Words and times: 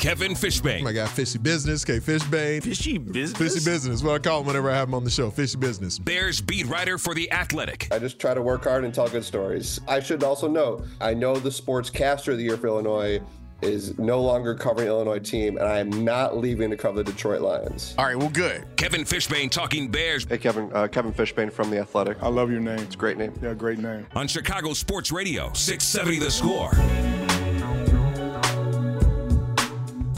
Kevin 0.00 0.32
Fishbain. 0.32 0.86
I 0.86 0.92
got 0.92 1.08
Fishy 1.08 1.38
Business, 1.38 1.84
K 1.84 1.98
Fishbain. 1.98 2.62
Fishy 2.62 2.98
business. 2.98 3.32
Fishy 3.54 3.64
Business. 3.68 4.02
What 4.02 4.14
I 4.14 4.18
call 4.18 4.40
him 4.40 4.46
whenever 4.46 4.70
I 4.70 4.74
have 4.76 4.88
him 4.88 4.94
on 4.94 5.04
the 5.04 5.10
show. 5.10 5.30
Fishy 5.30 5.56
Business. 5.58 5.98
Bears 5.98 6.40
beat 6.40 6.66
writer 6.66 6.98
for 6.98 7.14
The 7.14 7.30
Athletic. 7.32 7.88
I 7.90 7.98
just 7.98 8.18
try 8.18 8.34
to 8.34 8.42
work 8.42 8.64
hard 8.64 8.84
and 8.84 8.94
tell 8.94 9.08
good 9.08 9.24
stories. 9.24 9.80
I 9.88 10.00
should 10.00 10.22
also 10.22 10.48
note, 10.48 10.84
I 11.00 11.14
know 11.14 11.36
the 11.36 11.50
sports 11.50 11.90
caster 11.90 12.32
of 12.32 12.38
the 12.38 12.44
year 12.44 12.56
for 12.56 12.66
Illinois 12.68 13.20
is 13.62 13.98
no 13.98 14.20
longer 14.20 14.54
covering 14.54 14.86
Illinois 14.86 15.18
team, 15.18 15.56
and 15.56 15.66
I 15.66 15.78
am 15.78 15.88
not 16.04 16.36
leaving 16.36 16.68
to 16.70 16.76
cover 16.76 17.02
the 17.02 17.10
Detroit 17.10 17.40
Lions. 17.40 17.94
All 17.96 18.04
right, 18.04 18.16
well, 18.16 18.28
good. 18.28 18.66
Kevin 18.76 19.00
Fishbain 19.02 19.50
talking 19.50 19.88
Bears 19.90 20.26
Hey, 20.28 20.36
Kevin. 20.36 20.70
Uh, 20.74 20.86
Kevin 20.88 21.12
Fishbain 21.12 21.50
from 21.50 21.70
the 21.70 21.78
Athletic. 21.78 22.22
I 22.22 22.28
love 22.28 22.50
your 22.50 22.60
name. 22.60 22.80
It's 22.80 22.94
a 22.94 22.98
great 22.98 23.16
name. 23.16 23.32
Yeah, 23.42 23.54
great 23.54 23.78
name. 23.78 24.06
on 24.14 24.28
Chicago 24.28 24.74
Sports 24.74 25.10
Radio, 25.10 25.50
670 25.54 26.18
The 26.18 26.30
Score. 26.30 26.70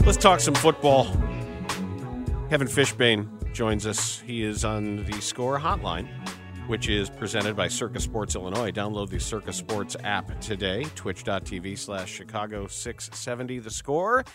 Let's 0.09 0.17
talk 0.17 0.39
some 0.39 0.55
football. 0.55 1.05
Kevin 2.49 2.67
Fishbain 2.67 3.53
joins 3.53 3.85
us. 3.85 4.19
He 4.19 4.41
is 4.41 4.65
on 4.65 5.05
the 5.05 5.21
Score 5.21 5.59
Hotline, 5.59 6.07
which 6.65 6.89
is 6.89 7.11
presented 7.11 7.55
by 7.55 7.67
Caesars 7.67 8.05
Sports 8.05 8.33
Illinois. 8.33 8.71
Download 8.71 9.07
the 9.07 9.19
Caesars 9.19 9.57
Sports 9.57 9.95
app 10.03 10.41
today, 10.41 10.85
twitch.tv 10.95 11.77
slash 11.77 12.11
Chicago 12.11 12.65
670 12.65 13.59
The 13.59 13.69
Score. 13.69 14.25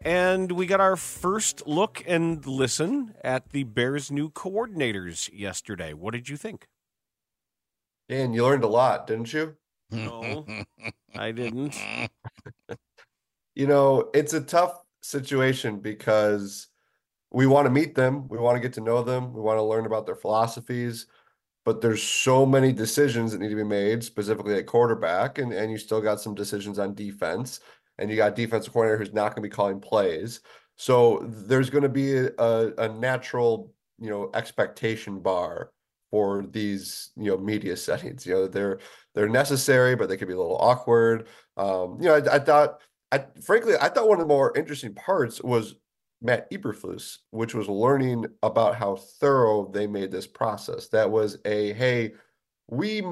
And 0.00 0.52
we 0.52 0.64
got 0.64 0.78
our 0.80 0.94
first 0.94 1.66
look 1.66 2.04
and 2.06 2.46
listen 2.46 3.12
at 3.24 3.50
the 3.50 3.64
Bears' 3.64 4.12
new 4.12 4.30
coordinators 4.30 5.28
yesterday. 5.32 5.92
What 5.92 6.14
did 6.14 6.28
you 6.28 6.36
think? 6.36 6.68
Dan, 8.08 8.32
you 8.32 8.44
learned 8.44 8.62
a 8.62 8.68
lot, 8.68 9.08
didn't 9.08 9.32
you? 9.32 9.56
No, 9.90 10.46
I 11.16 11.32
didn't. 11.32 11.76
You 13.58 13.66
know, 13.66 14.10
it's 14.12 14.34
a 14.34 14.42
tough 14.42 14.85
situation 15.06 15.78
because 15.80 16.68
we 17.30 17.46
want 17.46 17.66
to 17.66 17.70
meet 17.70 17.94
them, 17.94 18.28
we 18.28 18.38
want 18.38 18.56
to 18.56 18.60
get 18.60 18.72
to 18.74 18.80
know 18.80 19.02
them, 19.02 19.32
we 19.32 19.40
want 19.40 19.58
to 19.58 19.62
learn 19.62 19.86
about 19.86 20.06
their 20.06 20.14
philosophies, 20.16 21.06
but 21.64 21.80
there's 21.80 22.02
so 22.02 22.46
many 22.46 22.72
decisions 22.72 23.32
that 23.32 23.40
need 23.40 23.48
to 23.48 23.56
be 23.56 23.64
made, 23.64 24.02
specifically 24.04 24.54
at 24.54 24.66
quarterback, 24.66 25.38
and, 25.38 25.52
and 25.52 25.70
you 25.70 25.78
still 25.78 26.00
got 26.00 26.20
some 26.20 26.34
decisions 26.34 26.78
on 26.78 26.94
defense, 26.94 27.60
and 27.98 28.10
you 28.10 28.16
got 28.16 28.36
defensive 28.36 28.72
coordinator 28.72 28.98
who's 28.98 29.12
not 29.12 29.34
going 29.34 29.42
to 29.42 29.48
be 29.48 29.54
calling 29.54 29.80
plays. 29.80 30.40
So 30.76 31.26
there's 31.28 31.70
going 31.70 31.82
to 31.82 31.88
be 31.88 32.16
a, 32.16 32.72
a, 32.78 32.88
natural, 32.88 33.72
you 33.98 34.10
know, 34.10 34.30
expectation 34.34 35.20
bar 35.20 35.72
for 36.10 36.46
these, 36.50 37.10
you 37.16 37.30
know, 37.30 37.38
media 37.38 37.76
settings. 37.88 38.26
You 38.26 38.34
know, 38.34 38.46
they're 38.46 38.78
they're 39.14 39.28
necessary, 39.28 39.96
but 39.96 40.08
they 40.08 40.16
could 40.16 40.28
be 40.28 40.34
a 40.34 40.38
little 40.38 40.58
awkward. 40.58 41.28
Um, 41.56 41.98
you 42.00 42.08
know, 42.08 42.14
I, 42.14 42.36
I 42.36 42.38
thought 42.38 42.80
I 43.12 43.24
frankly, 43.42 43.74
I 43.80 43.88
thought 43.88 44.08
one 44.08 44.20
of 44.20 44.26
the 44.26 44.34
more 44.34 44.56
interesting 44.56 44.94
parts 44.94 45.42
was 45.42 45.76
Matt 46.22 46.50
Eberflus, 46.50 47.18
which 47.30 47.54
was 47.54 47.68
learning 47.68 48.26
about 48.42 48.74
how 48.74 48.96
thorough 48.96 49.70
they 49.72 49.86
made 49.86 50.10
this 50.10 50.26
process. 50.26 50.88
That 50.88 51.10
was 51.10 51.38
a 51.44 51.72
hey, 51.74 52.14
we 52.68 53.02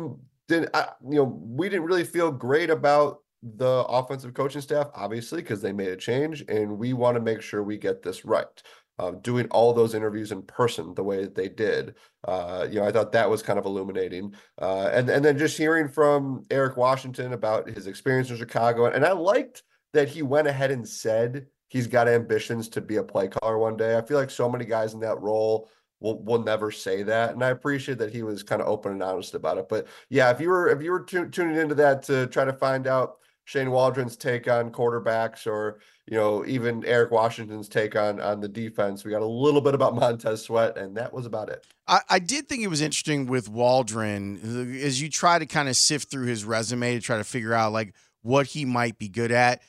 didn't, 0.48 0.70
I, 0.74 0.88
you 1.08 1.16
know, 1.16 1.24
we 1.24 1.68
didn't 1.68 1.86
really 1.86 2.04
feel 2.04 2.30
great 2.30 2.70
about 2.70 3.20
the 3.42 3.84
offensive 3.88 4.34
coaching 4.34 4.62
staff, 4.62 4.88
obviously, 4.94 5.42
because 5.42 5.60
they 5.60 5.72
made 5.72 5.88
a 5.88 5.96
change, 5.96 6.44
and 6.48 6.78
we 6.78 6.92
want 6.92 7.14
to 7.16 7.20
make 7.20 7.42
sure 7.42 7.62
we 7.62 7.76
get 7.76 8.02
this 8.02 8.24
right. 8.24 8.62
Uh, 8.96 9.10
doing 9.22 9.48
all 9.48 9.72
those 9.72 9.92
interviews 9.92 10.30
in 10.30 10.40
person 10.42 10.94
the 10.94 11.02
way 11.02 11.20
that 11.20 11.34
they 11.34 11.48
did, 11.48 11.96
uh, 12.28 12.64
you 12.70 12.78
know, 12.78 12.86
I 12.86 12.92
thought 12.92 13.10
that 13.10 13.28
was 13.28 13.42
kind 13.42 13.58
of 13.58 13.64
illuminating. 13.64 14.32
Uh, 14.62 14.88
and 14.92 15.10
and 15.10 15.24
then 15.24 15.36
just 15.36 15.58
hearing 15.58 15.88
from 15.88 16.44
Eric 16.48 16.76
Washington 16.76 17.32
about 17.32 17.68
his 17.68 17.88
experience 17.88 18.30
in 18.30 18.36
Chicago, 18.36 18.86
and 18.86 19.04
I 19.04 19.10
liked 19.10 19.64
that 19.94 20.08
he 20.08 20.22
went 20.22 20.46
ahead 20.46 20.70
and 20.70 20.86
said 20.86 21.46
he's 21.68 21.86
got 21.86 22.06
ambitions 22.06 22.68
to 22.68 22.80
be 22.80 22.96
a 22.96 23.02
play 23.02 23.28
caller 23.28 23.58
one 23.58 23.76
day. 23.76 23.96
I 23.96 24.02
feel 24.02 24.18
like 24.18 24.30
so 24.30 24.50
many 24.50 24.64
guys 24.64 24.94
in 24.94 25.00
that 25.00 25.20
role 25.20 25.70
will 26.00 26.22
will 26.22 26.42
never 26.42 26.70
say 26.70 27.02
that, 27.04 27.32
and 27.32 27.42
I 27.42 27.48
appreciate 27.48 27.98
that 27.98 28.12
he 28.12 28.22
was 28.22 28.42
kind 28.42 28.60
of 28.60 28.68
open 28.68 28.92
and 28.92 29.02
honest 29.02 29.34
about 29.34 29.58
it. 29.58 29.68
But 29.68 29.86
yeah, 30.10 30.30
if 30.30 30.40
you 30.40 30.50
were 30.50 30.68
if 30.68 30.82
you 30.82 30.90
were 30.90 31.04
tu- 31.04 31.28
tuning 31.28 31.56
into 31.56 31.74
that 31.76 32.02
to 32.04 32.26
try 32.26 32.44
to 32.44 32.52
find 32.52 32.86
out 32.86 33.16
Shane 33.44 33.70
Waldron's 33.70 34.16
take 34.16 34.48
on 34.48 34.70
quarterbacks, 34.70 35.46
or 35.46 35.78
you 36.06 36.16
know 36.16 36.44
even 36.46 36.84
Eric 36.84 37.10
Washington's 37.10 37.68
take 37.68 37.96
on 37.96 38.20
on 38.20 38.40
the 38.40 38.48
defense, 38.48 39.04
we 39.04 39.10
got 39.10 39.22
a 39.22 39.26
little 39.26 39.60
bit 39.60 39.74
about 39.74 39.94
Montez 39.96 40.42
Sweat, 40.42 40.76
and 40.76 40.96
that 40.96 41.12
was 41.12 41.26
about 41.26 41.48
it. 41.48 41.64
I, 41.86 42.00
I 42.10 42.18
did 42.18 42.48
think 42.48 42.62
it 42.62 42.68
was 42.68 42.80
interesting 42.80 43.26
with 43.26 43.48
Waldron 43.48 44.78
as 44.82 45.00
you 45.00 45.08
try 45.08 45.38
to 45.38 45.46
kind 45.46 45.68
of 45.68 45.76
sift 45.76 46.10
through 46.10 46.26
his 46.26 46.44
resume 46.44 46.94
to 46.94 47.00
try 47.00 47.16
to 47.16 47.24
figure 47.24 47.54
out 47.54 47.72
like 47.72 47.94
what 48.22 48.46
he 48.46 48.64
might 48.64 48.98
be 48.98 49.08
good 49.08 49.30
at. 49.30 49.62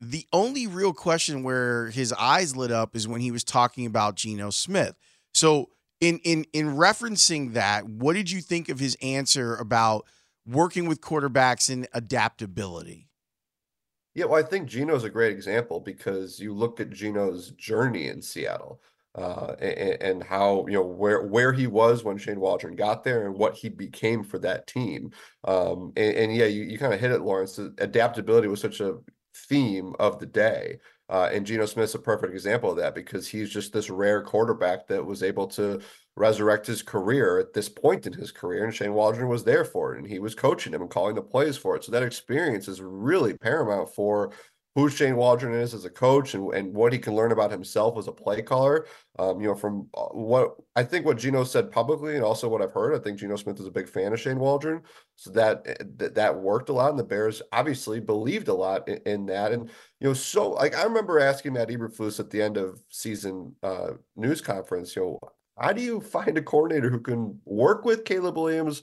The 0.00 0.26
only 0.32 0.66
real 0.66 0.94
question 0.94 1.42
where 1.42 1.90
his 1.90 2.12
eyes 2.14 2.56
lit 2.56 2.70
up 2.70 2.96
is 2.96 3.06
when 3.06 3.20
he 3.20 3.30
was 3.30 3.44
talking 3.44 3.84
about 3.84 4.16
Geno 4.16 4.50
Smith. 4.50 4.94
So 5.34 5.68
in 6.00 6.18
in 6.24 6.46
in 6.52 6.76
referencing 6.76 7.52
that, 7.52 7.86
what 7.86 8.14
did 8.14 8.30
you 8.30 8.40
think 8.40 8.68
of 8.68 8.78
his 8.78 8.96
answer 9.02 9.54
about 9.56 10.06
working 10.46 10.88
with 10.88 11.00
quarterbacks 11.00 11.70
and 11.70 11.86
adaptability? 11.92 13.08
Yeah, 14.14 14.24
well, 14.24 14.42
I 14.42 14.46
think 14.46 14.68
Geno's 14.68 15.04
a 15.04 15.10
great 15.10 15.32
example 15.32 15.80
because 15.80 16.40
you 16.40 16.52
look 16.52 16.80
at 16.80 16.90
Geno's 16.90 17.50
journey 17.52 18.08
in 18.08 18.20
Seattle, 18.20 18.80
uh, 19.14 19.54
and, 19.60 20.02
and 20.02 20.22
how 20.22 20.66
you 20.66 20.74
know 20.74 20.82
where 20.82 21.26
where 21.26 21.52
he 21.52 21.66
was 21.66 22.02
when 22.02 22.18
Shane 22.18 22.40
Waldron 22.40 22.74
got 22.74 23.04
there 23.04 23.26
and 23.26 23.36
what 23.36 23.54
he 23.54 23.68
became 23.68 24.24
for 24.24 24.38
that 24.38 24.66
team. 24.66 25.12
Um, 25.44 25.92
and, 25.96 26.16
and 26.16 26.34
yeah, 26.34 26.46
you, 26.46 26.62
you 26.62 26.78
kind 26.78 26.94
of 26.94 27.00
hit 27.00 27.12
it, 27.12 27.20
Laurence. 27.20 27.58
Adaptability 27.58 28.48
was 28.48 28.60
such 28.60 28.80
a 28.80 28.98
theme 29.34 29.94
of 29.98 30.18
the 30.18 30.26
day. 30.26 30.78
Uh, 31.08 31.28
and 31.32 31.44
Geno 31.44 31.66
Smith's 31.66 31.96
a 31.96 31.98
perfect 31.98 32.32
example 32.32 32.70
of 32.70 32.76
that 32.76 32.94
because 32.94 33.26
he's 33.26 33.50
just 33.50 33.72
this 33.72 33.90
rare 33.90 34.22
quarterback 34.22 34.86
that 34.86 35.04
was 35.04 35.24
able 35.24 35.48
to 35.48 35.80
resurrect 36.14 36.66
his 36.66 36.82
career 36.82 37.38
at 37.38 37.52
this 37.52 37.68
point 37.68 38.06
in 38.06 38.12
his 38.12 38.30
career. 38.30 38.64
And 38.64 38.74
Shane 38.74 38.94
Waldron 38.94 39.28
was 39.28 39.42
there 39.42 39.64
for 39.64 39.94
it 39.94 39.98
and 39.98 40.06
he 40.06 40.20
was 40.20 40.36
coaching 40.36 40.72
him 40.72 40.82
and 40.82 40.90
calling 40.90 41.16
the 41.16 41.22
plays 41.22 41.56
for 41.56 41.74
it. 41.74 41.82
So 41.82 41.90
that 41.90 42.04
experience 42.04 42.68
is 42.68 42.80
really 42.80 43.36
paramount 43.36 43.92
for 43.92 44.32
who 44.76 44.88
Shane 44.88 45.16
Waldron 45.16 45.54
is 45.54 45.74
as 45.74 45.84
a 45.84 45.90
coach 45.90 46.34
and, 46.34 46.54
and 46.54 46.72
what 46.72 46.92
he 46.92 46.98
can 46.98 47.16
learn 47.16 47.32
about 47.32 47.50
himself 47.50 47.98
as 47.98 48.06
a 48.06 48.12
play 48.12 48.40
caller. 48.40 48.86
Um, 49.18 49.40
you 49.40 49.48
know, 49.48 49.54
from 49.54 49.88
uh, 49.94 50.04
what 50.06 50.54
I 50.76 50.84
think 50.84 51.04
what 51.04 51.18
Geno 51.18 51.42
said 51.42 51.72
publicly 51.72 52.14
and 52.14 52.24
also 52.24 52.48
what 52.48 52.62
I've 52.62 52.72
heard, 52.72 52.94
I 52.94 53.02
think 53.02 53.18
Geno 53.18 53.36
Smith 53.36 53.58
is 53.58 53.66
a 53.66 53.70
big 53.70 53.88
fan 53.88 54.12
of 54.12 54.20
Shane 54.20 54.38
Waldron. 54.38 54.82
So 55.16 55.30
that 55.32 55.62
eh, 55.66 55.74
that, 55.96 56.14
that 56.14 56.38
worked 56.38 56.68
a 56.68 56.72
lot. 56.72 56.90
And 56.90 56.98
the 56.98 57.04
Bears 57.04 57.42
obviously 57.52 57.98
believed 57.98 58.48
a 58.48 58.54
lot 58.54 58.88
in, 58.88 59.00
in 59.06 59.26
that. 59.26 59.52
And, 59.52 59.68
you 59.98 60.08
know, 60.08 60.14
so 60.14 60.50
like 60.50 60.76
I 60.76 60.84
remember 60.84 61.18
asking 61.18 61.54
Matt 61.54 61.68
Eberflus 61.68 62.20
at 62.20 62.30
the 62.30 62.40
end 62.40 62.56
of 62.56 62.80
season 62.90 63.54
uh, 63.64 63.92
news 64.14 64.40
conference, 64.40 64.94
you 64.94 65.02
know, 65.02 65.18
how 65.58 65.72
do 65.72 65.82
you 65.82 66.00
find 66.00 66.38
a 66.38 66.42
coordinator 66.42 66.90
who 66.90 67.00
can 67.00 67.38
work 67.44 67.84
with 67.84 68.04
Caleb 68.04 68.36
Williams 68.36 68.82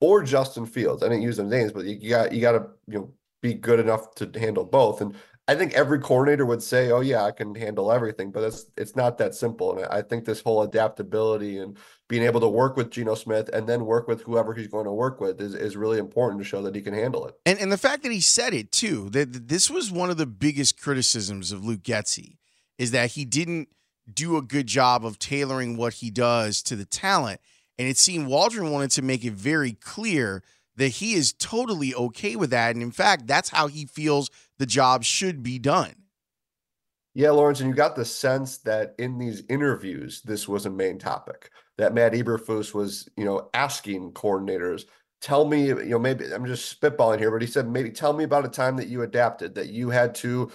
or 0.00 0.22
Justin 0.24 0.66
Fields? 0.66 1.02
I 1.02 1.08
didn't 1.08 1.22
use 1.22 1.36
their 1.36 1.46
names, 1.46 1.72
but 1.72 1.84
you 1.84 2.10
got 2.10 2.32
you 2.32 2.40
got 2.40 2.52
to 2.52 2.66
you 2.88 2.98
know 2.98 3.12
be 3.44 3.54
good 3.54 3.78
enough 3.78 4.14
to 4.16 4.30
handle 4.40 4.64
both. 4.64 5.02
And 5.02 5.14
I 5.46 5.54
think 5.54 5.74
every 5.74 5.98
coordinator 5.98 6.46
would 6.46 6.62
say, 6.62 6.90
"Oh 6.90 7.00
yeah, 7.00 7.22
I 7.22 7.30
can 7.30 7.54
handle 7.54 7.92
everything," 7.92 8.32
but 8.32 8.42
it's 8.42 8.64
it's 8.78 8.96
not 8.96 9.18
that 9.18 9.34
simple. 9.34 9.76
And 9.76 9.86
I 9.86 10.00
think 10.00 10.24
this 10.24 10.40
whole 10.40 10.62
adaptability 10.62 11.58
and 11.58 11.76
being 12.08 12.22
able 12.22 12.40
to 12.40 12.48
work 12.48 12.78
with 12.78 12.90
Geno 12.90 13.14
Smith 13.14 13.50
and 13.52 13.68
then 13.68 13.84
work 13.84 14.08
with 14.08 14.22
whoever 14.22 14.54
he's 14.54 14.68
going 14.68 14.86
to 14.86 14.92
work 14.92 15.20
with 15.20 15.42
is, 15.42 15.54
is 15.54 15.76
really 15.76 15.98
important 15.98 16.40
to 16.40 16.48
show 16.48 16.62
that 16.62 16.74
he 16.74 16.80
can 16.80 16.94
handle 16.94 17.26
it. 17.26 17.34
And 17.44 17.58
and 17.58 17.70
the 17.70 17.76
fact 17.76 18.02
that 18.04 18.12
he 18.12 18.22
said 18.22 18.54
it 18.54 18.72
too, 18.72 19.10
that 19.10 19.48
this 19.48 19.68
was 19.68 19.92
one 19.92 20.08
of 20.08 20.16
the 20.16 20.26
biggest 20.26 20.80
criticisms 20.80 21.52
of 21.52 21.62
Luke 21.62 21.82
Getsy, 21.82 22.38
is 22.78 22.92
that 22.92 23.10
he 23.10 23.26
didn't 23.26 23.68
do 24.12 24.38
a 24.38 24.42
good 24.42 24.66
job 24.66 25.04
of 25.04 25.18
tailoring 25.18 25.76
what 25.76 25.94
he 25.94 26.10
does 26.10 26.62
to 26.62 26.76
the 26.76 26.86
talent. 26.86 27.40
And 27.78 27.86
it 27.86 27.98
seemed 27.98 28.28
Waldron 28.28 28.70
wanted 28.70 28.92
to 28.92 29.02
make 29.02 29.24
it 29.24 29.34
very 29.34 29.72
clear 29.72 30.42
that 30.76 30.88
he 30.88 31.14
is 31.14 31.32
totally 31.32 31.94
okay 31.94 32.36
with 32.36 32.50
that. 32.50 32.74
And 32.74 32.82
in 32.82 32.90
fact, 32.90 33.26
that's 33.26 33.50
how 33.50 33.68
he 33.68 33.86
feels 33.86 34.30
the 34.58 34.66
job 34.66 35.04
should 35.04 35.42
be 35.42 35.58
done. 35.58 35.94
Yeah, 37.14 37.30
Laurence, 37.30 37.60
and 37.60 37.70
you 37.70 37.76
got 37.76 37.94
the 37.94 38.04
sense 38.04 38.58
that 38.58 38.94
in 38.98 39.18
these 39.18 39.44
interviews, 39.48 40.20
this 40.22 40.48
was 40.48 40.66
a 40.66 40.70
main 40.70 40.98
topic. 40.98 41.50
That 41.78 41.94
Matt 41.94 42.12
Eberflus 42.12 42.74
was, 42.74 43.08
you 43.16 43.24
know, 43.24 43.50
asking 43.54 44.12
coordinators, 44.12 44.86
tell 45.20 45.44
me, 45.44 45.66
you 45.66 45.84
know, 45.86 45.98
maybe 45.98 46.24
I'm 46.32 46.44
just 46.44 46.80
spitballing 46.80 47.18
here, 47.18 47.30
but 47.30 47.40
he 47.40 47.46
said, 47.46 47.68
maybe 47.68 47.90
tell 47.90 48.12
me 48.12 48.24
about 48.24 48.44
a 48.44 48.48
time 48.48 48.76
that 48.76 48.88
you 48.88 49.02
adapted, 49.02 49.54
that 49.54 49.68
you 49.68 49.90
had 49.90 50.14
to 50.16 50.50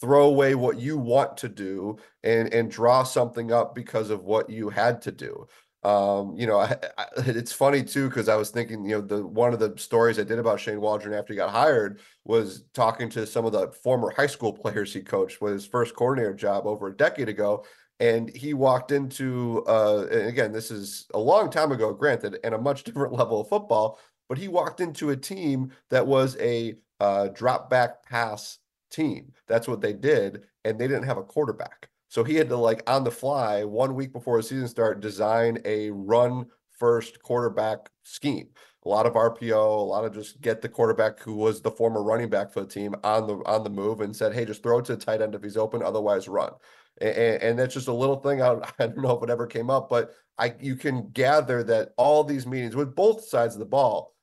throw 0.00 0.26
away 0.26 0.54
what 0.54 0.78
you 0.78 0.98
want 0.98 1.36
to 1.38 1.48
do 1.48 1.96
and 2.22 2.52
and 2.52 2.70
draw 2.70 3.02
something 3.02 3.52
up 3.52 3.74
because 3.74 4.10
of 4.10 4.24
what 4.24 4.50
you 4.50 4.68
had 4.68 5.00
to 5.02 5.12
do. 5.12 5.46
Um, 5.84 6.34
you 6.36 6.46
know, 6.46 6.58
I, 6.60 6.76
I, 6.96 7.06
it's 7.18 7.52
funny 7.52 7.82
too 7.82 8.08
because 8.08 8.28
I 8.28 8.36
was 8.36 8.50
thinking, 8.50 8.84
you 8.84 8.96
know, 8.96 9.00
the 9.02 9.26
one 9.26 9.52
of 9.52 9.58
the 9.58 9.74
stories 9.76 10.18
I 10.18 10.24
did 10.24 10.38
about 10.38 10.60
Shane 10.60 10.80
Waldron 10.80 11.14
after 11.14 11.32
he 11.32 11.36
got 11.36 11.50
hired 11.50 12.00
was 12.24 12.64
talking 12.72 13.10
to 13.10 13.26
some 13.26 13.44
of 13.44 13.52
the 13.52 13.70
former 13.70 14.10
high 14.10 14.26
school 14.26 14.52
players 14.62 14.94
he 14.94 15.02
coached 15.02 15.40
with 15.40 15.52
his 15.52 15.66
first 15.66 15.94
coordinator 15.94 16.34
job 16.34 16.66
over 16.66 16.88
a 16.88 16.96
decade 16.96 17.28
ago, 17.28 17.64
and 18.00 18.34
he 18.34 18.54
walked 18.54 18.92
into, 18.92 19.62
uh, 19.66 20.06
and 20.10 20.26
again, 20.28 20.52
this 20.52 20.70
is 20.70 21.06
a 21.14 21.18
long 21.18 21.50
time 21.50 21.70
ago, 21.72 21.92
granted, 21.92 22.38
and 22.44 22.54
a 22.54 22.58
much 22.58 22.84
different 22.84 23.12
level 23.12 23.40
of 23.40 23.48
football, 23.48 23.98
but 24.28 24.38
he 24.38 24.48
walked 24.48 24.80
into 24.80 25.10
a 25.10 25.16
team 25.16 25.70
that 25.90 26.06
was 26.06 26.36
a 26.38 26.74
uh, 27.00 27.28
drop 27.28 27.68
back 27.70 28.02
pass 28.04 28.58
team. 28.90 29.32
That's 29.48 29.68
what 29.68 29.80
they 29.80 29.92
did. 29.92 30.44
and 30.64 30.78
they 30.78 30.88
didn't 30.88 31.04
have 31.04 31.18
a 31.18 31.22
quarterback. 31.24 31.90
So 32.14 32.22
he 32.22 32.36
had 32.36 32.48
to 32.50 32.56
like 32.56 32.88
on 32.88 33.02
the 33.02 33.10
fly 33.10 33.64
one 33.64 33.96
week 33.96 34.12
before 34.12 34.36
the 34.36 34.44
season 34.44 34.68
start 34.68 35.00
design 35.00 35.58
a 35.64 35.90
run 35.90 36.46
first 36.78 37.20
quarterback 37.20 37.90
scheme. 38.04 38.50
A 38.84 38.88
lot 38.88 39.04
of 39.04 39.14
RPO, 39.14 39.50
a 39.52 39.82
lot 39.82 40.04
of 40.04 40.14
just 40.14 40.40
get 40.40 40.62
the 40.62 40.68
quarterback 40.68 41.18
who 41.18 41.34
was 41.34 41.60
the 41.60 41.72
former 41.72 42.04
running 42.04 42.30
back 42.30 42.52
for 42.52 42.60
the 42.60 42.68
team 42.68 42.94
on 43.02 43.26
the 43.26 43.38
on 43.46 43.64
the 43.64 43.70
move 43.70 44.00
and 44.00 44.14
said, 44.14 44.32
"Hey, 44.32 44.44
just 44.44 44.62
throw 44.62 44.78
it 44.78 44.84
to 44.84 44.94
the 44.94 45.04
tight 45.04 45.22
end 45.22 45.34
if 45.34 45.42
he's 45.42 45.56
open, 45.56 45.82
otherwise 45.82 46.28
run." 46.28 46.52
And, 47.00 47.42
and 47.42 47.58
that's 47.58 47.74
just 47.74 47.88
a 47.88 47.92
little 47.92 48.20
thing. 48.20 48.40
I 48.40 48.46
don't, 48.46 48.64
I 48.78 48.86
don't 48.86 48.98
know 48.98 49.16
if 49.16 49.24
it 49.24 49.30
ever 49.30 49.48
came 49.48 49.68
up, 49.68 49.90
but 49.90 50.12
I 50.38 50.54
you 50.60 50.76
can 50.76 51.10
gather 51.10 51.64
that 51.64 51.94
all 51.96 52.22
these 52.22 52.46
meetings 52.46 52.76
with 52.76 52.94
both 52.94 53.24
sides 53.24 53.56
of 53.56 53.58
the 53.58 53.66
ball, 53.66 54.14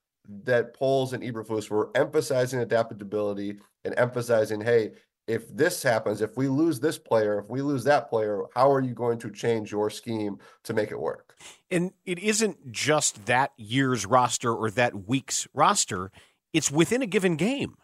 that 0.44 0.74
Poles 0.74 1.12
and 1.12 1.24
Eberflus 1.24 1.70
were 1.70 1.92
emphasizing 1.96 2.62
adaptability 2.62 3.58
and 3.84 3.94
emphasizing, 3.98 4.62
hey, 4.62 4.92
if 5.32 5.48
this 5.56 5.82
happens, 5.82 6.22
if 6.22 6.36
we 6.36 6.50
lose 6.50 6.82
this 6.82 6.98
player, 6.98 7.40
if 7.40 7.50
we 7.50 7.62
lose 7.62 7.86
that 7.86 8.10
player, 8.10 8.42
how 8.54 8.70
are 8.70 8.82
you 8.82 8.94
going 8.94 9.18
to 9.20 9.32
change 9.32 9.72
your 9.72 9.90
scheme 9.90 10.38
to 10.64 10.74
make 10.74 10.92
it 10.92 11.00
work? 11.00 11.38
And 11.72 11.94
it 12.06 12.20
isn't 12.20 12.74
just 12.74 13.28
that 13.28 13.54
year's 13.56 14.06
roster 14.06 14.54
or 14.54 14.70
that 14.72 15.08
week's 15.08 15.48
roster, 15.54 16.12
it's 16.52 16.70
within 16.70 17.02
a 17.02 17.08
given 17.08 17.38
game. 17.38 17.76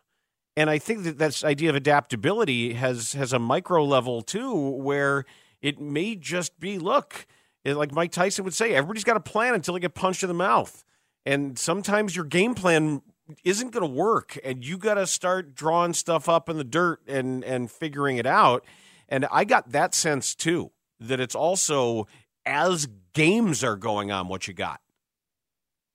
And 0.58 0.70
I 0.70 0.78
think 0.78 1.06
that 1.06 1.20
this 1.20 1.46
idea 1.46 1.70
of 1.70 1.78
adaptability 1.78 2.74
has 2.74 3.14
has 3.14 3.32
a 3.32 3.40
micro 3.40 3.86
level 3.86 4.22
too, 4.22 4.54
where 4.54 5.24
it 5.62 5.80
may 5.80 6.16
just 6.16 6.60
be 6.60 6.78
look, 6.78 7.26
like 7.64 7.94
Mike 7.94 8.12
Tyson 8.12 8.44
would 8.44 8.56
say, 8.56 8.74
everybody's 8.74 9.06
got 9.06 9.16
a 9.16 9.22
plan 9.22 9.54
until 9.54 9.74
they 9.74 9.80
get 9.80 9.96
punched 9.96 10.22
in 10.22 10.28
the 10.28 10.34
mouth. 10.34 10.84
And 11.26 11.58
sometimes 11.58 12.14
your 12.14 12.26
game 12.26 12.56
plan 12.56 13.04
isn't 13.44 13.72
going 13.72 13.88
to 13.88 13.94
work 13.94 14.38
and 14.44 14.64
you 14.64 14.78
got 14.78 14.96
to 14.96 15.08
start 15.08 15.56
drawing 15.56 15.94
stuff 15.94 16.30
up 16.30 16.50
in 16.50 16.58
the 16.58 16.64
dirt 16.64 17.02
and 17.08 17.44
and 17.44 17.72
figuring 17.72 18.18
it 18.18 18.26
out. 18.26 18.66
And 19.10 19.26
i 19.32 19.46
got 19.46 19.72
that 19.72 19.94
sense 19.94 20.36
too 20.36 20.72
that 21.00 21.20
it's 21.20 21.36
also 21.36 22.08
as 22.46 22.88
games 23.14 23.64
are 23.64 23.76
going 23.76 24.12
on 24.12 24.28
what 24.28 24.48
you 24.48 24.54
got 24.54 24.82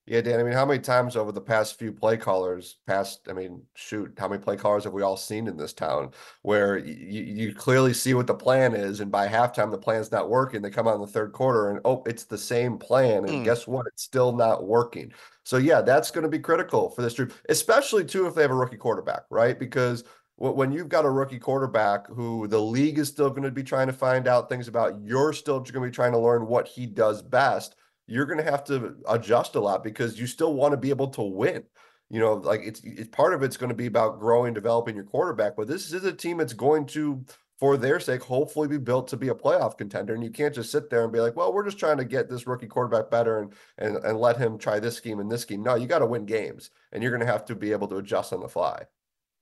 yeah 0.06 0.20
dan 0.20 0.40
i 0.40 0.42
mean 0.42 0.52
how 0.52 0.66
many 0.66 0.80
times 0.80 1.16
over 1.16 1.32
the 1.32 1.40
past 1.40 1.78
few 1.78 1.92
play 1.92 2.16
callers 2.16 2.78
past 2.86 3.20
i 3.28 3.32
mean 3.32 3.62
shoot 3.74 4.12
how 4.18 4.28
many 4.28 4.42
play 4.42 4.56
callers 4.56 4.84
have 4.84 4.92
we 4.92 5.02
all 5.02 5.16
seen 5.16 5.46
in 5.46 5.56
this 5.56 5.72
town 5.72 6.10
where 6.42 6.78
you, 6.78 7.22
you 7.22 7.54
clearly 7.54 7.94
see 7.94 8.14
what 8.14 8.26
the 8.26 8.34
plan 8.34 8.74
is 8.74 9.00
and 9.00 9.10
by 9.10 9.28
halftime 9.28 9.70
the 9.70 9.78
plan's 9.78 10.10
not 10.10 10.28
working 10.28 10.60
they 10.60 10.70
come 10.70 10.88
out 10.88 10.96
in 10.96 11.00
the 11.00 11.06
third 11.06 11.32
quarter 11.32 11.70
and 11.70 11.80
oh 11.84 12.02
it's 12.06 12.24
the 12.24 12.38
same 12.38 12.78
plan 12.78 13.24
and 13.24 13.28
mm. 13.28 13.44
guess 13.44 13.66
what 13.66 13.86
it's 13.86 14.02
still 14.02 14.32
not 14.32 14.64
working 14.64 15.12
so 15.44 15.56
yeah, 15.56 15.80
that's 15.80 16.10
going 16.10 16.22
to 16.22 16.28
be 16.28 16.38
critical 16.38 16.90
for 16.90 17.02
this 17.02 17.14
group, 17.14 17.32
especially 17.48 18.04
too 18.04 18.26
if 18.26 18.34
they 18.34 18.42
have 18.42 18.50
a 18.50 18.54
rookie 18.54 18.76
quarterback, 18.76 19.22
right? 19.30 19.58
Because 19.58 20.04
when 20.36 20.72
you've 20.72 20.88
got 20.88 21.04
a 21.04 21.10
rookie 21.10 21.38
quarterback 21.38 22.06
who 22.08 22.48
the 22.48 22.60
league 22.60 22.98
is 22.98 23.08
still 23.08 23.30
going 23.30 23.42
to 23.42 23.50
be 23.50 23.62
trying 23.62 23.86
to 23.86 23.92
find 23.92 24.26
out 24.26 24.48
things 24.48 24.68
about, 24.68 25.00
you're 25.02 25.32
still 25.32 25.60
going 25.60 25.72
to 25.72 25.80
be 25.80 25.90
trying 25.90 26.12
to 26.12 26.18
learn 26.18 26.46
what 26.46 26.68
he 26.68 26.86
does 26.86 27.22
best. 27.22 27.76
You're 28.12 28.26
going 28.26 28.44
to 28.44 28.50
have 28.50 28.64
to 28.64 28.94
adjust 29.08 29.54
a 29.54 29.60
lot 29.60 29.82
because 29.82 30.18
you 30.18 30.26
still 30.26 30.54
want 30.54 30.72
to 30.72 30.76
be 30.76 30.90
able 30.90 31.08
to 31.08 31.22
win. 31.22 31.64
You 32.10 32.20
know, 32.20 32.34
like 32.34 32.60
it's, 32.62 32.82
it's 32.84 33.08
part 33.08 33.32
of 33.32 33.42
it's 33.42 33.56
going 33.56 33.70
to 33.70 33.74
be 33.74 33.86
about 33.86 34.20
growing, 34.20 34.52
developing 34.52 34.96
your 34.96 35.04
quarterback, 35.04 35.56
but 35.56 35.66
this 35.66 35.90
is 35.90 36.04
a 36.04 36.12
team 36.12 36.36
that's 36.36 36.52
going 36.52 36.84
to 36.88 37.24
for 37.58 37.76
their 37.76 38.00
sake, 38.00 38.22
hopefully 38.22 38.66
be 38.66 38.76
built 38.76 39.06
to 39.06 39.16
be 39.16 39.28
a 39.28 39.34
playoff 39.34 39.78
contender. 39.78 40.12
And 40.12 40.24
you 40.24 40.30
can't 40.30 40.52
just 40.52 40.72
sit 40.72 40.90
there 40.90 41.04
and 41.04 41.12
be 41.12 41.20
like, 41.20 41.36
well, 41.36 41.52
we're 41.52 41.64
just 41.64 41.78
trying 41.78 41.98
to 41.98 42.04
get 42.04 42.28
this 42.28 42.44
rookie 42.46 42.66
quarterback 42.66 43.08
better 43.08 43.38
and 43.38 43.52
and, 43.78 43.96
and 44.04 44.18
let 44.18 44.36
him 44.36 44.58
try 44.58 44.80
this 44.80 44.96
scheme 44.96 45.20
and 45.20 45.30
this 45.30 45.42
scheme. 45.42 45.62
No, 45.62 45.76
you 45.76 45.86
got 45.86 46.00
to 46.00 46.06
win 46.06 46.26
games 46.26 46.70
and 46.90 47.02
you're 47.02 47.12
going 47.12 47.24
to 47.24 47.32
have 47.32 47.44
to 47.46 47.54
be 47.54 47.72
able 47.72 47.88
to 47.88 47.98
adjust 47.98 48.32
on 48.32 48.40
the 48.40 48.48
fly. 48.48 48.82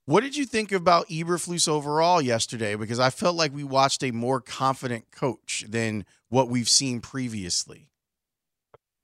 What 0.05 0.23
did 0.23 0.37
you 0.37 0.45
think 0.45 0.71
about 0.71 1.09
Eberflus 1.09 1.67
overall 1.67 2.21
yesterday? 2.21 2.75
Because 2.75 3.01
I 3.01 3.11
felt 3.11 3.37
like 3.37 3.55
we 3.55 3.65
watched 3.65 4.05
a 4.05 4.11
more 4.11 4.41
confident 4.41 5.11
coach 5.11 5.65
than 5.69 6.05
what 6.29 6.49
we've 6.49 6.69
seen 6.69 7.01
previously. 7.01 7.90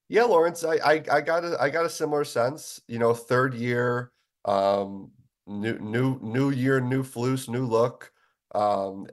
Yeah, 0.09 0.25
Laurence, 0.25 0.65
I 0.65 0.77
I, 0.77 1.03
I 1.11 1.21
got 1.21 1.45
a 1.45 1.57
I 1.61 1.71
got 1.71 1.85
a 1.87 1.91
similar 1.91 2.25
sense. 2.25 2.81
You 2.87 2.99
know, 2.99 3.13
third 3.15 3.55
year, 3.55 4.13
um, 4.45 5.11
new 5.47 5.79
new 5.79 6.19
new 6.23 6.51
year, 6.51 6.81
new 6.81 7.03
flus, 7.03 7.49
new 7.49 7.67
look. 7.67 8.13
Um, 8.55 9.07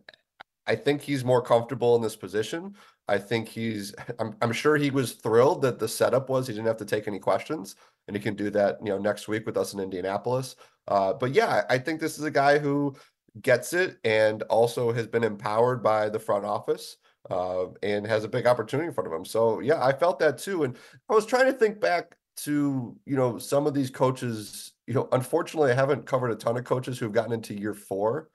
I 0.67 0.75
think 0.75 1.01
he's 1.01 1.25
more 1.25 1.41
comfortable 1.41 1.95
in 1.95 2.01
this 2.01 2.15
position. 2.15 2.75
I 3.07 3.17
think 3.17 3.49
he's. 3.49 3.93
I'm, 4.19 4.35
I'm 4.41 4.53
sure 4.53 4.77
he 4.77 4.91
was 4.91 5.13
thrilled 5.13 5.61
that 5.63 5.79
the 5.79 5.87
setup 5.87 6.29
was 6.29 6.47
he 6.47 6.53
didn't 6.53 6.67
have 6.67 6.77
to 6.77 6.85
take 6.85 7.07
any 7.07 7.19
questions, 7.19 7.75
and 8.07 8.15
he 8.15 8.21
can 8.21 8.35
do 8.35 8.49
that. 8.51 8.77
You 8.83 8.89
know, 8.91 8.99
next 8.99 9.27
week 9.27 9.45
with 9.45 9.57
us 9.57 9.73
in 9.73 9.79
Indianapolis. 9.79 10.55
Uh, 10.87 11.13
but 11.13 11.31
yeah, 11.33 11.63
I 11.69 11.77
think 11.79 11.99
this 11.99 12.19
is 12.19 12.25
a 12.25 12.31
guy 12.31 12.59
who 12.59 12.95
gets 13.41 13.73
it 13.73 13.97
and 14.03 14.43
also 14.43 14.91
has 14.91 15.07
been 15.07 15.23
empowered 15.23 15.81
by 15.81 16.09
the 16.09 16.19
front 16.19 16.45
office 16.45 16.97
uh, 17.29 17.65
and 17.81 18.05
has 18.05 18.23
a 18.23 18.29
big 18.29 18.47
opportunity 18.47 18.87
in 18.87 18.93
front 18.93 19.07
of 19.07 19.13
him. 19.13 19.25
So 19.25 19.59
yeah, 19.59 19.83
I 19.83 19.93
felt 19.93 20.19
that 20.19 20.37
too. 20.37 20.63
And 20.63 20.77
I 21.09 21.13
was 21.13 21.25
trying 21.25 21.45
to 21.45 21.53
think 21.53 21.79
back 21.79 22.15
to 22.35 22.97
you 23.05 23.15
know 23.15 23.37
some 23.37 23.67
of 23.67 23.73
these 23.73 23.89
coaches. 23.89 24.73
You 24.87 24.93
know, 24.93 25.07
unfortunately, 25.11 25.71
I 25.71 25.75
haven't 25.75 26.05
covered 26.05 26.31
a 26.31 26.35
ton 26.35 26.57
of 26.57 26.65
coaches 26.65 26.99
who've 26.99 27.13
gotten 27.13 27.31
into 27.31 27.57
year 27.57 27.73
four. 27.73 28.29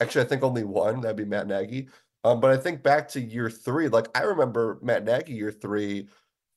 Actually, 0.00 0.24
I 0.24 0.28
think 0.28 0.42
only 0.42 0.64
one. 0.64 1.00
That'd 1.00 1.16
be 1.16 1.24
Matt 1.24 1.46
Nagy. 1.46 1.88
Um, 2.24 2.40
but 2.40 2.50
I 2.50 2.56
think 2.56 2.82
back 2.82 3.08
to 3.08 3.20
year 3.20 3.50
three, 3.50 3.88
like 3.88 4.06
I 4.16 4.22
remember 4.22 4.78
Matt 4.80 5.04
Nagy 5.04 5.32
year 5.32 5.52
three 5.52 6.08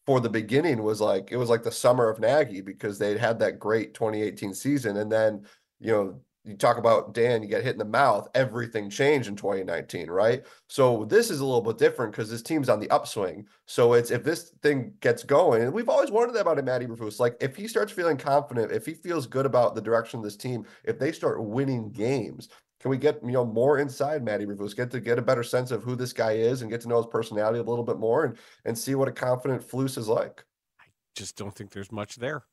for 0.06 0.20
the 0.20 0.30
beginning 0.30 0.84
was 0.84 1.02
like 1.02 1.32
it 1.32 1.38
was 1.38 1.50
like 1.50 1.64
the 1.64 1.72
summer 1.72 2.10
of 2.10 2.20
Nagy 2.20 2.62
because 2.62 3.00
they'd 3.00 3.18
had 3.18 3.40
that 3.40 3.60
great 3.60 3.94
2018 3.94 4.54
season. 4.54 4.98
And 4.98 5.12
then, 5.12 5.46
you 5.80 5.92
know, 5.92 6.22
you 6.46 6.56
talk 6.56 6.78
about 6.78 7.14
Dan, 7.14 7.42
you 7.42 7.50
get 7.50 7.64
hit 7.64 7.74
in 7.74 7.80
the 7.80 7.86
mouth, 7.86 8.28
everything 8.36 8.90
changed 8.90 9.28
in 9.28 9.36
2019, 9.36 10.10
right? 10.10 10.46
So 10.68 11.06
this 11.06 11.32
is 11.32 11.40
a 11.40 11.46
little 11.46 11.62
bit 11.62 11.78
different 11.78 12.12
because 12.12 12.30
this 12.30 12.42
team's 12.42 12.70
on 12.70 12.80
the 12.80 12.90
upswing. 12.90 13.48
So 13.66 13.94
it's 13.94 14.12
if 14.12 14.24
this 14.24 14.52
thing 14.62 14.94
gets 15.00 15.24
going, 15.24 15.64
and 15.64 15.74
we've 15.74 15.90
always 15.90 16.12
wondered 16.12 16.34
that 16.34 16.42
about 16.42 16.60
him, 16.60 16.66
Matt 16.66 16.82
Eberflus. 16.82 17.20
Like 17.20 17.36
if 17.42 17.56
he 17.56 17.68
starts 17.68 17.92
feeling 17.92 18.18
confident, 18.18 18.72
if 18.72 18.86
he 18.86 18.94
feels 18.94 19.28
good 19.28 19.46
about 19.46 19.76
the 19.76 19.82
direction 19.82 20.20
of 20.20 20.24
this 20.24 20.38
team, 20.38 20.66
if 20.84 21.00
they 21.00 21.12
start 21.12 21.44
winning 21.44 21.92
games, 21.92 22.50
can 22.80 22.92
we 22.92 22.98
get 22.98 23.20
you 23.24 23.32
know 23.32 23.46
more 23.46 23.80
inside 23.80 24.24
Matt 24.24 24.42
Eberflus, 24.42 24.76
get 24.76 24.92
to 24.92 25.00
get 25.00 25.18
a 25.18 25.24
better 25.24 25.44
sense 25.44 25.72
of 25.72 25.84
who 25.84 25.96
this 25.96 26.14
guy 26.14 26.34
is 26.34 26.62
and 26.62 26.70
get 26.70 26.82
to 26.82 26.88
know 26.88 26.98
his 26.98 27.08
personality 27.08 27.60
a 27.60 27.64
little 27.64 27.84
bit 27.84 27.98
more 27.98 28.26
and 28.26 28.38
and 28.66 28.78
see 28.78 28.96
what 28.96 29.08
a 29.08 29.12
confident 29.12 29.68
Flus 29.68 29.98
is 29.98 30.08
like? 30.08 30.44
I 30.80 30.86
just 31.16 31.36
don't 31.36 31.56
think 31.56 31.72
there's 31.72 31.92
much 31.92 32.18
there. 32.18 32.44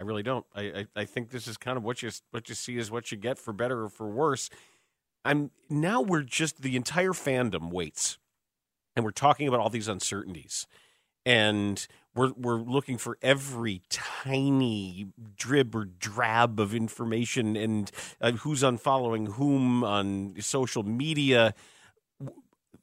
I 0.00 0.04
really 0.04 0.22
don't. 0.22 0.44
I, 0.54 0.62
I, 0.62 0.86
I 0.96 1.04
think 1.04 1.30
this 1.30 1.46
is 1.46 1.56
kind 1.56 1.76
of 1.76 1.84
what 1.84 2.02
you 2.02 2.10
what 2.30 2.48
you 2.48 2.54
see 2.54 2.76
is 2.76 2.90
what 2.90 3.12
you 3.12 3.18
get 3.18 3.38
for 3.38 3.52
better 3.52 3.84
or 3.84 3.88
for 3.88 4.08
worse. 4.08 4.50
I'm 5.24 5.50
now 5.70 6.00
we're 6.00 6.22
just 6.22 6.62
the 6.62 6.76
entire 6.76 7.12
fandom 7.12 7.70
waits, 7.70 8.18
and 8.96 9.04
we're 9.04 9.12
talking 9.12 9.48
about 9.48 9.60
all 9.60 9.70
these 9.70 9.88
uncertainties, 9.88 10.66
and 11.24 11.86
we're 12.14 12.32
we're 12.36 12.60
looking 12.60 12.98
for 12.98 13.18
every 13.22 13.82
tiny 13.88 15.06
drib 15.36 15.74
or 15.74 15.84
drab 15.84 16.58
of 16.58 16.74
information 16.74 17.56
and 17.56 17.90
uh, 18.20 18.32
who's 18.32 18.62
unfollowing 18.62 19.34
whom 19.34 19.84
on 19.84 20.34
social 20.40 20.82
media. 20.82 21.54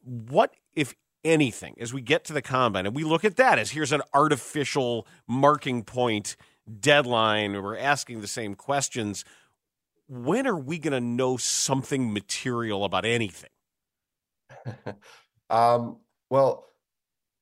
What 0.03 0.53
if 0.73 0.95
anything 1.23 1.75
as 1.79 1.93
we 1.93 2.01
get 2.01 2.23
to 2.25 2.33
the 2.33 2.41
combine 2.41 2.85
and 2.87 2.95
we 2.95 3.03
look 3.03 3.23
at 3.23 3.35
that 3.35 3.59
as 3.59 3.71
here's 3.71 3.91
an 3.91 4.01
artificial 4.11 5.05
marking 5.27 5.83
point 5.83 6.35
deadline 6.79 7.53
we're 7.53 7.77
asking 7.77 8.21
the 8.21 8.27
same 8.27 8.55
questions 8.55 9.25
when 10.07 10.45
are 10.45 10.57
we 10.57 10.77
going 10.77 10.93
to 10.93 11.01
know 11.01 11.37
something 11.37 12.13
material 12.13 12.85
about 12.85 13.05
anything 13.05 13.49
um 15.49 15.97
well 16.29 16.71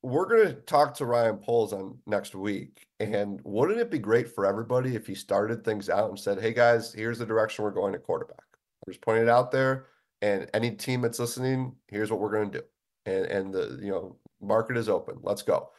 we're 0.02 0.26
going 0.26 0.46
to 0.46 0.54
talk 0.54 0.94
to 0.94 1.04
Ryan 1.04 1.36
Poles 1.36 1.72
on 1.72 1.98
next 2.06 2.34
week. 2.34 2.86
And 3.00 3.40
wouldn't 3.44 3.78
it 3.78 3.90
be 3.90 3.98
great 3.98 4.34
for 4.34 4.46
everybody 4.46 4.96
if 4.96 5.06
he 5.06 5.14
started 5.14 5.64
things 5.64 5.90
out 5.90 6.08
and 6.08 6.18
said, 6.18 6.40
hey 6.40 6.52
guys, 6.54 6.92
here's 6.92 7.18
the 7.18 7.26
direction 7.26 7.64
we're 7.64 7.70
going 7.70 7.94
at 7.94 8.02
quarterback? 8.02 8.44
I'm 8.86 8.92
just 8.92 9.02
pointing 9.02 9.24
it 9.24 9.30
out 9.30 9.50
there. 9.50 9.86
And 10.22 10.48
any 10.54 10.70
team 10.70 11.02
that's 11.02 11.18
listening, 11.18 11.74
here's 11.88 12.10
what 12.10 12.20
we're 12.20 12.32
going 12.32 12.50
to 12.52 12.58
do. 12.58 12.64
And 13.06 13.24
and 13.26 13.54
the 13.54 13.78
you 13.82 13.90
know 13.90 14.16
market 14.42 14.76
is 14.76 14.88
open. 14.88 15.16
Let's 15.22 15.42
go. 15.42 15.70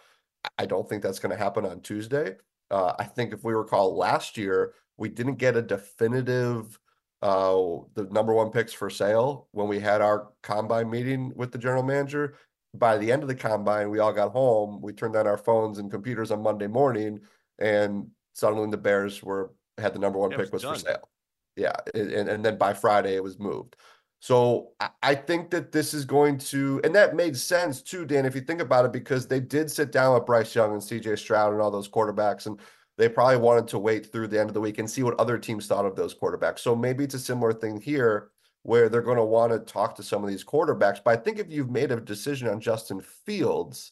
I 0.58 0.66
don't 0.66 0.90
think 0.90 1.04
that's 1.04 1.20
going 1.20 1.32
to 1.32 1.38
happen 1.38 1.66
on 1.66 1.82
Tuesday. 1.82 2.36
Uh, 2.72 2.94
I 2.98 3.04
think 3.04 3.34
if 3.34 3.44
we 3.44 3.54
recall 3.54 3.96
last 3.96 4.38
year, 4.38 4.74
we 4.98 5.10
didn't 5.10 5.36
get 5.36 5.58
a 5.58 5.62
definitive 5.62 6.80
uh, 7.22 7.56
the 7.94 8.08
number 8.10 8.34
one 8.34 8.50
picks 8.50 8.74
for 8.74 8.90
sale 8.90 9.48
when 9.52 9.68
we 9.68 9.80
had 9.80 10.02
our 10.02 10.30
combine 10.42 10.90
meeting 10.90 11.32
with 11.36 11.52
the 11.52 11.60
general 11.60 11.84
manager 11.84 12.36
by 12.74 12.98
the 12.98 13.12
end 13.12 13.22
of 13.22 13.28
the 13.28 13.36
combine, 13.36 13.90
we 13.90 14.00
all 14.00 14.14
got 14.14 14.32
home. 14.32 14.82
We 14.82 14.94
turned 14.94 15.16
on 15.16 15.28
our 15.28 15.38
phones 15.38 15.78
and 15.78 15.92
computers 15.92 16.32
on 16.32 16.42
Monday 16.42 16.68
morning, 16.68 17.20
and 17.60 18.08
suddenly 18.34 18.70
the 18.70 18.78
Bears 18.78 19.22
were 19.22 19.54
had 19.78 19.94
the 19.94 20.00
number 20.00 20.20
one 20.20 20.30
pick 20.30 20.52
was, 20.52 20.64
was 20.64 20.64
for 20.64 20.76
sale. 20.88 21.10
Yeah, 21.56 21.76
and 21.94 22.30
and 22.30 22.46
then 22.46 22.58
by 22.58 22.74
Friday 22.74 23.16
it 23.16 23.24
was 23.24 23.40
moved. 23.40 23.76
So 24.22 24.70
I 25.02 25.16
think 25.16 25.50
that 25.50 25.72
this 25.72 25.96
is 25.96 26.06
going 26.06 26.38
to, 26.38 26.80
and 26.84 26.94
that 26.94 27.16
made 27.16 27.36
sense 27.36 27.82
too, 27.82 28.06
Dan, 28.06 28.28
if 28.28 28.36
you 28.36 28.42
think 28.42 28.62
about 28.62 28.86
it, 28.86 28.94
because 28.94 29.26
they 29.26 29.40
did 29.40 29.70
sit 29.72 29.92
down 29.92 30.14
with 30.14 30.28
Bryce 30.28 30.54
Young 30.54 30.74
and 30.74 30.82
CJ 30.82 31.18
Stroud 31.18 31.54
and 31.54 31.62
all 31.62 31.72
those 31.72 31.90
quarterbacks, 31.90 32.46
and 32.46 32.60
they 33.00 33.10
probably 33.10 33.38
wanted 33.38 33.68
to 33.70 33.80
wait 33.80 34.12
through 34.12 34.28
the 34.28 34.40
end 34.40 34.52
of 34.52 34.54
the 34.54 34.62
week 34.62 34.78
and 34.78 34.88
see 34.88 35.02
what 35.02 35.20
other 35.20 35.40
teams 35.40 35.66
thought 35.66 35.88
of 35.88 35.96
those 35.96 36.14
quarterbacks. 36.14 36.60
So 36.60 36.76
maybe 36.76 37.04
it's 37.04 37.16
a 37.16 37.20
similar 37.20 37.52
thing 37.52 37.82
here 37.82 38.30
where 38.62 38.90
they're 38.90 39.02
going 39.02 39.18
to 39.18 39.26
want 39.26 39.54
to 39.54 39.60
talk 39.60 39.96
to 39.96 40.04
some 40.04 40.24
of 40.24 40.30
these 40.30 40.46
quarterbacks. 40.46 41.00
But 41.04 41.18
I 41.18 41.22
think 41.24 41.40
if 41.40 41.50
you've 41.50 41.72
made 41.72 41.92
a 41.92 42.00
decision 42.00 42.48
on 42.48 42.60
Justin 42.60 43.02
Fields, 43.02 43.92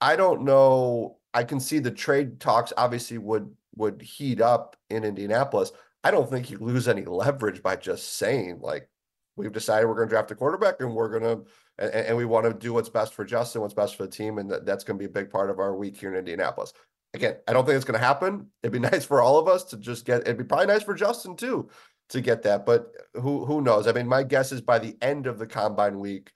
I 0.00 0.14
don't 0.14 0.42
know. 0.42 1.18
I 1.34 1.42
can 1.42 1.58
see 1.58 1.80
the 1.80 1.90
trade 1.90 2.38
talks 2.38 2.72
obviously 2.76 3.18
would 3.18 3.52
would 3.74 4.00
heat 4.00 4.40
up 4.40 4.76
in 4.90 5.02
Indianapolis. 5.02 5.72
I 6.04 6.12
don't 6.12 6.30
think 6.30 6.50
you 6.50 6.58
lose 6.58 6.86
any 6.86 7.04
leverage 7.04 7.64
by 7.64 7.74
just 7.74 8.16
saying 8.16 8.60
like 8.60 8.88
we've 9.40 9.52
decided 9.52 9.86
we're 9.86 9.94
going 9.94 10.08
to 10.08 10.12
draft 10.12 10.30
a 10.30 10.34
quarterback 10.34 10.76
and 10.80 10.94
we're 10.94 11.08
going 11.08 11.22
to 11.22 11.44
and, 11.78 11.92
and 11.92 12.16
we 12.16 12.24
want 12.24 12.46
to 12.46 12.52
do 12.52 12.72
what's 12.72 12.88
best 12.88 13.14
for 13.14 13.24
Justin, 13.24 13.62
what's 13.62 13.74
best 13.74 13.96
for 13.96 14.04
the 14.04 14.12
team, 14.12 14.38
and 14.38 14.50
that, 14.50 14.66
that's 14.66 14.84
going 14.84 14.98
to 14.98 15.02
be 15.02 15.06
a 15.06 15.12
big 15.12 15.30
part 15.30 15.50
of 15.50 15.58
our 15.58 15.74
week 15.74 15.96
here 15.96 16.12
in 16.12 16.18
Indianapolis. 16.18 16.72
Again, 17.14 17.36
I 17.48 17.52
don't 17.52 17.64
think 17.66 17.76
it's 17.76 17.84
going 17.84 17.98
to 17.98 18.06
happen. 18.06 18.48
It'd 18.62 18.72
be 18.72 18.78
nice 18.90 19.04
for 19.04 19.20
all 19.20 19.38
of 19.38 19.48
us 19.48 19.64
to 19.64 19.76
just 19.76 20.04
get. 20.04 20.22
It'd 20.22 20.38
be 20.38 20.44
probably 20.44 20.66
nice 20.66 20.82
for 20.82 20.94
Justin 20.94 21.36
too 21.36 21.68
to 22.10 22.20
get 22.20 22.42
that, 22.42 22.66
but 22.66 22.92
who 23.14 23.44
who 23.44 23.62
knows? 23.62 23.86
I 23.86 23.92
mean, 23.92 24.06
my 24.06 24.22
guess 24.22 24.52
is 24.52 24.60
by 24.60 24.78
the 24.78 24.96
end 25.00 25.26
of 25.26 25.38
the 25.38 25.46
combine 25.46 25.98
week, 25.98 26.32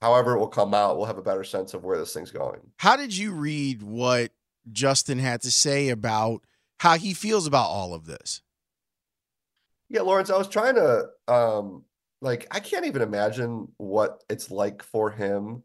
however 0.00 0.34
it 0.34 0.38
will 0.38 0.48
come 0.48 0.74
out, 0.74 0.96
we'll 0.96 1.06
have 1.06 1.18
a 1.18 1.22
better 1.22 1.44
sense 1.44 1.74
of 1.74 1.84
where 1.84 1.98
this 1.98 2.12
thing's 2.12 2.32
going. 2.32 2.60
How 2.76 2.96
did 2.96 3.16
you 3.16 3.32
read 3.32 3.82
what 3.82 4.32
Justin 4.70 5.18
had 5.18 5.40
to 5.42 5.50
say 5.50 5.88
about 5.88 6.42
how 6.80 6.96
he 6.96 7.14
feels 7.14 7.46
about 7.46 7.66
all 7.66 7.94
of 7.94 8.06
this? 8.06 8.42
Yeah, 9.88 10.00
Laurence, 10.02 10.30
I 10.30 10.38
was 10.38 10.48
trying 10.48 10.74
to 10.74 11.06
um 11.28 11.84
like 12.22 12.46
I 12.50 12.60
can't 12.60 12.86
even 12.86 13.02
imagine 13.02 13.68
what 13.76 14.22
it's 14.30 14.50
like 14.50 14.82
for 14.82 15.10
him. 15.10 15.62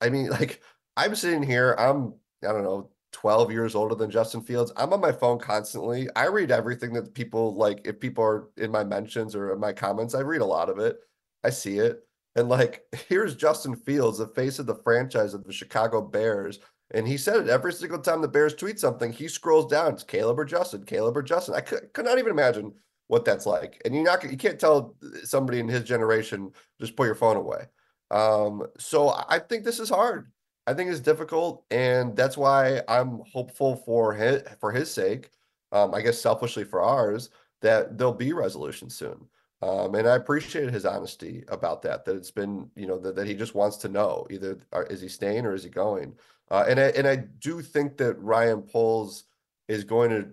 I 0.00 0.10
mean, 0.10 0.28
like 0.30 0.62
I'm 0.96 1.16
sitting 1.16 1.42
here, 1.42 1.74
I'm 1.78 2.14
I 2.44 2.48
don't 2.52 2.62
know, 2.62 2.90
12 3.12 3.50
years 3.50 3.74
older 3.74 3.94
than 3.94 4.10
Justin 4.10 4.42
Fields. 4.42 4.72
I'm 4.76 4.92
on 4.92 5.00
my 5.00 5.12
phone 5.12 5.38
constantly. 5.38 6.08
I 6.14 6.26
read 6.26 6.50
everything 6.50 6.92
that 6.94 7.14
people 7.14 7.54
like 7.56 7.80
if 7.86 7.98
people 7.98 8.22
are 8.24 8.48
in 8.58 8.70
my 8.70 8.84
mentions 8.84 9.34
or 9.34 9.52
in 9.52 9.60
my 9.60 9.72
comments, 9.72 10.14
I 10.14 10.20
read 10.20 10.42
a 10.42 10.46
lot 10.46 10.68
of 10.70 10.78
it. 10.78 10.98
I 11.42 11.50
see 11.50 11.78
it. 11.78 12.00
And 12.36 12.48
like 12.48 12.84
here's 13.08 13.34
Justin 13.34 13.74
Fields, 13.74 14.18
the 14.18 14.28
face 14.28 14.58
of 14.58 14.66
the 14.66 14.80
franchise 14.84 15.34
of 15.34 15.44
the 15.44 15.52
Chicago 15.52 16.02
Bears. 16.02 16.60
And 16.94 17.08
he 17.08 17.16
said 17.16 17.36
it 17.36 17.48
every 17.48 17.72
single 17.72 17.98
time 18.00 18.20
the 18.20 18.28
Bears 18.28 18.54
tweet 18.54 18.78
something, 18.78 19.10
he 19.12 19.26
scrolls 19.26 19.70
down. 19.70 19.94
It's 19.94 20.04
Caleb 20.04 20.38
or 20.38 20.44
Justin, 20.44 20.84
Caleb 20.84 21.16
or 21.16 21.22
Justin. 21.22 21.54
I 21.54 21.60
could, 21.62 21.90
could 21.94 22.04
not 22.04 22.18
even 22.18 22.30
imagine 22.30 22.74
what 23.08 23.24
that's 23.24 23.46
like. 23.46 23.80
And 23.84 23.94
you're 23.94 24.04
not 24.04 24.22
you 24.24 24.36
can't 24.36 24.58
tell 24.58 24.96
somebody 25.24 25.60
in 25.60 25.68
his 25.68 25.84
generation 25.84 26.52
just 26.80 26.96
put 26.96 27.06
your 27.06 27.14
phone 27.14 27.36
away. 27.36 27.66
Um, 28.10 28.66
so 28.78 29.08
I 29.28 29.38
think 29.38 29.64
this 29.64 29.80
is 29.80 29.88
hard. 29.88 30.30
I 30.66 30.74
think 30.74 30.90
it's 30.90 31.00
difficult, 31.00 31.64
and 31.70 32.16
that's 32.16 32.36
why 32.36 32.82
I'm 32.88 33.22
hopeful 33.32 33.76
for 33.76 34.12
his 34.12 34.42
for 34.60 34.70
his 34.70 34.90
sake. 34.90 35.30
Um, 35.72 35.94
I 35.94 36.02
guess 36.02 36.20
selfishly 36.20 36.64
for 36.64 36.82
ours 36.82 37.30
that 37.62 37.96
there'll 37.96 38.12
be 38.12 38.32
resolution 38.32 38.90
soon. 38.90 39.26
Um, 39.62 39.94
and 39.94 40.08
I 40.08 40.16
appreciate 40.16 40.70
his 40.70 40.84
honesty 40.84 41.44
about 41.48 41.82
that. 41.82 42.04
That 42.04 42.16
it's 42.16 42.32
been, 42.32 42.68
you 42.74 42.86
know, 42.86 42.98
that, 42.98 43.14
that 43.14 43.28
he 43.28 43.34
just 43.34 43.54
wants 43.54 43.76
to 43.78 43.88
know 43.88 44.26
either 44.28 44.58
is 44.90 45.00
he 45.00 45.08
staying 45.08 45.46
or 45.46 45.54
is 45.54 45.62
he 45.62 45.70
going. 45.70 46.14
Uh, 46.50 46.64
and 46.68 46.78
I 46.78 46.88
and 46.88 47.06
I 47.06 47.16
do 47.16 47.62
think 47.62 47.96
that 47.98 48.20
Ryan 48.20 48.62
Poles 48.62 49.24
is 49.68 49.84
going 49.84 50.10
to 50.10 50.28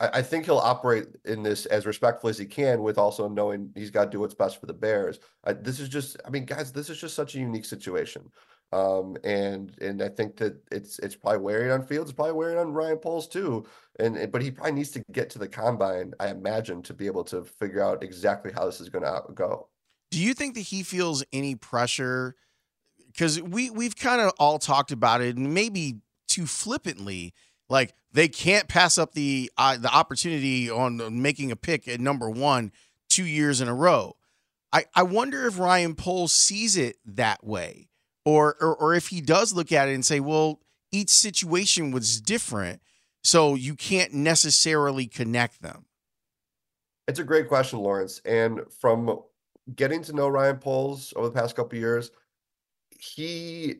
I, 0.00 0.22
think 0.22 0.46
he'll 0.46 0.58
operate 0.58 1.06
in 1.24 1.42
this 1.42 1.66
as 1.66 1.86
respectfully 1.86 2.30
as 2.30 2.38
he 2.38 2.46
can, 2.46 2.82
with 2.82 2.98
also 2.98 3.28
knowing 3.28 3.70
he's 3.76 3.90
got 3.90 4.06
to 4.06 4.10
do 4.10 4.20
what's 4.20 4.34
best 4.34 4.58
for 4.58 4.66
the 4.66 4.74
Bears. 4.74 5.20
This 5.60 5.78
is 5.78 5.88
just, 5.88 6.16
I 6.26 6.30
mean, 6.30 6.44
guys, 6.44 6.72
this 6.72 6.90
is 6.90 6.98
just 6.98 7.14
such 7.14 7.36
a 7.36 7.38
unique 7.38 7.64
situation. 7.64 8.28
Um, 8.72 9.16
and 9.22 9.72
and 9.80 10.02
I 10.02 10.08
think 10.08 10.36
that 10.38 10.60
it's 10.72 10.98
it's 10.98 11.14
probably 11.14 11.38
wearing 11.38 11.70
on 11.70 11.86
Fields, 11.86 12.12
probably 12.12 12.32
wearing 12.32 12.58
on 12.58 12.72
Ryan 12.72 12.98
Poles 12.98 13.28
too. 13.28 13.64
And 14.00 14.32
but 14.32 14.42
he 14.42 14.50
probably 14.50 14.72
needs 14.72 14.90
to 14.92 15.02
get 15.12 15.30
to 15.30 15.38
the 15.38 15.46
combine, 15.46 16.12
I 16.18 16.28
imagine, 16.28 16.82
to 16.82 16.94
be 16.94 17.06
able 17.06 17.22
to 17.24 17.44
figure 17.44 17.82
out 17.82 18.02
exactly 18.02 18.50
how 18.52 18.66
this 18.66 18.80
is 18.80 18.88
going 18.88 19.04
to 19.04 19.22
go. 19.32 19.68
Do 20.10 20.20
you 20.20 20.34
think 20.34 20.54
that 20.54 20.62
he 20.62 20.82
feels 20.82 21.24
any 21.32 21.54
pressure? 21.54 22.34
Because 23.06 23.40
we 23.40 23.70
we've 23.70 23.94
kind 23.94 24.20
of 24.20 24.32
all 24.40 24.58
talked 24.58 24.90
about 24.90 25.20
it, 25.20 25.36
and 25.36 25.54
maybe 25.54 25.98
too 26.26 26.46
flippantly, 26.46 27.32
like 27.68 27.94
they 28.12 28.28
can't 28.28 28.68
pass 28.68 28.98
up 28.98 29.12
the 29.12 29.50
uh, 29.56 29.76
the 29.76 29.92
opportunity 29.92 30.70
on 30.70 31.20
making 31.20 31.50
a 31.50 31.56
pick 31.56 31.88
at 31.88 32.00
number 32.00 32.30
one 32.30 32.72
two 33.08 33.26
years 33.26 33.60
in 33.60 33.68
a 33.68 33.74
row. 33.74 34.16
I, 34.72 34.86
I 34.94 35.04
wonder 35.04 35.46
if 35.46 35.58
Ryan 35.58 35.94
Poles 35.94 36.32
sees 36.32 36.76
it 36.76 36.96
that 37.06 37.44
way, 37.44 37.88
or, 38.24 38.56
or 38.60 38.74
or 38.74 38.94
if 38.94 39.08
he 39.08 39.20
does 39.20 39.52
look 39.52 39.70
at 39.70 39.88
it 39.88 39.94
and 39.94 40.04
say, 40.04 40.20
well, 40.20 40.60
each 40.90 41.10
situation 41.10 41.92
was 41.92 42.20
different, 42.20 42.82
so 43.22 43.54
you 43.54 43.74
can't 43.74 44.12
necessarily 44.12 45.06
connect 45.06 45.62
them. 45.62 45.86
It's 47.06 47.18
a 47.18 47.24
great 47.24 47.48
question, 47.48 47.80
Laurence. 47.80 48.20
And 48.24 48.62
from 48.80 49.20
getting 49.74 50.02
to 50.04 50.12
know 50.12 50.28
Ryan 50.28 50.56
Poles 50.56 51.12
over 51.16 51.28
the 51.28 51.34
past 51.34 51.54
couple 51.54 51.78
years, 51.78 52.10
he 52.98 53.76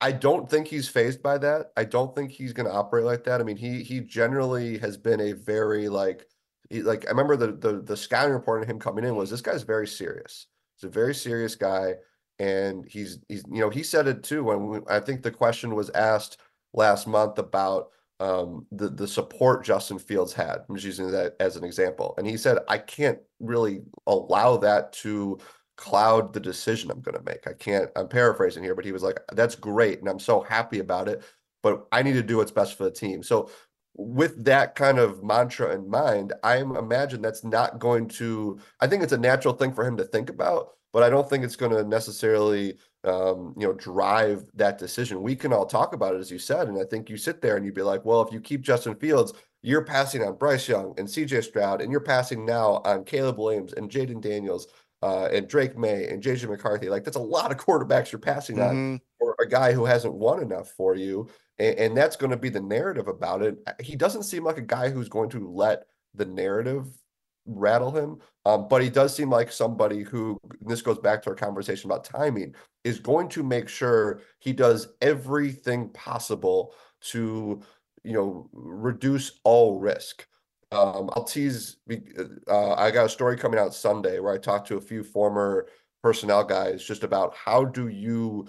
I 0.00 0.12
don't 0.12 0.48
think 0.48 0.66
he's 0.66 0.88
phased 0.88 1.22
by 1.22 1.38
that. 1.38 1.72
I 1.76 1.84
don't 1.84 2.14
think 2.14 2.30
he's 2.30 2.52
going 2.52 2.66
to 2.66 2.72
operate 2.74 3.04
like 3.04 3.24
that. 3.24 3.40
I 3.40 3.44
mean, 3.44 3.56
he 3.56 3.82
he 3.82 4.00
generally 4.00 4.78
has 4.78 4.96
been 4.96 5.20
a 5.20 5.32
very 5.32 5.88
like 5.88 6.26
he, 6.70 6.82
like 6.82 7.06
I 7.06 7.10
remember 7.10 7.36
the 7.36 7.52
the 7.52 7.82
the 7.82 7.96
scouting 7.96 8.32
report 8.32 8.62
on 8.62 8.68
him 8.68 8.78
coming 8.78 9.04
in 9.04 9.16
was 9.16 9.30
this 9.30 9.42
guy's 9.42 9.62
very 9.62 9.86
serious. 9.86 10.46
He's 10.76 10.88
a 10.88 10.92
very 10.92 11.14
serious 11.14 11.54
guy, 11.54 11.94
and 12.38 12.84
he's 12.88 13.18
he's 13.28 13.44
you 13.50 13.60
know 13.60 13.70
he 13.70 13.82
said 13.82 14.08
it 14.08 14.22
too 14.22 14.44
when 14.44 14.66
we, 14.66 14.78
I 14.88 15.00
think 15.00 15.22
the 15.22 15.30
question 15.30 15.74
was 15.74 15.90
asked 15.90 16.38
last 16.72 17.06
month 17.06 17.38
about 17.38 17.90
um, 18.20 18.66
the 18.72 18.88
the 18.88 19.06
support 19.06 19.64
Justin 19.64 19.98
Fields 19.98 20.32
had. 20.32 20.60
I'm 20.68 20.76
just 20.76 20.86
using 20.86 21.10
that 21.10 21.36
as 21.40 21.56
an 21.56 21.64
example, 21.64 22.14
and 22.16 22.26
he 22.26 22.38
said 22.38 22.58
I 22.68 22.78
can't 22.78 23.18
really 23.38 23.82
allow 24.06 24.56
that 24.58 24.94
to 24.94 25.38
cloud 25.76 26.32
the 26.32 26.40
decision 26.40 26.90
I'm 26.90 27.00
going 27.00 27.16
to 27.16 27.24
make. 27.24 27.46
I 27.46 27.52
can't, 27.52 27.90
I'm 27.96 28.08
paraphrasing 28.08 28.62
here, 28.62 28.74
but 28.74 28.84
he 28.84 28.92
was 28.92 29.02
like, 29.02 29.20
that's 29.32 29.54
great. 29.54 29.98
And 30.00 30.08
I'm 30.08 30.20
so 30.20 30.40
happy 30.40 30.78
about 30.78 31.08
it, 31.08 31.22
but 31.62 31.86
I 31.92 32.02
need 32.02 32.12
to 32.14 32.22
do 32.22 32.38
what's 32.38 32.50
best 32.50 32.76
for 32.76 32.84
the 32.84 32.90
team. 32.90 33.22
So, 33.22 33.50
with 33.96 34.44
that 34.44 34.74
kind 34.74 34.98
of 34.98 35.22
mantra 35.22 35.72
in 35.72 35.88
mind, 35.88 36.32
I 36.42 36.56
imagine 36.56 37.22
that's 37.22 37.44
not 37.44 37.78
going 37.78 38.08
to, 38.08 38.58
I 38.80 38.88
think 38.88 39.04
it's 39.04 39.12
a 39.12 39.18
natural 39.18 39.54
thing 39.54 39.72
for 39.72 39.86
him 39.86 39.96
to 39.98 40.04
think 40.04 40.30
about, 40.30 40.70
but 40.92 41.04
I 41.04 41.10
don't 41.10 41.30
think 41.30 41.44
it's 41.44 41.54
going 41.54 41.70
to 41.70 41.84
necessarily, 41.84 42.76
um, 43.04 43.54
you 43.56 43.66
know, 43.66 43.72
drive 43.72 44.50
that 44.54 44.78
decision. 44.78 45.22
We 45.22 45.36
can 45.36 45.52
all 45.52 45.64
talk 45.64 45.94
about 45.94 46.16
it, 46.16 46.18
as 46.18 46.30
you 46.30 46.40
said. 46.40 46.66
And 46.66 46.76
I 46.76 46.84
think 46.84 47.08
you 47.08 47.16
sit 47.16 47.40
there 47.40 47.56
and 47.56 47.64
you'd 47.64 47.74
be 47.74 47.82
like, 47.82 48.04
well, 48.04 48.20
if 48.20 48.32
you 48.32 48.40
keep 48.40 48.62
Justin 48.62 48.96
Fields, 48.96 49.32
you're 49.62 49.84
passing 49.84 50.22
on 50.22 50.36
Bryce 50.36 50.68
Young 50.68 50.94
and 50.98 51.08
CJ 51.08 51.44
Stroud, 51.44 51.80
and 51.80 51.90
you're 51.90 52.00
passing 52.00 52.44
now 52.44 52.82
on 52.84 53.04
Caleb 53.04 53.38
Williams 53.38 53.72
and 53.72 53.90
Jayden 53.90 54.20
Daniels 54.20 54.66
uh, 55.04 55.28
and 55.30 55.46
Drake 55.46 55.76
Maye 55.76 56.08
and 56.08 56.22
JJ 56.22 56.48
McCarthy. 56.48 56.88
Like 56.88 57.04
that's 57.04 57.18
a 57.18 57.20
lot 57.20 57.52
of 57.52 57.58
quarterbacks 57.58 58.10
you're 58.10 58.18
passing 58.18 58.56
mm-hmm. 58.56 58.94
on 58.94 59.00
for 59.18 59.36
a 59.38 59.46
guy 59.46 59.72
who 59.72 59.84
hasn't 59.84 60.14
won 60.14 60.40
enough 60.40 60.70
for 60.70 60.96
you. 60.96 61.28
And, 61.58 61.78
and 61.78 61.96
that's 61.96 62.16
going 62.16 62.30
to 62.30 62.38
be 62.38 62.48
the 62.48 62.62
narrative 62.62 63.06
about 63.06 63.42
it. 63.42 63.58
He 63.80 63.96
doesn't 63.96 64.22
seem 64.22 64.44
like 64.44 64.56
a 64.56 64.62
guy 64.62 64.88
who's 64.88 65.10
going 65.10 65.28
to 65.30 65.46
let 65.46 65.84
the 66.14 66.24
narrative 66.24 66.86
rattle 67.44 67.90
him. 67.90 68.16
Um, 68.46 68.66
but 68.66 68.82
he 68.82 68.88
does 68.88 69.14
seem 69.14 69.28
like 69.28 69.52
somebody 69.52 70.04
who, 70.04 70.38
this 70.62 70.80
goes 70.80 70.98
back 70.98 71.22
to 71.22 71.30
our 71.30 71.36
conversation 71.36 71.90
about 71.90 72.04
timing, 72.04 72.54
is 72.82 72.98
going 72.98 73.28
to 73.28 73.42
make 73.42 73.68
sure 73.68 74.22
he 74.38 74.54
does 74.54 74.88
everything 75.02 75.90
possible 75.90 76.72
to, 77.02 77.60
you 78.04 78.12
know, 78.14 78.48
reduce 78.54 79.38
all 79.44 79.78
risk. 79.78 80.26
Um, 80.74 81.10
I'll 81.14 81.24
tease. 81.24 81.76
Uh, 82.48 82.74
I 82.74 82.90
got 82.90 83.06
a 83.06 83.08
story 83.08 83.36
coming 83.36 83.60
out 83.60 83.74
Sunday 83.74 84.18
where 84.18 84.34
I 84.34 84.38
talked 84.38 84.68
to 84.68 84.76
a 84.76 84.80
few 84.80 85.04
former 85.04 85.68
personnel 86.02 86.44
guys 86.44 86.84
just 86.84 87.04
about 87.04 87.34
how 87.34 87.64
do 87.64 87.88
you 87.88 88.46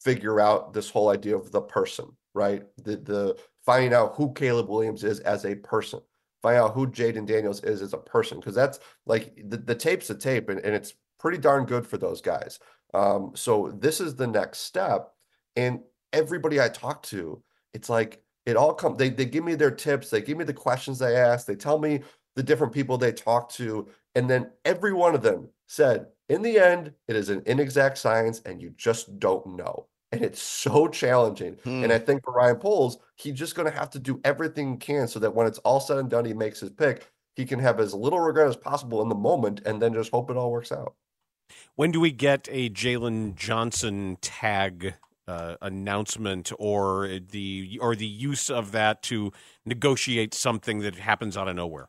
figure 0.00 0.38
out 0.38 0.72
this 0.72 0.90
whole 0.90 1.08
idea 1.08 1.36
of 1.36 1.50
the 1.50 1.62
person, 1.62 2.06
right? 2.34 2.62
The 2.84 2.96
the 2.96 3.38
finding 3.64 3.94
out 3.94 4.14
who 4.14 4.32
Caleb 4.34 4.68
Williams 4.68 5.02
is 5.02 5.20
as 5.20 5.44
a 5.44 5.56
person, 5.56 6.00
find 6.42 6.58
out 6.58 6.74
who 6.74 6.86
Jayden 6.86 7.26
Daniels 7.26 7.64
is 7.64 7.82
as 7.82 7.92
a 7.92 7.98
person, 7.98 8.38
because 8.38 8.54
that's 8.54 8.78
like 9.06 9.34
the, 9.48 9.56
the 9.56 9.74
tape's 9.74 10.10
a 10.10 10.14
tape, 10.14 10.48
and, 10.48 10.60
and 10.60 10.74
it's 10.74 10.94
pretty 11.18 11.38
darn 11.38 11.64
good 11.64 11.86
for 11.86 11.98
those 11.98 12.20
guys. 12.20 12.60
Um, 12.94 13.32
so 13.34 13.72
this 13.78 14.00
is 14.00 14.14
the 14.14 14.26
next 14.26 14.58
step, 14.60 15.12
and 15.56 15.80
everybody 16.12 16.60
I 16.60 16.68
talk 16.68 17.02
to, 17.04 17.42
it's 17.74 17.88
like 17.88 18.22
it 18.46 18.56
all 18.56 18.72
comes 18.72 18.96
they, 18.96 19.10
they 19.10 19.26
give 19.26 19.44
me 19.44 19.54
their 19.54 19.70
tips 19.70 20.08
they 20.08 20.22
give 20.22 20.38
me 20.38 20.44
the 20.44 20.54
questions 20.54 20.98
they 20.98 21.16
ask 21.16 21.46
they 21.46 21.56
tell 21.56 21.78
me 21.78 22.00
the 22.36 22.42
different 22.42 22.72
people 22.72 22.96
they 22.96 23.12
talk 23.12 23.50
to 23.50 23.86
and 24.14 24.30
then 24.30 24.50
every 24.64 24.92
one 24.92 25.14
of 25.14 25.22
them 25.22 25.48
said 25.66 26.06
in 26.28 26.42
the 26.42 26.58
end 26.58 26.92
it 27.08 27.16
is 27.16 27.28
an 27.28 27.42
inexact 27.46 27.98
science 27.98 28.40
and 28.46 28.62
you 28.62 28.70
just 28.76 29.18
don't 29.18 29.46
know. 29.56 29.86
And 30.12 30.22
it's 30.22 30.40
so 30.40 30.86
challenging. 30.88 31.54
Hmm. 31.64 31.84
and 31.84 31.92
i 31.92 31.98
think 31.98 32.24
for 32.24 32.32
ryan 32.32 32.56
poles 32.56 32.98
he's 33.16 33.34
just 33.34 33.54
going 33.54 33.70
to 33.70 33.76
have 33.76 33.90
to 33.90 33.98
do 33.98 34.20
everything 34.24 34.72
he 34.72 34.76
can 34.78 35.08
so 35.08 35.18
that 35.18 35.34
when 35.34 35.46
it's 35.46 35.58
all 35.58 35.80
said 35.80 35.98
and 35.98 36.08
done 36.08 36.24
he 36.24 36.32
makes 36.32 36.60
his 36.60 36.70
pick. 36.70 37.10
He 37.34 37.44
can 37.44 37.58
have 37.58 37.80
as 37.80 37.92
little 37.92 38.20
regret 38.20 38.48
as 38.48 38.56
possible 38.56 39.02
in 39.02 39.10
the 39.10 39.14
moment 39.14 39.60
and 39.66 39.82
then 39.82 39.92
just 39.92 40.10
hope 40.10 40.30
it 40.30 40.38
all 40.38 40.50
works 40.50 40.72
out. 40.72 40.94
When 41.74 41.90
do 41.90 42.00
we 42.00 42.10
get 42.10 42.48
a 42.50 42.70
Jaylon 42.70 43.34
Johnson 43.34 44.16
tag 44.22 44.94
uh, 45.28 45.56
announcement 45.60 46.52
or 46.58 47.18
the 47.30 47.78
or 47.80 47.96
the 47.96 48.06
use 48.06 48.50
of 48.50 48.72
that 48.72 49.02
to 49.02 49.32
negotiate 49.64 50.34
something 50.34 50.80
that 50.80 50.96
happens 50.96 51.36
out 51.36 51.48
of 51.48 51.56
nowhere? 51.56 51.88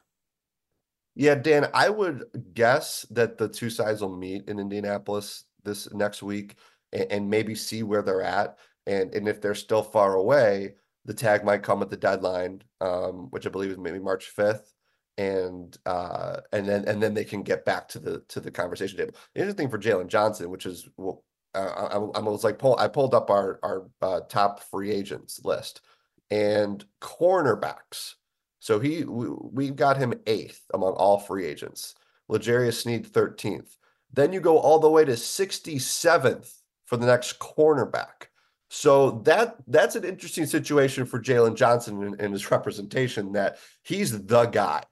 Yeah, 1.16 1.36
Dan, 1.36 1.68
I 1.74 1.90
would 1.90 2.26
guess 2.54 3.06
that 3.10 3.38
the 3.40 3.50
two 3.50 3.72
sides 3.72 4.02
will 4.02 4.16
meet 4.16 4.48
in 4.48 4.60
Indianapolis 4.60 5.46
this 5.64 5.92
next 5.92 6.22
week 6.22 6.58
and, 6.94 7.12
and 7.12 7.30
maybe 7.30 7.56
see 7.56 7.84
where 7.84 8.04
they're 8.04 8.22
at. 8.22 8.58
And 8.86 9.14
and 9.14 9.28
if 9.28 9.42
they're 9.42 9.56
still 9.56 9.84
far 9.84 10.16
away, 10.16 10.76
the 11.06 11.14
tag 11.14 11.44
might 11.44 11.64
come 11.64 11.82
at 11.82 11.90
the 11.90 11.98
deadline, 11.98 12.62
um, 12.82 13.28
which 13.32 13.48
I 13.48 13.50
believe 13.50 13.72
is 13.72 13.78
maybe 13.78 14.00
March 14.00 14.32
5th. 14.36 14.74
And 15.18 15.76
uh, 15.88 16.42
and 16.54 16.70
then 16.70 16.86
and 16.88 17.02
then 17.02 17.16
they 17.16 17.26
can 17.26 17.42
get 17.42 17.66
back 17.66 17.88
to 17.90 18.00
the 18.00 18.24
to 18.28 18.40
the 18.40 18.52
conversation 18.52 19.00
table. 19.00 19.16
The 19.34 19.42
interesting 19.42 19.70
thing 19.70 19.72
for 19.72 19.80
Jaylon 19.80 20.08
Johnson, 20.08 20.52
which 20.52 20.68
is 20.68 20.88
well, 20.98 21.24
I, 21.60 21.96
I 21.98 22.20
was 22.20 22.44
like 22.44 22.60
pull 22.60 22.78
I 22.78 22.88
pulled 22.88 23.14
up 23.14 23.30
our 23.30 23.60
our 23.64 23.88
uh, 24.02 24.22
top 24.30 24.64
free 24.64 24.92
agents 24.92 25.44
list 25.44 25.82
and 26.30 26.84
cornerbacks. 27.02 28.16
So 28.60 28.80
he 28.80 29.04
we, 29.04 29.28
we 29.30 29.70
got 29.70 29.98
him 29.98 30.14
eighth 30.26 30.62
among 30.74 30.94
all 30.94 31.20
free 31.20 31.46
agents. 31.46 31.96
L'Jarius 32.30 32.82
Sneed 32.82 33.08
13th. 33.08 33.78
Then 34.14 34.34
you 34.34 34.40
go 34.40 34.58
all 34.58 34.80
the 34.80 34.90
way 34.90 35.06
to 35.06 35.14
67th 35.14 36.54
for 36.86 36.98
the 36.98 37.06
next 37.06 37.40
cornerback. 37.40 38.28
So 38.70 39.22
that 39.24 39.56
that's 39.68 39.96
an 39.96 40.04
interesting 40.04 40.46
situation 40.46 41.06
for 41.06 41.22
Jaylon 41.22 41.56
Johnson 41.56 42.16
and 42.20 42.34
his 42.34 42.52
representation 42.52 43.32
that 43.34 43.60
he's 43.84 44.26
the 44.26 44.46
guy. 44.46 44.84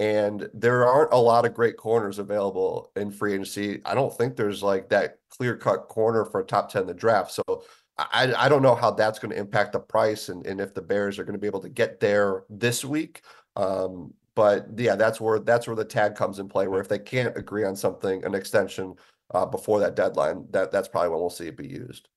And 0.00 0.48
there 0.54 0.86
aren't 0.86 1.12
a 1.12 1.18
lot 1.18 1.44
of 1.44 1.54
great 1.54 1.76
corners 1.76 2.18
available 2.18 2.92
in 2.94 3.10
free 3.10 3.34
agency. 3.34 3.80
I 3.84 3.94
don't 3.94 4.16
think 4.16 4.36
there's 4.36 4.62
like 4.62 4.88
that 4.90 5.18
clear 5.28 5.56
cut 5.56 5.88
corner 5.88 6.24
for 6.24 6.40
a 6.40 6.44
top 6.44 6.70
10 6.70 6.82
in 6.82 6.86
the 6.86 6.94
draft. 6.94 7.32
So 7.32 7.64
I, 7.98 8.32
I 8.36 8.48
don't 8.48 8.62
know 8.62 8.76
how 8.76 8.92
that's 8.92 9.18
going 9.18 9.32
to 9.32 9.38
impact 9.38 9.72
the 9.72 9.80
price 9.80 10.28
and, 10.28 10.46
and 10.46 10.60
if 10.60 10.72
the 10.72 10.82
Bears 10.82 11.18
are 11.18 11.24
going 11.24 11.34
to 11.34 11.40
be 11.40 11.48
able 11.48 11.60
to 11.60 11.68
get 11.68 11.98
there 11.98 12.44
this 12.48 12.84
week. 12.84 13.22
Um, 13.56 14.14
but 14.36 14.68
yeah, 14.76 14.94
that's 14.94 15.20
where 15.20 15.40
that's 15.40 15.66
where 15.66 15.74
the 15.74 15.84
tag 15.84 16.14
comes 16.14 16.38
in 16.38 16.48
play. 16.48 16.68
Where 16.68 16.80
if 16.80 16.86
they 16.86 17.00
can't 17.00 17.36
agree 17.36 17.64
on 17.64 17.74
something, 17.74 18.24
an 18.24 18.36
extension 18.36 18.94
uh, 19.34 19.44
before 19.44 19.80
that 19.80 19.96
deadline, 19.96 20.46
that 20.50 20.70
that's 20.70 20.86
probably 20.86 21.08
when 21.10 21.18
we'll 21.18 21.28
see 21.28 21.48
it 21.48 21.56
be 21.56 21.66
used. 21.66 22.08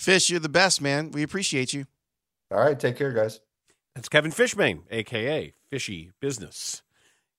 Fish, 0.00 0.28
you're 0.28 0.40
the 0.40 0.48
best, 0.48 0.80
man. 0.80 1.12
We 1.12 1.22
appreciate 1.22 1.72
you. 1.72 1.86
All 2.50 2.58
right, 2.58 2.78
take 2.78 2.96
care, 2.96 3.12
guys. 3.12 3.38
That's 3.94 4.08
Kevin 4.08 4.32
Fishman, 4.32 4.82
aka 4.90 5.54
Fishy 5.70 6.10
Business. 6.20 6.82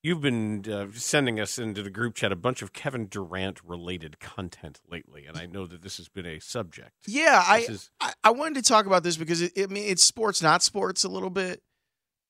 You've 0.01 0.22
been 0.22 0.63
uh, 0.72 0.88
sending 0.94 1.41
us 1.41 1.60
into 1.60 1.84
the 1.84 1.89
group 1.89 2.15
chat 2.15 2.32
a 2.32 2.36
bunch 2.38 2.62
of 2.62 2.72
Kevin 2.72 3.08
Durant 3.08 3.60
related 3.65 4.20
content 4.22 4.79
lately, 4.89 5.25
and 5.25 5.38
I 5.38 5.46
know 5.46 5.65
that 5.68 5.82
this 5.82 5.98
has 5.98 6.08
been 6.08 6.25
a 6.25 6.39
subject. 6.39 6.91
Yeah, 7.06 7.44
I, 7.46 7.60
is- 7.60 7.89
I 8.00 8.13
I 8.24 8.32
wanted 8.32 8.63
to 8.63 8.70
talk 8.70 8.86
about 8.86 9.03
this 9.03 9.18
because 9.18 9.41
it, 9.41 9.51
I 9.58 9.65
mean 9.68 9.84
it's 9.89 10.03
sports, 10.03 10.41
not 10.41 10.63
sports, 10.63 11.03
a 11.03 11.10
little 11.10 11.29
bit. 11.29 11.62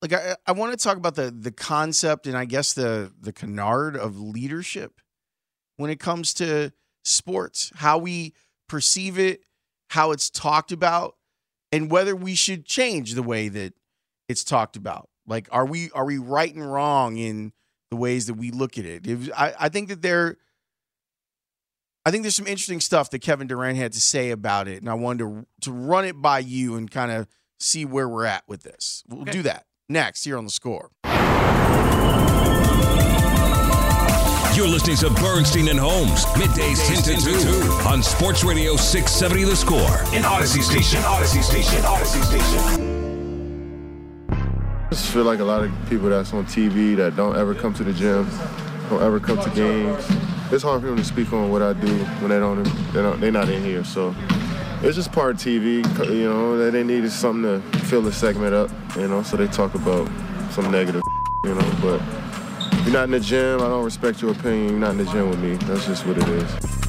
Like 0.02 0.12
I, 0.12 0.34
I 0.46 0.52
want 0.52 0.72
to 0.76 0.82
talk 0.82 0.96
about 0.96 1.14
the 1.14 1.30
the 1.30 1.52
concept 1.52 2.26
and 2.26 2.36
I 2.36 2.44
guess 2.44 2.72
the 2.72 3.12
the 3.20 3.32
canard 3.32 3.96
of 3.96 4.18
leadership 4.18 5.00
when 5.76 5.90
it 5.90 6.00
comes 6.00 6.34
to 6.34 6.72
sports, 7.04 7.70
how 7.76 7.98
we 7.98 8.34
perceive 8.68 9.16
it, 9.18 9.42
how 9.90 10.10
it's 10.10 10.28
talked 10.28 10.72
about, 10.72 11.14
and 11.70 11.88
whether 11.88 12.16
we 12.16 12.34
should 12.34 12.64
change 12.66 13.14
the 13.14 13.22
way 13.22 13.48
that 13.48 13.74
it's 14.28 14.42
talked 14.42 14.74
about. 14.76 15.08
Like, 15.24 15.46
are 15.52 15.66
we 15.66 15.90
are 15.92 16.04
we 16.04 16.18
right 16.18 16.52
and 16.52 16.68
wrong 16.72 17.16
in 17.16 17.52
the 17.90 17.96
ways 17.96 18.26
that 18.26 18.34
we 18.34 18.50
look 18.50 18.78
at 18.78 18.84
it? 18.84 19.06
If, 19.06 19.30
I, 19.36 19.52
I 19.58 19.68
think 19.68 19.88
that 19.88 20.00
there, 20.02 20.36
I 22.06 22.10
think 22.10 22.22
there's 22.22 22.36
some 22.36 22.46
interesting 22.46 22.80
stuff 22.80 23.10
that 23.10 23.18
Kevin 23.20 23.46
Durant 23.46 23.76
had 23.76 23.92
to 23.92 24.00
say 24.00 24.30
about 24.30 24.68
it, 24.68 24.80
and 24.80 24.88
I 24.88 24.94
wanted 24.94 25.18
to 25.24 25.46
to 25.62 25.72
run 25.72 26.04
it 26.04 26.20
by 26.20 26.38
you 26.38 26.76
and 26.76 26.90
kind 26.90 27.10
of 27.12 27.26
see 27.58 27.84
where 27.84 28.08
we're 28.08 28.24
at 28.24 28.44
with 28.48 28.62
this. 28.62 29.04
We'll 29.08 29.22
Okay. 29.22 29.32
do 29.32 29.42
that 29.42 29.66
next 29.88 30.24
here 30.24 30.38
on 30.38 30.44
the 30.44 30.50
score. 30.50 30.90
You're 34.56 34.66
listening 34.68 34.96
to 34.98 35.10
Bernstein 35.10 35.68
and 35.68 35.78
Holmes, 35.78 36.24
middays 36.36 36.84
10 36.86 37.16
to 37.16 37.20
2 37.22 37.88
on 37.88 38.02
Sports 38.02 38.44
Radio 38.44 38.76
670 38.76 39.44
The 39.44 39.56
Score. 39.56 39.78
An 40.12 40.22
Audacy 40.24 40.60
station. 40.62 41.00
Audacy 41.02 41.42
station. 41.42 41.80
Audacy 41.82 42.22
station. 42.24 42.89
I 44.90 44.94
just 44.94 45.12
feel 45.12 45.22
like 45.22 45.38
a 45.38 45.44
lot 45.44 45.62
of 45.62 45.70
people 45.88 46.08
that's 46.08 46.32
on 46.32 46.46
TV 46.46 46.96
that 46.96 47.14
don't 47.14 47.36
ever 47.36 47.54
come 47.54 47.72
to 47.74 47.84
the 47.84 47.92
gym, 47.92 48.28
don't 48.88 49.00
ever 49.00 49.20
come 49.20 49.40
to 49.40 49.48
games. 49.50 50.04
It's 50.50 50.64
hard 50.64 50.80
for 50.80 50.88
them 50.88 50.96
to 50.96 51.04
speak 51.04 51.32
on 51.32 51.48
what 51.48 51.62
I 51.62 51.74
do 51.74 51.86
when 52.18 52.30
they 52.30 52.40
don't, 52.40 52.64
they 52.92 53.00
don't 53.00 53.20
they're 53.20 53.30
not 53.30 53.48
in 53.48 53.62
here. 53.62 53.84
So 53.84 54.12
it's 54.82 54.96
just 54.96 55.12
part 55.12 55.36
of 55.36 55.40
TV. 55.40 55.86
You 56.12 56.24
know, 56.24 56.70
they 56.72 56.82
needed 56.82 57.12
something 57.12 57.62
to 57.70 57.78
fill 57.84 58.02
the 58.02 58.12
segment 58.12 58.52
up. 58.52 58.68
You 58.96 59.06
know, 59.06 59.22
so 59.22 59.36
they 59.36 59.46
talk 59.46 59.76
about 59.76 60.10
some 60.50 60.72
negative. 60.72 61.02
You 61.44 61.54
know, 61.54 61.72
but 61.80 62.02
you're 62.82 62.92
not 62.92 63.04
in 63.04 63.12
the 63.12 63.20
gym, 63.20 63.60
I 63.60 63.68
don't 63.68 63.84
respect 63.84 64.20
your 64.20 64.32
opinion. 64.32 64.70
You're 64.70 64.78
not 64.80 64.90
in 64.90 64.98
the 64.98 65.04
gym 65.04 65.30
with 65.30 65.38
me. 65.38 65.54
That's 65.68 65.86
just 65.86 66.04
what 66.04 66.18
it 66.18 66.28
is. 66.28 66.79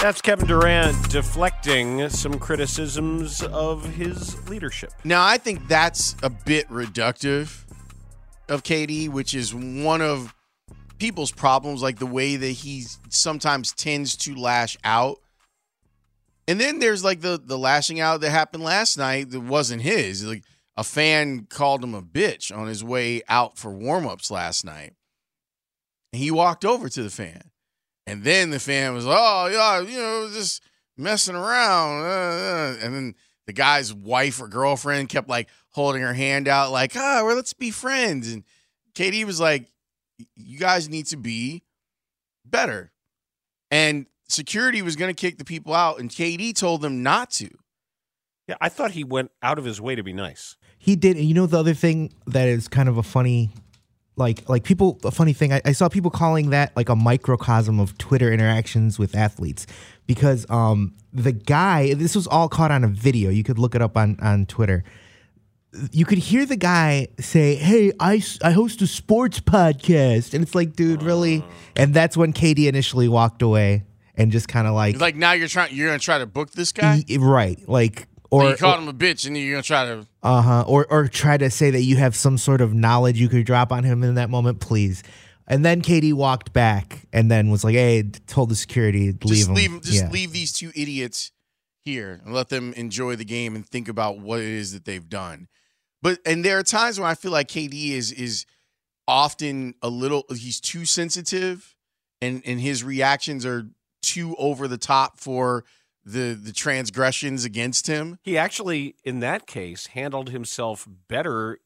That's 0.00 0.22
Kevin 0.22 0.46
Durant 0.46 1.10
deflecting 1.10 2.08
some 2.08 2.38
criticisms 2.38 3.42
of 3.42 3.84
his 3.84 4.48
leadership. 4.48 4.94
Now, 5.04 5.26
I 5.26 5.36
think 5.36 5.68
that's 5.68 6.16
a 6.22 6.30
bit 6.30 6.66
reductive 6.70 7.64
of 8.48 8.62
KD, 8.62 9.10
which 9.10 9.34
is 9.34 9.54
one 9.54 10.00
of 10.00 10.34
people's 10.98 11.32
problems, 11.32 11.82
like 11.82 11.98
the 11.98 12.06
way 12.06 12.36
that 12.36 12.48
he 12.48 12.86
sometimes 13.10 13.72
tends 13.72 14.16
to 14.16 14.34
lash 14.34 14.78
out. 14.84 15.18
And 16.48 16.58
then 16.58 16.78
there's 16.78 17.04
like 17.04 17.20
the 17.20 17.38
the 17.38 17.58
lashing 17.58 18.00
out 18.00 18.22
that 18.22 18.30
happened 18.30 18.64
last 18.64 18.96
night 18.96 19.28
that 19.30 19.40
wasn't 19.40 19.82
his. 19.82 20.24
Like 20.24 20.44
a 20.78 20.82
fan 20.82 21.46
called 21.50 21.84
him 21.84 21.94
a 21.94 22.00
bitch 22.00 22.56
on 22.56 22.68
his 22.68 22.82
way 22.82 23.20
out 23.28 23.58
for 23.58 23.70
warmups 23.70 24.30
last 24.30 24.64
night. 24.64 24.94
And 26.14 26.22
he 26.22 26.30
walked 26.30 26.64
over 26.64 26.88
to 26.88 27.02
the 27.02 27.10
fan. 27.10 27.49
And 28.10 28.24
then 28.24 28.50
the 28.50 28.58
fan 28.58 28.94
was, 28.94 29.06
oh, 29.06 29.46
yeah, 29.46 29.80
you 29.80 29.98
know, 29.98 30.28
just 30.32 30.62
messing 30.96 31.36
around. 31.36 32.02
uh, 32.02 32.06
uh." 32.06 32.76
And 32.82 32.94
then 32.94 33.14
the 33.46 33.52
guy's 33.52 33.94
wife 33.94 34.40
or 34.40 34.48
girlfriend 34.48 35.08
kept 35.08 35.28
like 35.28 35.48
holding 35.70 36.02
her 36.02 36.14
hand 36.14 36.48
out, 36.48 36.72
like, 36.72 36.96
ah, 36.96 37.22
well, 37.24 37.36
let's 37.36 37.52
be 37.52 37.70
friends. 37.70 38.32
And 38.32 38.44
KD 38.94 39.24
was 39.24 39.40
like, 39.40 39.70
you 40.36 40.58
guys 40.58 40.88
need 40.88 41.06
to 41.06 41.16
be 41.16 41.62
better. 42.44 42.92
And 43.70 44.06
security 44.28 44.82
was 44.82 44.96
going 44.96 45.14
to 45.14 45.20
kick 45.20 45.38
the 45.38 45.44
people 45.44 45.72
out. 45.72 46.00
And 46.00 46.10
KD 46.10 46.54
told 46.54 46.82
them 46.82 47.02
not 47.02 47.30
to. 47.32 47.48
Yeah, 48.48 48.56
I 48.60 48.68
thought 48.68 48.90
he 48.90 49.04
went 49.04 49.30
out 49.42 49.58
of 49.58 49.64
his 49.64 49.80
way 49.80 49.94
to 49.94 50.02
be 50.02 50.12
nice. 50.12 50.56
He 50.78 50.96
did. 50.96 51.16
And 51.16 51.26
you 51.26 51.34
know 51.34 51.46
the 51.46 51.58
other 51.58 51.74
thing 51.74 52.12
that 52.26 52.48
is 52.48 52.66
kind 52.66 52.88
of 52.88 52.98
a 52.98 53.02
funny, 53.02 53.50
like 54.16 54.48
like 54.48 54.64
people 54.64 54.98
a 55.04 55.10
funny 55.10 55.32
thing. 55.32 55.52
I, 55.52 55.60
I 55.64 55.72
saw 55.72 55.88
people 55.88 56.10
calling 56.10 56.50
that 56.50 56.76
like 56.76 56.88
a 56.88 56.96
microcosm 56.96 57.80
of 57.80 57.96
Twitter 57.98 58.32
interactions 58.32 58.98
with 58.98 59.14
athletes 59.14 59.66
because 60.06 60.48
um 60.50 60.94
the 61.12 61.32
guy 61.32 61.94
this 61.94 62.14
was 62.14 62.26
all 62.26 62.48
caught 62.48 62.70
on 62.70 62.84
a 62.84 62.88
video. 62.88 63.30
You 63.30 63.44
could 63.44 63.58
look 63.58 63.74
it 63.74 63.82
up 63.82 63.96
on 63.96 64.18
on 64.20 64.46
Twitter. 64.46 64.84
You 65.92 66.04
could 66.04 66.18
hear 66.18 66.44
the 66.46 66.56
guy 66.56 67.08
say, 67.20 67.54
"Hey, 67.54 67.92
i 68.00 68.20
i 68.42 68.50
host 68.50 68.82
a 68.82 68.88
sports 68.88 69.38
podcast," 69.38 70.34
and 70.34 70.42
it's 70.42 70.54
like, 70.54 70.74
dude, 70.74 71.02
really? 71.02 71.44
And 71.76 71.94
that's 71.94 72.16
when 72.16 72.32
KD 72.32 72.66
initially 72.66 73.06
walked 73.08 73.40
away 73.40 73.84
and 74.20 74.30
just 74.30 74.48
kind 74.48 74.66
of 74.66 74.74
like, 74.74 75.00
Like 75.00 75.16
now 75.16 75.32
you're 75.32 75.48
trying, 75.48 75.74
you're 75.74 75.88
going 75.88 75.98
to 75.98 76.04
try 76.04 76.18
to 76.18 76.26
book 76.26 76.50
this 76.50 76.72
guy. 76.72 77.02
right, 77.18 77.58
like, 77.68 78.06
Or, 78.30 78.44
or 78.44 78.50
you 78.50 78.56
called 78.56 78.80
him 78.80 78.88
a 78.88 78.92
bitch, 78.94 79.26
and 79.26 79.36
you're 79.36 79.52
going 79.52 79.62
to 79.62 79.66
try 79.66 79.84
to. 79.86 80.06
uh 80.22 80.42
huh. 80.42 80.64
Or 80.66 80.86
or 80.90 81.08
try 81.08 81.36
to 81.36 81.50
say 81.50 81.70
that 81.70 81.82
you 81.82 81.96
have 81.96 82.14
some 82.14 82.38
sort 82.38 82.60
of 82.60 82.72
knowledge 82.72 83.18
you 83.20 83.28
could 83.28 83.44
drop 83.44 83.72
on 83.72 83.82
him 83.84 84.02
in 84.04 84.14
that 84.14 84.30
moment, 84.30 84.60
please. 84.60 85.02
And 85.48 85.64
then 85.64 85.82
KD 85.82 86.12
walked 86.12 86.52
back 86.52 87.06
and 87.12 87.28
then 87.30 87.50
was 87.50 87.64
like, 87.64 87.74
"Hey, 87.74 88.04
told 88.28 88.50
the 88.50 88.54
security 88.56 89.06
leave 89.06 89.18
just 89.20 89.48
him. 89.48 89.54
leave 89.54 89.82
just 89.82 89.94
Yeah. 90.04 90.10
leave 90.10 90.32
these 90.32 90.52
two 90.52 90.70
idiots 90.76 91.32
here 91.84 92.20
and 92.24 92.32
let 92.32 92.50
them 92.50 92.72
enjoy 92.74 93.16
the 93.16 93.24
game 93.24 93.56
and 93.56 93.66
think 93.66 93.88
about 93.88 94.20
what 94.20 94.38
it 94.38 94.46
is 94.46 94.72
that 94.74 94.84
they've 94.84 95.08
done. 95.08 95.48
But 96.02 96.20
and 96.24 96.44
there 96.44 96.58
are 96.58 96.62
times 96.62 97.00
when 97.00 97.08
I 97.10 97.14
feel 97.16 97.32
like 97.32 97.48
KD 97.48 97.90
is 97.92 98.12
is 98.12 98.46
often 99.08 99.74
a 99.82 99.88
little 99.88 100.24
he's 100.30 100.60
too 100.60 100.84
sensitive 100.84 101.74
and 102.22 102.42
and 102.46 102.60
his 102.60 102.84
reactions 102.84 103.44
are 103.44 103.66
too 104.02 104.36
over 104.36 104.68
the 104.68 104.78
top 104.78 105.18
for 105.18 105.64
the 106.04 106.38
the 106.40 106.52
transgressions 106.52 107.44
against 107.44 107.86
him. 107.86 108.18
He 108.22 108.38
actually, 108.38 108.96
in 109.04 109.20
that 109.20 109.46
case, 109.46 109.86
handled 109.88 110.30
himself 110.30 110.86
better 111.08 111.58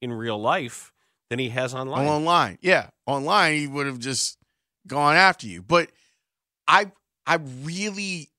in 0.00 0.12
real 0.12 0.38
life 0.38 0.92
than 1.30 1.38
he 1.38 1.48
has 1.50 1.74
online. 1.74 2.06
Online. 2.06 2.58
Yeah. 2.60 2.90
Online 3.06 3.54
he 3.56 3.66
would 3.66 3.86
have 3.86 3.98
just 3.98 4.36
gone 4.86 5.16
after 5.16 5.46
you. 5.46 5.62
But 5.62 5.90
I 6.68 6.92
I 7.26 7.36
really 7.36 8.30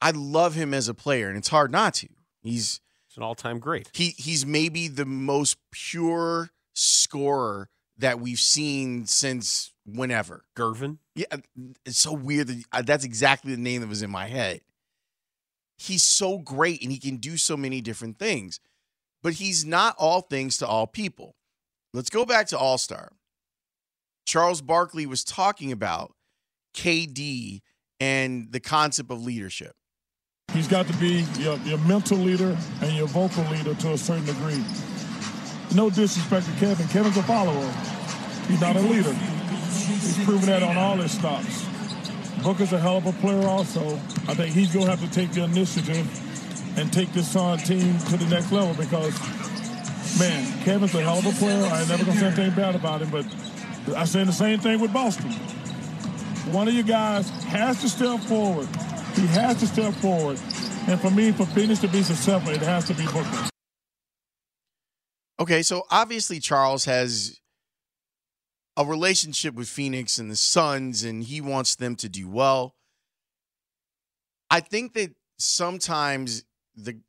I 0.00 0.10
love 0.10 0.54
him 0.54 0.74
as 0.74 0.88
a 0.88 0.94
player 0.94 1.28
and 1.28 1.38
it's 1.38 1.48
hard 1.48 1.70
not 1.70 1.94
to. 1.94 2.08
He's 2.42 2.80
He's 3.08 3.16
an 3.18 3.22
all-time 3.22 3.58
great. 3.58 3.90
he 3.92 4.14
he's 4.16 4.44
maybe 4.46 4.88
the 4.88 5.04
most 5.04 5.56
pure 5.70 6.50
scorer 6.74 7.68
that 7.98 8.18
we've 8.20 8.38
seen 8.38 9.06
since 9.06 9.72
whenever. 9.84 10.44
Gervin. 10.56 10.98
Yeah, 11.14 11.26
it's 11.84 11.98
so 11.98 12.12
weird 12.12 12.46
that 12.48 12.64
uh, 12.72 12.82
that's 12.82 13.04
exactly 13.04 13.54
the 13.54 13.60
name 13.60 13.82
that 13.82 13.88
was 13.88 14.02
in 14.02 14.10
my 14.10 14.26
head. 14.26 14.62
He's 15.76 16.02
so 16.02 16.38
great 16.38 16.82
and 16.82 16.90
he 16.90 16.98
can 16.98 17.16
do 17.16 17.36
so 17.36 17.56
many 17.56 17.80
different 17.80 18.18
things, 18.18 18.60
but 19.22 19.34
he's 19.34 19.64
not 19.64 19.94
all 19.98 20.22
things 20.22 20.58
to 20.58 20.66
all 20.66 20.86
people. 20.86 21.34
Let's 21.92 22.08
go 22.08 22.24
back 22.24 22.46
to 22.48 22.58
All 22.58 22.78
Star. 22.78 23.12
Charles 24.24 24.62
Barkley 24.62 25.04
was 25.04 25.24
talking 25.24 25.72
about 25.72 26.14
KD 26.74 27.60
and 28.00 28.50
the 28.50 28.60
concept 28.60 29.10
of 29.10 29.22
leadership. 29.22 29.74
He's 30.52 30.68
got 30.68 30.86
to 30.86 30.92
be 30.94 31.26
your, 31.38 31.56
your 31.58 31.78
mental 31.78 32.18
leader 32.18 32.56
and 32.80 32.92
your 32.92 33.06
vocal 33.08 33.44
leader 33.44 33.74
to 33.74 33.92
a 33.92 33.98
certain 33.98 34.24
degree. 34.24 34.64
No 35.74 35.90
disrespect 35.90 36.46
to 36.46 36.52
Kevin. 36.52 36.86
Kevin's 36.88 37.16
a 37.16 37.22
follower. 37.22 37.70
He's 38.48 38.60
not 38.60 38.76
a 38.76 38.80
leader. 38.80 39.16
He's 39.72 40.24
proven 40.24 40.46
that 40.46 40.62
on 40.62 40.76
all 40.76 40.96
his 40.96 41.12
stops. 41.12 41.66
Booker's 42.42 42.72
a 42.72 42.78
hell 42.78 42.96
of 42.96 43.06
a 43.06 43.12
player 43.12 43.46
also. 43.46 43.94
I 44.28 44.34
think 44.34 44.54
he's 44.54 44.72
going 44.72 44.86
to 44.86 44.90
have 44.90 45.00
to 45.00 45.10
take 45.10 45.32
the 45.32 45.44
initiative 45.44 46.06
and 46.78 46.92
take 46.92 47.12
this 47.12 47.30
Sun 47.30 47.58
team 47.58 47.98
to 47.98 48.16
the 48.16 48.26
next 48.28 48.50
level 48.50 48.74
because, 48.74 49.18
man, 50.18 50.62
Kevin's 50.64 50.94
a 50.94 51.02
hell 51.02 51.18
of 51.18 51.26
a 51.26 51.32
player. 51.32 51.64
I 51.64 51.80
ain't 51.80 51.88
never 51.88 52.04
going 52.04 52.18
to 52.18 52.20
say 52.20 52.26
anything 52.26 52.54
bad 52.54 52.74
about 52.74 53.02
him, 53.02 53.10
but 53.10 53.26
I 53.96 54.04
say 54.04 54.24
the 54.24 54.32
same 54.32 54.58
thing 54.58 54.80
with 54.80 54.92
Boston. 54.92 55.30
One 56.52 56.66
of 56.66 56.74
you 56.74 56.82
guys 56.82 57.30
has 57.44 57.80
to 57.82 57.88
step 57.88 58.20
forward. 58.20 58.68
He 59.14 59.26
has 59.28 59.60
to 59.60 59.66
step 59.66 59.94
forward. 59.94 60.40
And 60.88 61.00
for 61.00 61.10
me, 61.10 61.30
for 61.30 61.46
Phoenix 61.46 61.80
to 61.80 61.88
be 61.88 62.02
successful, 62.02 62.52
it 62.52 62.62
has 62.62 62.86
to 62.86 62.94
be 62.94 63.04
Booker. 63.06 63.48
Okay, 65.38 65.62
so 65.62 65.84
obviously 65.90 66.40
Charles 66.40 66.84
has 66.86 67.40
a 68.76 68.84
relationship 68.84 69.54
with 69.54 69.68
Phoenix 69.68 70.18
and 70.18 70.30
the 70.30 70.36
Suns, 70.36 71.04
and 71.04 71.24
he 71.24 71.40
wants 71.40 71.76
them 71.76 71.96
to 71.96 72.08
do 72.08 72.28
well. 72.28 72.74
I 74.50 74.60
think 74.60 74.94
that 74.94 75.14
sometimes 75.38 76.44
the 76.74 77.00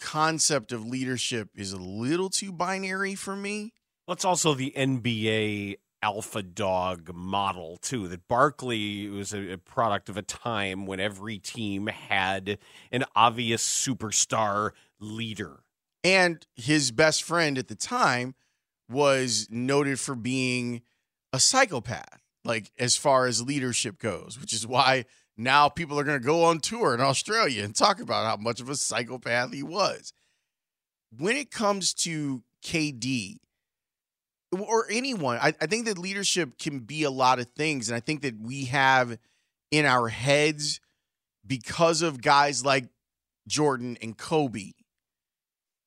concept 0.00 0.72
of 0.72 0.86
leadership 0.86 1.48
is 1.54 1.72
a 1.72 1.78
little 1.78 2.30
too 2.30 2.52
binary 2.52 3.14
for 3.14 3.36
me. 3.36 3.72
That's 4.06 4.24
also 4.24 4.54
the 4.54 4.72
NBA 4.76 5.76
alpha 6.02 6.42
dog 6.42 7.14
model 7.14 7.78
too. 7.78 8.08
That 8.08 8.28
Barkley 8.28 9.08
was 9.08 9.32
a, 9.32 9.52
a, 9.52 9.58
product 9.58 10.10
of 10.10 10.18
a 10.18 10.22
time 10.22 10.84
when 10.84 11.00
every 11.00 11.38
team 11.38 11.86
had 11.86 12.58
an 12.92 13.04
obvious 13.16 13.66
superstar 13.66 14.72
leader, 15.00 15.60
and 16.02 16.46
his 16.54 16.90
best 16.90 17.22
friend 17.22 17.56
at 17.56 17.68
the 17.68 17.74
time 17.74 18.34
was 18.90 19.48
noted 19.50 19.98
for 19.98 20.14
being 20.14 20.82
a 21.34 21.40
psychopath, 21.40 22.20
like 22.44 22.70
as 22.78 22.96
far 22.96 23.26
as 23.26 23.42
leadership 23.42 23.98
goes, 23.98 24.38
which 24.40 24.52
is 24.52 24.64
why 24.64 25.04
now 25.36 25.68
people 25.68 25.98
are 25.98 26.04
going 26.04 26.20
to 26.20 26.24
go 26.24 26.44
on 26.44 26.60
tour 26.60 26.94
in 26.94 27.00
Australia 27.00 27.64
and 27.64 27.74
talk 27.74 28.00
about 28.00 28.24
how 28.24 28.36
much 28.36 28.60
of 28.60 28.68
a 28.68 28.76
psychopath 28.76 29.52
he 29.52 29.64
was. 29.64 30.12
When 31.10 31.36
it 31.36 31.50
comes 31.50 31.92
to 31.94 32.44
KD 32.62 33.38
or 34.52 34.86
anyone, 34.88 35.38
I, 35.42 35.52
I 35.60 35.66
think 35.66 35.86
that 35.86 35.98
leadership 35.98 36.56
can 36.56 36.78
be 36.80 37.02
a 37.02 37.10
lot 37.10 37.40
of 37.40 37.48
things. 37.56 37.88
And 37.88 37.96
I 37.96 38.00
think 38.00 38.22
that 38.22 38.38
we 38.40 38.66
have 38.66 39.18
in 39.72 39.86
our 39.86 40.06
heads, 40.08 40.80
because 41.44 42.00
of 42.00 42.22
guys 42.22 42.64
like 42.64 42.86
Jordan 43.48 43.98
and 44.00 44.16
Kobe, 44.16 44.70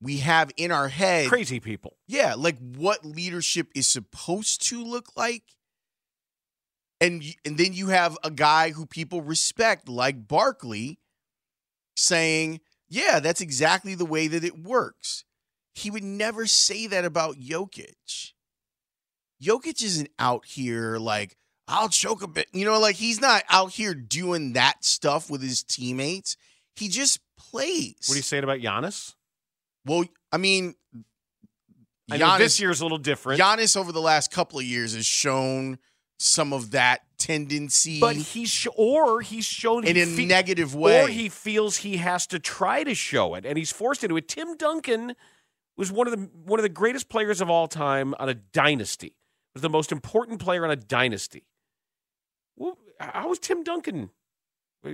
we 0.01 0.17
have 0.17 0.51
in 0.57 0.71
our 0.71 0.87
head 0.87 1.29
crazy 1.29 1.59
people. 1.59 1.97
Yeah, 2.07 2.35
like 2.35 2.57
what 2.59 3.05
leadership 3.05 3.67
is 3.75 3.87
supposed 3.87 4.67
to 4.67 4.83
look 4.83 5.15
like. 5.15 5.43
And 6.99 7.23
and 7.45 7.57
then 7.57 7.73
you 7.73 7.87
have 7.87 8.17
a 8.23 8.31
guy 8.31 8.71
who 8.71 8.85
people 8.85 9.21
respect 9.21 9.87
like 9.87 10.27
Barkley 10.27 10.99
saying, 11.95 12.61
"Yeah, 12.87 13.19
that's 13.19 13.41
exactly 13.41 13.95
the 13.95 14.05
way 14.05 14.27
that 14.27 14.43
it 14.43 14.59
works." 14.59 15.23
He 15.75 15.91
would 15.91 16.03
never 16.03 16.47
say 16.47 16.87
that 16.87 17.05
about 17.05 17.37
Jokic. 17.37 18.33
Jokic 19.41 19.83
isn't 19.83 20.09
out 20.17 20.45
here 20.45 20.97
like, 20.97 21.37
"I'll 21.67 21.89
choke 21.89 22.23
a 22.23 22.27
bit." 22.27 22.47
You 22.51 22.65
know, 22.65 22.79
like 22.79 22.95
he's 22.95 23.21
not 23.21 23.43
out 23.49 23.73
here 23.73 23.93
doing 23.93 24.53
that 24.53 24.83
stuff 24.83 25.29
with 25.29 25.43
his 25.43 25.61
teammates. 25.61 26.35
He 26.75 26.87
just 26.87 27.19
plays. 27.37 27.95
What 28.07 28.15
are 28.15 28.17
you 28.17 28.23
saying 28.23 28.43
about 28.43 28.59
Giannis? 28.59 29.13
Well, 29.87 30.05
I 30.31 30.37
mean, 30.37 30.75
I 32.11 32.17
know 32.17 32.37
this 32.37 32.59
year's 32.59 32.81
a 32.81 32.85
little 32.85 32.97
different. 32.97 33.41
Giannis 33.41 33.75
over 33.75 33.91
the 33.91 34.01
last 34.01 34.31
couple 34.31 34.59
of 34.59 34.65
years 34.65 34.93
has 34.95 35.05
shown 35.05 35.79
some 36.19 36.53
of 36.53 36.71
that 36.71 37.01
tendency, 37.17 37.99
but 37.99 38.15
he's 38.15 38.49
sh- 38.49 38.67
or 38.75 39.21
he's 39.21 39.45
shown 39.45 39.85
in 39.85 39.95
he 39.95 40.01
a 40.01 40.05
fe- 40.05 40.25
negative 40.25 40.73
way, 40.75 41.03
or 41.03 41.07
he 41.07 41.29
feels 41.29 41.77
he 41.77 41.97
has 41.97 42.25
to 42.27 42.39
try 42.39 42.83
to 42.83 42.95
show 42.95 43.35
it, 43.35 43.45
and 43.45 43.57
he's 43.57 43.71
forced 43.71 44.03
into 44.03 44.17
it. 44.17 44.27
Tim 44.27 44.55
Duncan 44.57 45.15
was 45.75 45.91
one 45.91 46.07
of 46.07 46.11
the 46.11 46.29
one 46.45 46.59
of 46.59 46.63
the 46.63 46.69
greatest 46.69 47.09
players 47.09 47.41
of 47.41 47.49
all 47.49 47.67
time 47.67 48.13
on 48.19 48.29
a 48.29 48.33
dynasty. 48.33 49.15
Was 49.53 49.61
the 49.61 49.69
most 49.69 49.91
important 49.91 50.39
player 50.39 50.63
on 50.65 50.71
a 50.71 50.75
dynasty. 50.75 51.45
Well, 52.55 52.77
how 52.99 53.29
was 53.29 53.39
Tim 53.39 53.63
Duncan 53.63 54.09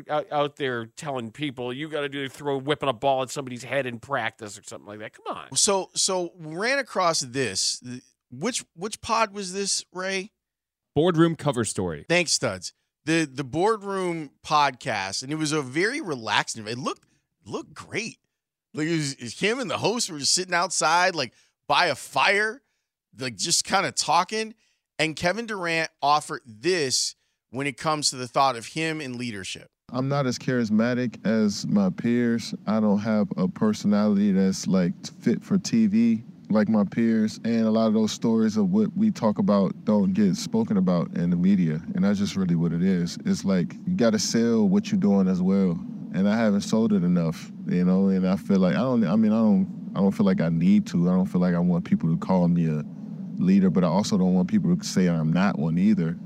out, 0.10 0.32
out 0.32 0.56
there 0.56 0.86
telling 0.86 1.32
people 1.32 1.74
you 1.74 1.90
got 1.90 2.02
to 2.02 2.10
do 2.10 2.28
throw 2.30 2.58
whipping 2.58 2.90
a 2.90 2.94
ball 2.94 3.24
at 3.24 3.30
somebody's 3.30 3.64
head 3.64 3.86
in 3.86 4.00
practice 4.00 4.58
or 4.58 4.64
something 4.64 4.88
like 4.88 5.00
that. 5.00 5.14
Come 5.14 5.36
on. 5.36 5.56
So 5.56 5.90
so 5.96 6.32
ran 6.38 6.80
across 6.80 7.22
this. 7.22 7.82
Which 8.32 8.64
which 8.76 9.02
pod 9.02 9.34
was 9.34 9.54
this, 9.54 9.86
Ray? 9.94 10.32
Boardroom 10.96 11.36
cover 11.36 11.66
story. 11.66 12.06
Thanks, 12.08 12.32
studs. 12.32 12.74
The 13.06 13.26
the 13.26 13.44
boardroom 13.44 14.32
podcast, 14.46 15.24
and 15.24 15.32
it 15.32 15.36
was 15.36 15.52
a 15.52 15.62
very 15.62 16.02
relaxed. 16.02 16.58
It 16.58 16.78
looked 16.78 17.06
looked 17.46 17.74
great. 17.74 18.18
Like 18.74 18.88
it 18.88 18.96
was, 18.96 19.14
it 19.14 19.22
was 19.22 19.40
him 19.40 19.60
and 19.60 19.70
the 19.70 19.78
host 19.78 20.10
were 20.10 20.20
just 20.20 20.34
sitting 20.34 20.54
outside, 20.54 21.14
like 21.16 21.34
by 21.68 21.88
a 21.88 21.96
fire, 21.96 22.62
like 23.20 23.36
just 23.36 23.66
kind 23.66 23.86
of 23.86 23.96
talking. 23.96 24.56
And 24.98 25.16
Kevin 25.16 25.46
Durant 25.46 25.90
offered 26.02 26.42
this 26.46 27.16
when 27.50 27.68
it 27.68 27.78
comes 27.78 28.10
to 28.10 28.16
the 28.16 28.28
thought 28.28 28.56
of 28.56 28.68
him 28.68 29.02
and 29.02 29.16
leadership. 29.16 29.70
I'm 29.94 30.10
not 30.10 30.26
as 30.26 30.40
charismatic 30.40 31.24
as 31.24 31.68
my 31.68 31.92
peers. 31.92 32.56
I 32.66 32.80
don't 32.80 32.98
have 32.98 33.28
a 33.38 33.48
personality 33.48 34.32
that's 34.32 34.66
like 34.66 34.94
fit 35.20 35.44
for 35.44 35.60
TV 35.60 36.24
like 36.50 36.68
my 36.68 36.84
peers. 36.84 37.40
And 37.44 37.68
a 37.68 37.70
lot 37.70 37.86
of 37.86 37.94
those 37.94 38.12
stories 38.12 38.58
of 38.58 38.72
what 38.72 38.90
we 38.98 39.12
talk 39.12 39.38
about 39.38 39.72
don't 39.86 40.14
get 40.14 40.36
spoken 40.36 40.78
about 40.78 41.16
in 41.16 41.30
the 41.30 41.36
media. 41.36 41.80
And 41.94 42.04
that's 42.04 42.18
just 42.18 42.36
really 42.36 42.56
what 42.56 42.74
it 42.74 42.82
is. 42.82 43.20
It's 43.24 43.46
like 43.46 43.76
you 43.86 43.96
got 43.96 44.14
to 44.14 44.20
sell 44.20 44.68
what 44.68 44.92
you're 44.92 45.00
doing 45.00 45.28
as 45.28 45.44
well. 45.44 45.80
And 46.16 46.28
I 46.28 46.38
haven't 46.38 46.62
sold 46.62 46.92
it 46.92 47.04
enough, 47.04 47.52
you 47.68 47.86
know. 47.86 48.08
And 48.08 48.28
I 48.28 48.36
feel 48.36 48.58
like 48.58 48.74
I 48.74 48.80
don't. 48.80 49.06
I 49.06 49.16
mean, 49.16 49.32
I 49.32 49.38
don't. 49.38 49.92
I 49.96 50.00
don't 50.00 50.12
feel 50.12 50.26
like 50.26 50.42
I 50.42 50.50
need 50.50 50.88
to. 50.88 51.08
I 51.08 51.14
don't 51.14 51.28
feel 51.28 51.42
like 51.42 51.54
I 51.54 51.60
want 51.60 51.86
people 51.86 52.10
to 52.10 52.18
call 52.18 52.48
me 52.48 52.68
a 52.68 52.84
leader, 53.38 53.70
but 53.70 53.84
I 53.84 53.88
also 53.88 54.18
don't 54.18 54.34
want 54.34 54.48
people 54.48 54.76
to 54.76 54.84
say 54.84 55.06
I'm 55.06 55.32
not 55.32 55.60
one 55.60 55.78
either. 55.78 56.18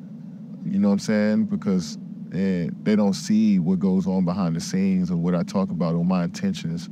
You 0.65 0.79
know 0.79 0.87
what 0.87 0.93
I'm 0.93 0.99
saying? 0.99 1.45
Because 1.45 1.97
and 2.31 2.75
they 2.83 2.95
don't 2.95 3.13
see 3.13 3.59
what 3.59 3.79
goes 3.79 4.07
on 4.07 4.25
behind 4.25 4.55
the 4.55 4.61
scenes 4.61 5.11
or 5.11 5.17
what 5.17 5.35
I 5.35 5.43
talk 5.43 5.69
about 5.69 5.95
or 5.95 6.03
my 6.03 6.23
intentions 6.23 6.89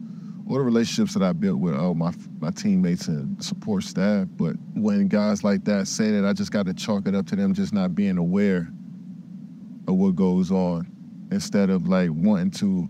or 0.48 0.60
the 0.60 0.64
relationships 0.64 1.14
that 1.14 1.24
I 1.24 1.34
built 1.34 1.60
with 1.60 1.76
oh, 1.76 1.94
my 1.94 2.14
my 2.40 2.52
teammates 2.52 3.08
and 3.08 3.44
support 3.44 3.84
staff. 3.84 4.28
But 4.32 4.56
when 4.74 5.08
guys 5.08 5.44
like 5.44 5.64
that 5.66 5.88
say 5.88 6.12
that, 6.12 6.26
I 6.26 6.34
just 6.34 6.52
got 6.52 6.66
to 6.68 6.74
chalk 6.74 7.08
it 7.08 7.16
up 7.16 7.26
to 7.28 7.36
them 7.36 7.54
just 7.54 7.74
not 7.74 7.96
being 7.96 8.18
aware 8.18 8.68
of 9.88 9.96
what 9.96 10.16
goes 10.16 10.52
on 10.52 10.88
instead 11.32 11.70
of 11.70 11.88
like 11.88 12.10
wanting 12.12 12.52
to, 12.52 12.88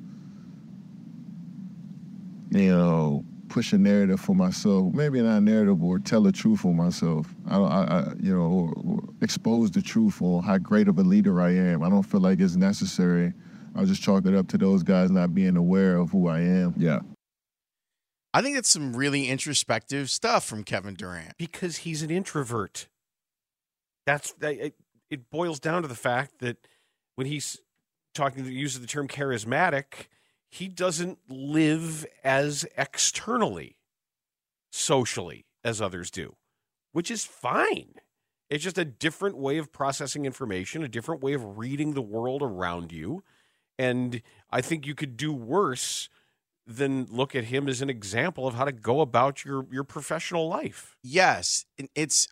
you 2.51 2.75
know, 2.75 3.25
push 3.49 3.73
a 3.73 3.77
narrative 3.77 4.19
for 4.19 4.35
myself. 4.35 4.93
Maybe 4.93 5.21
not 5.21 5.37
a 5.37 5.41
narrative 5.41 5.83
or 5.83 5.99
tell 5.99 6.21
the 6.21 6.31
truth 6.31 6.61
for 6.61 6.73
myself. 6.73 7.27
I, 7.47 7.57
I, 7.57 7.83
I 7.83 8.13
you 8.19 8.33
know, 8.33 8.41
or, 8.41 8.73
or 8.85 8.99
expose 9.21 9.71
the 9.71 9.81
truth 9.81 10.21
on 10.21 10.43
how 10.43 10.57
great 10.57 10.87
of 10.87 10.99
a 10.99 11.03
leader 11.03 11.41
I 11.41 11.51
am. 11.51 11.83
I 11.83 11.89
don't 11.89 12.03
feel 12.03 12.21
like 12.21 12.39
it's 12.39 12.55
necessary. 12.55 13.33
I'll 13.75 13.85
just 13.85 14.01
chalk 14.01 14.25
it 14.25 14.33
up 14.33 14.47
to 14.49 14.57
those 14.57 14.83
guys 14.83 15.11
not 15.11 15.33
being 15.33 15.57
aware 15.57 15.97
of 15.97 16.11
who 16.11 16.27
I 16.27 16.39
am. 16.39 16.73
Yeah. 16.77 16.99
I 18.33 18.41
think 18.41 18.55
that's 18.55 18.69
some 18.69 18.95
really 18.95 19.29
introspective 19.29 20.09
stuff 20.09 20.45
from 20.45 20.63
Kevin 20.63 20.93
Durant 20.93 21.37
because 21.37 21.77
he's 21.77 22.01
an 22.01 22.09
introvert. 22.09 22.87
That's 24.05 24.33
it, 24.41 24.75
it 25.09 25.29
boils 25.29 25.59
down 25.59 25.83
to 25.83 25.87
the 25.87 25.95
fact 25.95 26.39
that 26.39 26.57
when 27.15 27.27
he's 27.27 27.59
talking 28.13 28.43
to 28.43 28.51
uses 28.51 28.81
the 28.81 28.87
term 28.87 29.07
charismatic, 29.07 30.07
he 30.55 30.67
doesn't 30.67 31.19
live 31.27 32.05
as 32.23 32.65
externally 32.77 33.77
socially 34.71 35.45
as 35.63 35.81
others 35.81 36.09
do, 36.09 36.35
which 36.91 37.11
is 37.11 37.25
fine. 37.25 37.95
It's 38.49 38.63
just 38.63 38.77
a 38.77 38.85
different 38.85 39.37
way 39.37 39.57
of 39.57 39.71
processing 39.71 40.25
information, 40.25 40.83
a 40.83 40.87
different 40.87 41.21
way 41.21 41.33
of 41.33 41.57
reading 41.57 41.93
the 41.93 42.01
world 42.01 42.41
around 42.41 42.91
you. 42.91 43.23
And 43.77 44.21
I 44.49 44.61
think 44.61 44.85
you 44.85 44.95
could 44.95 45.17
do 45.17 45.33
worse 45.33 46.09
than 46.65 47.05
look 47.09 47.35
at 47.35 47.45
him 47.45 47.67
as 47.67 47.81
an 47.81 47.89
example 47.89 48.47
of 48.47 48.55
how 48.55 48.65
to 48.65 48.71
go 48.71 49.01
about 49.01 49.43
your 49.43 49.67
your 49.71 49.83
professional 49.83 50.47
life. 50.47 50.95
Yes, 51.03 51.65
it's 51.93 52.27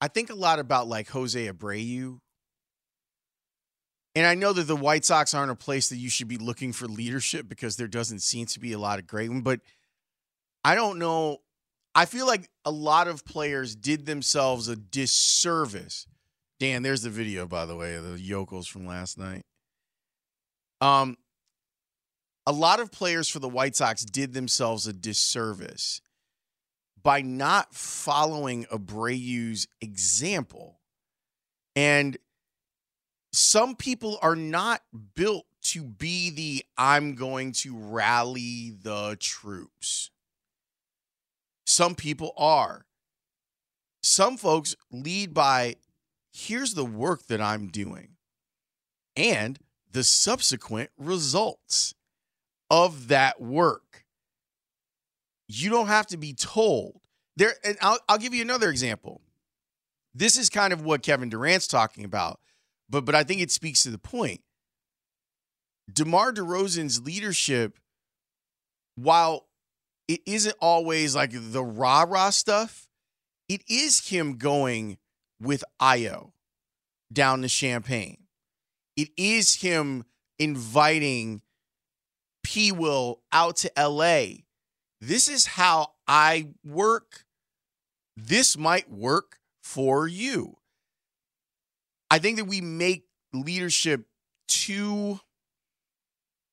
I 0.00 0.08
think 0.08 0.28
a 0.28 0.34
lot 0.34 0.58
about 0.58 0.88
like 0.88 1.08
Jose 1.10 1.48
Abreu. 1.48 2.18
And 4.14 4.26
I 4.26 4.34
know 4.34 4.52
that 4.52 4.64
the 4.64 4.76
White 4.76 5.04
Sox 5.04 5.34
aren't 5.34 5.50
a 5.50 5.56
place 5.56 5.88
that 5.88 5.96
you 5.96 6.08
should 6.08 6.28
be 6.28 6.38
looking 6.38 6.72
for 6.72 6.86
leadership 6.86 7.48
because 7.48 7.76
there 7.76 7.88
doesn't 7.88 8.20
seem 8.20 8.46
to 8.46 8.60
be 8.60 8.72
a 8.72 8.78
lot 8.78 8.98
of 8.98 9.06
great 9.06 9.28
one, 9.28 9.40
but 9.40 9.60
I 10.64 10.74
don't 10.74 10.98
know 10.98 11.38
I 11.96 12.06
feel 12.06 12.26
like 12.26 12.48
a 12.64 12.72
lot 12.72 13.06
of 13.06 13.24
players 13.24 13.76
did 13.76 14.04
themselves 14.04 14.66
a 14.66 14.74
disservice 14.74 16.08
Dan, 16.60 16.82
there's 16.82 17.02
the 17.02 17.10
video, 17.10 17.46
by 17.46 17.66
the 17.66 17.76
way, 17.76 17.94
of 17.94 18.04
the 18.04 18.18
yokels 18.18 18.66
from 18.66 18.86
last 18.86 19.18
night. 19.18 19.42
Um, 20.80 21.16
a 22.46 22.52
lot 22.52 22.80
of 22.80 22.92
players 22.92 23.28
for 23.28 23.38
the 23.38 23.48
White 23.48 23.76
Sox 23.76 24.04
did 24.04 24.32
themselves 24.32 24.86
a 24.86 24.92
disservice 24.92 26.00
by 27.02 27.22
not 27.22 27.74
following 27.74 28.66
Abreu's 28.72 29.66
example. 29.80 30.80
And 31.74 32.16
some 33.34 33.74
people 33.74 34.18
are 34.22 34.36
not 34.36 34.82
built 35.14 35.46
to 35.62 35.82
be 35.82 36.30
the 36.30 36.64
I'm 36.76 37.14
going 37.14 37.52
to 37.52 37.76
rally 37.76 38.70
the 38.70 39.16
troops. 39.18 40.10
Some 41.66 41.94
people 41.94 42.32
are. 42.36 42.86
Some 44.02 44.36
folks 44.36 44.76
lead 44.92 45.34
by 45.34 45.76
here's 46.32 46.74
the 46.74 46.84
work 46.84 47.26
that 47.26 47.40
I'm 47.40 47.68
doing 47.68 48.10
and 49.16 49.58
the 49.90 50.04
subsequent 50.04 50.90
results 50.98 51.94
of 52.70 53.08
that 53.08 53.40
work. 53.40 54.04
You 55.48 55.70
don't 55.70 55.86
have 55.86 56.06
to 56.08 56.16
be 56.16 56.34
told. 56.34 57.00
There 57.36 57.54
and 57.64 57.76
I'll, 57.80 57.98
I'll 58.08 58.18
give 58.18 58.34
you 58.34 58.42
another 58.42 58.70
example. 58.70 59.22
This 60.14 60.36
is 60.36 60.48
kind 60.48 60.72
of 60.72 60.84
what 60.84 61.02
Kevin 61.02 61.28
Durant's 61.28 61.66
talking 61.66 62.04
about, 62.04 62.38
but 62.88 63.04
but 63.04 63.14
I 63.14 63.24
think 63.24 63.40
it 63.40 63.50
speaks 63.50 63.82
to 63.82 63.90
the 63.90 63.98
point. 63.98 64.40
DeMar 65.92 66.32
DeRozan's 66.32 67.02
leadership, 67.02 67.78
while 68.94 69.46
it 70.08 70.20
isn't 70.26 70.56
always 70.60 71.14
like 71.14 71.32
the 71.32 71.64
rah-rah 71.64 72.30
stuff, 72.30 72.88
it 73.48 73.62
is 73.68 74.08
him 74.08 74.36
going 74.38 74.98
with 75.40 75.64
Ayo 75.80 76.32
down 77.12 77.42
to 77.42 77.48
Champaign. 77.48 78.18
It 78.96 79.10
is 79.16 79.56
him 79.56 80.04
inviting 80.38 81.42
P 82.42 82.72
Will 82.72 83.20
out 83.32 83.56
to 83.56 83.72
LA. 83.76 84.44
This 85.00 85.28
is 85.28 85.46
how 85.46 85.92
I 86.06 86.48
work. 86.64 87.24
This 88.16 88.56
might 88.56 88.90
work 88.90 89.38
for 89.62 90.06
you. 90.06 90.58
I 92.14 92.20
think 92.20 92.36
that 92.36 92.44
we 92.44 92.60
make 92.60 93.06
leadership 93.32 94.06
too 94.46 95.18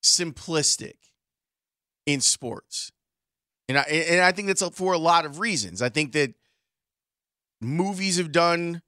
simplistic 0.04 0.95
in 2.08 2.19
sports. 2.19 2.91
And 3.69 3.78
I 3.78 3.84
and 3.84 4.21
I 4.21 4.32
think 4.32 4.47
that's 4.47 4.67
for 4.76 4.93
a 4.93 4.97
lot 4.97 5.24
of 5.24 5.38
reasons. 5.38 5.84
I 5.84 5.89
think 5.89 6.13
that 6.13 6.34
movies 7.62 8.17
have 8.17 8.32
done 8.32 8.82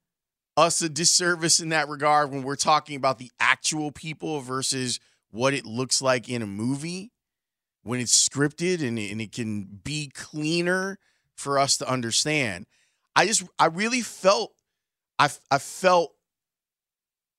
us 0.56 0.82
a 0.82 0.88
disservice 0.88 1.60
in 1.60 1.68
that 1.68 1.88
regard 1.88 2.32
when 2.32 2.42
we're 2.42 2.56
talking 2.56 2.96
about 2.96 3.20
the 3.20 3.30
actual 3.38 3.92
people 3.92 4.40
versus 4.40 4.98
what 5.30 5.54
it 5.54 5.64
looks 5.64 6.02
like 6.02 6.28
in 6.28 6.42
a 6.42 6.46
movie 6.46 7.12
when 7.84 8.00
it's 8.00 8.28
scripted 8.28 8.82
and, 8.84 8.98
and 8.98 9.20
it 9.20 9.30
can 9.30 9.62
be 9.84 10.10
cleaner 10.12 10.98
for 11.36 11.56
us 11.56 11.76
to 11.76 11.88
understand. 11.88 12.66
I 13.14 13.28
just 13.28 13.44
I 13.60 13.66
really 13.66 14.00
felt 14.00 14.54
I 15.20 15.30
I 15.52 15.58
felt 15.58 16.10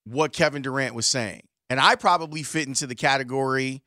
what 0.06 0.32
Kevin 0.32 0.62
Durant 0.62 0.94
was 0.94 1.06
saying. 1.06 1.42
And 1.68 1.80
I 1.80 1.96
probably 1.96 2.42
fit 2.42 2.68
into 2.68 2.86
the 2.86 2.94
category 2.94 3.82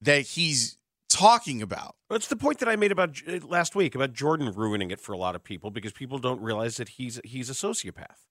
that 0.00 0.22
he's 0.22 0.76
talking 1.08 1.62
about. 1.62 1.94
That's 2.10 2.28
the 2.28 2.36
point 2.36 2.58
that 2.58 2.68
I 2.68 2.76
made 2.76 2.92
about 2.92 3.22
uh, 3.26 3.38
last 3.46 3.74
week 3.74 3.94
about 3.94 4.12
Jordan 4.12 4.52
ruining 4.54 4.90
it 4.90 5.00
for 5.00 5.12
a 5.12 5.16
lot 5.16 5.34
of 5.34 5.44
people 5.44 5.70
because 5.70 5.92
people 5.92 6.18
don't 6.18 6.40
realize 6.40 6.76
that 6.76 6.90
he's 6.90 7.20
he's 7.24 7.48
a 7.48 7.54
sociopath, 7.54 8.26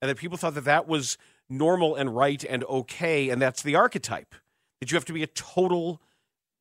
and 0.00 0.08
that 0.08 0.16
people 0.16 0.38
thought 0.38 0.54
that 0.54 0.64
that 0.64 0.88
was 0.88 1.18
normal 1.48 1.94
and 1.94 2.16
right 2.16 2.42
and 2.44 2.64
okay, 2.64 3.28
and 3.28 3.40
that's 3.40 3.62
the 3.62 3.76
archetype 3.76 4.34
that 4.80 4.90
you 4.90 4.96
have 4.96 5.04
to 5.04 5.12
be 5.12 5.22
a 5.22 5.28
total 5.28 6.00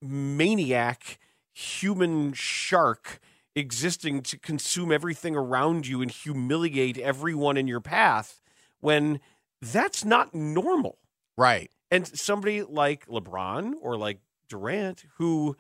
maniac, 0.02 1.18
human 1.54 2.34
shark 2.34 3.20
existing 3.56 4.22
to 4.22 4.38
consume 4.38 4.92
everything 4.92 5.36
around 5.36 5.88
you 5.88 6.02
and 6.02 6.12
humiliate 6.12 6.98
everyone 7.00 7.58
in 7.58 7.68
your 7.68 7.82
path 7.82 8.42
when 8.80 9.20
that's 9.62 10.06
not 10.06 10.34
normal. 10.34 10.98
Right. 11.38 11.72
And 11.92 12.08
somebody 12.08 12.64
like 12.64 13.06
LeBron 13.08 13.74
or 13.82 13.98
like 13.98 14.20
Durant, 14.50 15.06
who 15.18 15.56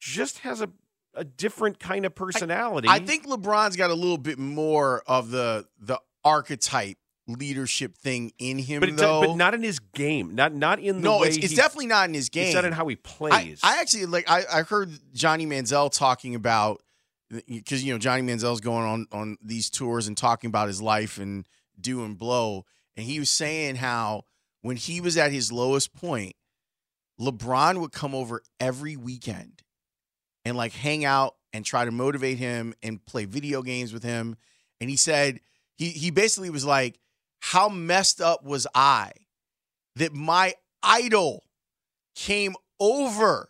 just 0.00 0.40
has 0.40 0.60
a, 0.60 0.70
a 1.14 1.24
different 1.24 1.78
kind 1.80 2.04
of 2.04 2.14
personality. 2.14 2.88
I, 2.88 2.96
I 2.96 2.98
think 3.00 3.26
LeBron's 3.26 3.76
got 3.76 3.90
a 3.90 3.94
little 3.94 4.18
bit 4.18 4.38
more 4.38 5.02
of 5.06 5.30
the 5.30 5.66
the 5.80 5.98
archetype 6.24 6.98
leadership 7.26 7.96
thing 7.96 8.32
in 8.38 8.58
him, 8.58 8.80
but, 8.80 8.96
though. 8.96 9.20
but 9.22 9.36
not 9.36 9.54
in 9.54 9.62
his 9.62 9.78
game. 9.78 10.34
Not 10.34 10.54
not 10.54 10.78
in 10.78 10.96
the 10.96 11.02
no, 11.02 11.20
way 11.20 11.28
it's, 11.28 11.36
it's 11.38 11.50
he- 11.50 11.56
definitely 11.56 11.86
not 11.86 12.08
in 12.08 12.14
his 12.14 12.28
game. 12.28 12.46
It's 12.46 12.54
not 12.54 12.64
in 12.64 12.72
how 12.72 12.86
he 12.86 12.96
I, 12.96 12.98
plays. 13.02 13.60
I 13.62 13.80
actually 13.80 14.06
like. 14.06 14.30
I, 14.30 14.44
I 14.52 14.62
heard 14.62 14.90
Johnny 15.12 15.46
Manziel 15.46 15.90
talking 15.92 16.34
about 16.34 16.82
because 17.48 17.82
you 17.82 17.92
know 17.92 17.98
Johnny 17.98 18.22
Manziel's 18.22 18.60
going 18.60 18.84
on 18.84 19.06
on 19.12 19.38
these 19.42 19.70
tours 19.70 20.06
and 20.06 20.16
talking 20.16 20.48
about 20.48 20.68
his 20.68 20.82
life 20.82 21.18
and 21.18 21.44
do 21.80 22.04
and 22.04 22.18
blow, 22.18 22.64
and 22.96 23.06
he 23.06 23.18
was 23.18 23.30
saying 23.30 23.76
how 23.76 24.24
when 24.62 24.76
he 24.76 25.00
was 25.00 25.16
at 25.16 25.32
his 25.32 25.52
lowest 25.52 25.94
point, 25.94 26.36
LeBron 27.20 27.80
would 27.80 27.92
come 27.92 28.14
over 28.14 28.42
every 28.58 28.96
weekend 28.96 29.62
and 30.44 30.56
like 30.56 30.72
hang 30.72 31.04
out 31.04 31.36
and 31.52 31.64
try 31.64 31.84
to 31.84 31.90
motivate 31.90 32.38
him 32.38 32.74
and 32.82 33.04
play 33.04 33.24
video 33.24 33.62
games 33.62 33.92
with 33.92 34.02
him. 34.02 34.36
And 34.80 34.90
he 34.90 34.96
said 34.96 35.40
he 35.76 35.90
he 35.90 36.10
basically 36.10 36.50
was 36.50 36.64
like, 36.64 36.98
"How 37.40 37.68
messed 37.68 38.20
up 38.20 38.44
was 38.44 38.66
I 38.74 39.12
that 39.96 40.12
my 40.12 40.54
idol 40.82 41.44
came 42.16 42.56
over 42.80 43.48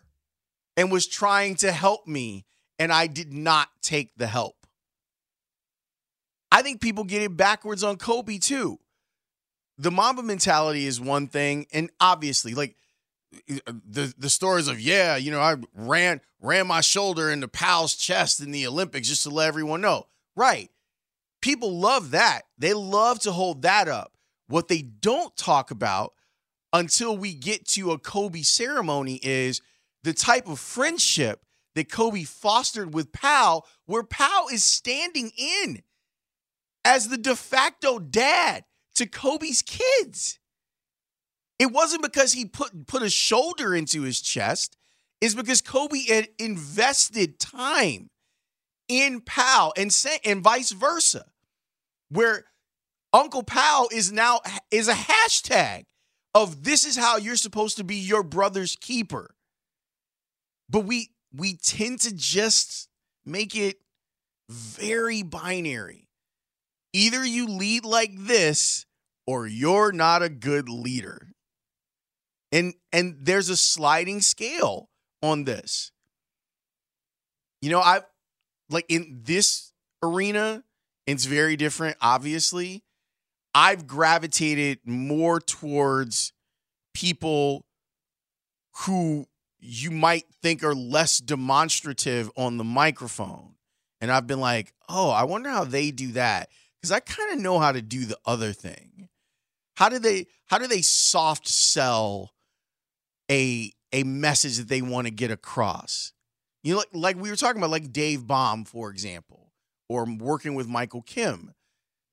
and 0.77 0.91
was 0.91 1.07
trying 1.07 1.55
to 1.55 1.71
help 1.71 2.07
me 2.07 2.45
and 2.77 2.91
I 2.91 3.07
did 3.07 3.33
not 3.33 3.69
take 3.81 4.11
the 4.17 4.27
help?" 4.27 4.67
I 6.51 6.61
think 6.61 6.79
people 6.79 7.03
get 7.03 7.21
it 7.21 7.35
backwards 7.35 7.83
on 7.83 7.97
Kobe 7.97 8.37
too. 8.37 8.79
The 9.77 9.91
Mamba 9.91 10.23
mentality 10.23 10.85
is 10.85 11.01
one 11.01 11.27
thing, 11.27 11.67
and 11.73 11.89
obviously, 11.99 12.53
like 12.53 12.75
uh, 13.49 13.73
the 13.87 14.13
the 14.17 14.29
stories 14.29 14.67
of 14.67 14.79
yeah, 14.79 15.15
you 15.17 15.31
know, 15.31 15.41
I 15.41 15.55
ran 15.73 16.21
ran 16.41 16.67
my 16.67 16.81
shoulder 16.81 17.29
into 17.29 17.47
Pau's 17.47 17.95
chest 17.95 18.39
in 18.39 18.51
the 18.51 18.67
Olympics 18.67 19.09
just 19.09 19.23
to 19.23 19.29
let 19.29 19.47
everyone 19.47 19.81
know. 19.81 20.07
Right. 20.35 20.69
People 21.41 21.77
love 21.77 22.11
that. 22.11 22.43
They 22.57 22.73
love 22.73 23.19
to 23.21 23.31
hold 23.31 23.61
that 23.63 23.87
up. 23.87 24.13
What 24.47 24.67
they 24.67 24.81
don't 24.81 25.35
talk 25.35 25.71
about 25.71 26.13
until 26.71 27.17
we 27.17 27.33
get 27.33 27.67
to 27.69 27.91
a 27.91 27.99
Kobe 27.99 28.41
ceremony 28.41 29.19
is 29.21 29.61
the 30.03 30.13
type 30.13 30.47
of 30.47 30.59
friendship 30.59 31.41
that 31.73 31.91
Kobe 31.91 32.23
fostered 32.23 32.93
with 32.93 33.11
Pau, 33.11 33.63
where 33.85 34.03
Pau 34.03 34.47
is 34.51 34.63
standing 34.63 35.31
in 35.37 35.83
as 36.83 37.09
the 37.09 37.17
de 37.17 37.35
facto 37.35 37.99
dad 37.99 38.63
to 38.95 39.05
Kobe's 39.05 39.61
kids. 39.61 40.39
It 41.59 41.71
wasn't 41.71 42.03
because 42.03 42.33
he 42.33 42.45
put 42.45 42.87
put 42.87 43.01
a 43.01 43.09
shoulder 43.09 43.75
into 43.75 44.01
his 44.01 44.21
chest. 44.21 44.77
It's 45.21 45.35
because 45.35 45.61
Kobe 45.61 46.05
had 46.07 46.27
invested 46.37 47.39
time 47.39 48.09
in 48.87 49.21
Pau 49.21 49.71
and 49.77 49.91
say, 49.91 50.19
and 50.25 50.43
vice 50.43 50.71
versa, 50.71 51.25
where 52.09 52.45
Uncle 53.13 53.43
Pau 53.43 53.87
is 53.91 54.11
now 54.11 54.41
is 54.71 54.87
a 54.87 54.93
hashtag 54.93 55.85
of 56.33 56.63
this 56.63 56.85
is 56.85 56.97
how 56.97 57.17
you're 57.17 57.37
supposed 57.37 57.77
to 57.77 57.83
be 57.83 57.95
your 57.95 58.23
brother's 58.23 58.75
keeper. 58.75 59.35
But 60.69 60.81
we 60.81 61.11
we 61.33 61.55
tend 61.55 62.01
to 62.01 62.13
just 62.13 62.89
make 63.25 63.55
it 63.55 63.77
very 64.49 65.23
binary. 65.23 66.09
Either 66.93 67.25
you 67.25 67.47
lead 67.47 67.85
like 67.85 68.11
this 68.15 68.84
or 69.27 69.47
you're 69.47 69.91
not 69.91 70.21
a 70.21 70.29
good 70.29 70.69
leader. 70.69 71.29
And 72.51 72.73
and 72.93 73.17
there's 73.21 73.49
a 73.49 73.57
sliding 73.57 74.21
scale 74.21 74.89
on 75.21 75.43
this. 75.43 75.91
You 77.61 77.69
know, 77.71 77.79
I 77.79 78.01
like 78.69 78.85
in 78.89 79.21
this 79.23 79.73
arena, 80.03 80.63
it's 81.07 81.25
very 81.25 81.55
different 81.55 81.97
obviously. 82.01 82.83
I've 83.53 83.87
gravitated 83.87 84.79
more 84.85 85.39
towards 85.39 86.33
people 86.93 87.65
who 88.79 89.27
you 89.59 89.89
might 89.91 90.25
think 90.41 90.63
are 90.63 90.75
less 90.75 91.19
demonstrative 91.19 92.29
on 92.35 92.57
the 92.57 92.63
microphone. 92.63 93.55
And 94.01 94.11
I've 94.11 94.27
been 94.27 94.41
like, 94.41 94.73
"Oh, 94.89 95.09
I 95.09 95.23
wonder 95.23 95.49
how 95.49 95.63
they 95.63 95.89
do 95.91 96.11
that." 96.11 96.49
Cuz 96.83 96.91
I 96.91 96.99
kind 96.99 97.33
of 97.33 97.39
know 97.39 97.59
how 97.59 97.71
to 97.71 97.81
do 97.81 98.05
the 98.05 98.19
other 98.25 98.53
thing. 98.53 99.09
How 99.75 99.89
do 99.89 99.99
they 99.99 100.27
how 100.45 100.57
do 100.57 100.67
they 100.67 100.81
soft 100.81 101.47
sell 101.47 102.33
a 103.29 103.71
a 103.91 104.03
message 104.03 104.57
that 104.57 104.67
they 104.67 104.81
want 104.81 105.07
to 105.07 105.11
get 105.11 105.31
across? 105.31 106.13
You 106.63 106.73
know, 106.73 106.77
like, 106.79 106.89
like 106.93 107.21
we 107.21 107.29
were 107.29 107.35
talking 107.35 107.61
about, 107.61 107.69
like 107.69 107.93
Dave 107.93 108.25
Baum, 108.25 108.65
for 108.65 108.89
example, 108.89 109.51
or 109.87 110.05
working 110.05 110.55
with 110.55 110.67
Michael 110.67 111.01
Kim. 111.01 111.53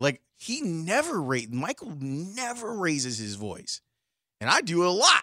Like 0.01 0.21
he 0.37 0.61
never 0.61 1.21
rate 1.23 1.53
Michael 1.53 1.95
never 1.99 2.75
raises 2.75 3.19
his 3.19 3.37
voice. 3.37 3.81
And 4.41 4.51
I 4.51 4.61
do 4.61 4.83
it 4.83 4.89
a 4.89 4.91
lot. 4.91 5.23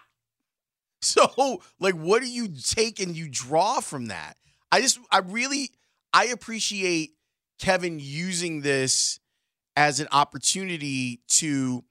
So, 1.02 1.62
like, 1.78 1.94
what 1.94 2.20
do 2.20 2.28
you 2.28 2.46
take 2.48 3.00
and 3.00 3.16
you 3.16 3.26
draw 3.30 3.80
from 3.80 4.08
that? 4.08 4.36
I 4.70 4.82
just, 4.82 5.00
I 5.10 5.20
really, 5.20 5.70
I 6.12 6.26
appreciate 6.26 7.12
Kevin 7.58 7.98
using 7.98 8.60
this 8.60 9.18
as 9.76 10.00
an 10.00 10.08
opportunity 10.12 11.22
to 11.28 11.84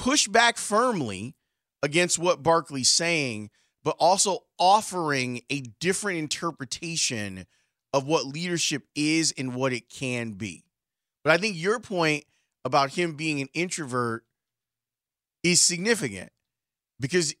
push 0.00 0.28
back 0.28 0.56
firmly 0.56 1.34
against 1.82 2.18
what 2.18 2.42
Barkley's 2.42 2.88
saying, 2.88 3.50
but 3.84 3.96
also 3.98 4.44
offering 4.58 5.42
a 5.50 5.60
different 5.78 6.18
interpretation 6.18 7.46
of 7.92 8.06
what 8.06 8.24
leadership 8.24 8.84
is 8.94 9.34
and 9.36 9.54
what 9.54 9.74
it 9.74 9.90
can 9.90 10.32
be. 10.32 10.64
But 11.22 11.34
I 11.34 11.36
think 11.36 11.56
your 11.56 11.80
point 11.80 12.24
about 12.64 12.94
him 12.94 13.14
being 13.14 13.42
an 13.42 13.48
introvert 13.52 14.24
is 15.42 15.60
significant 15.60 16.30
because 16.98 17.34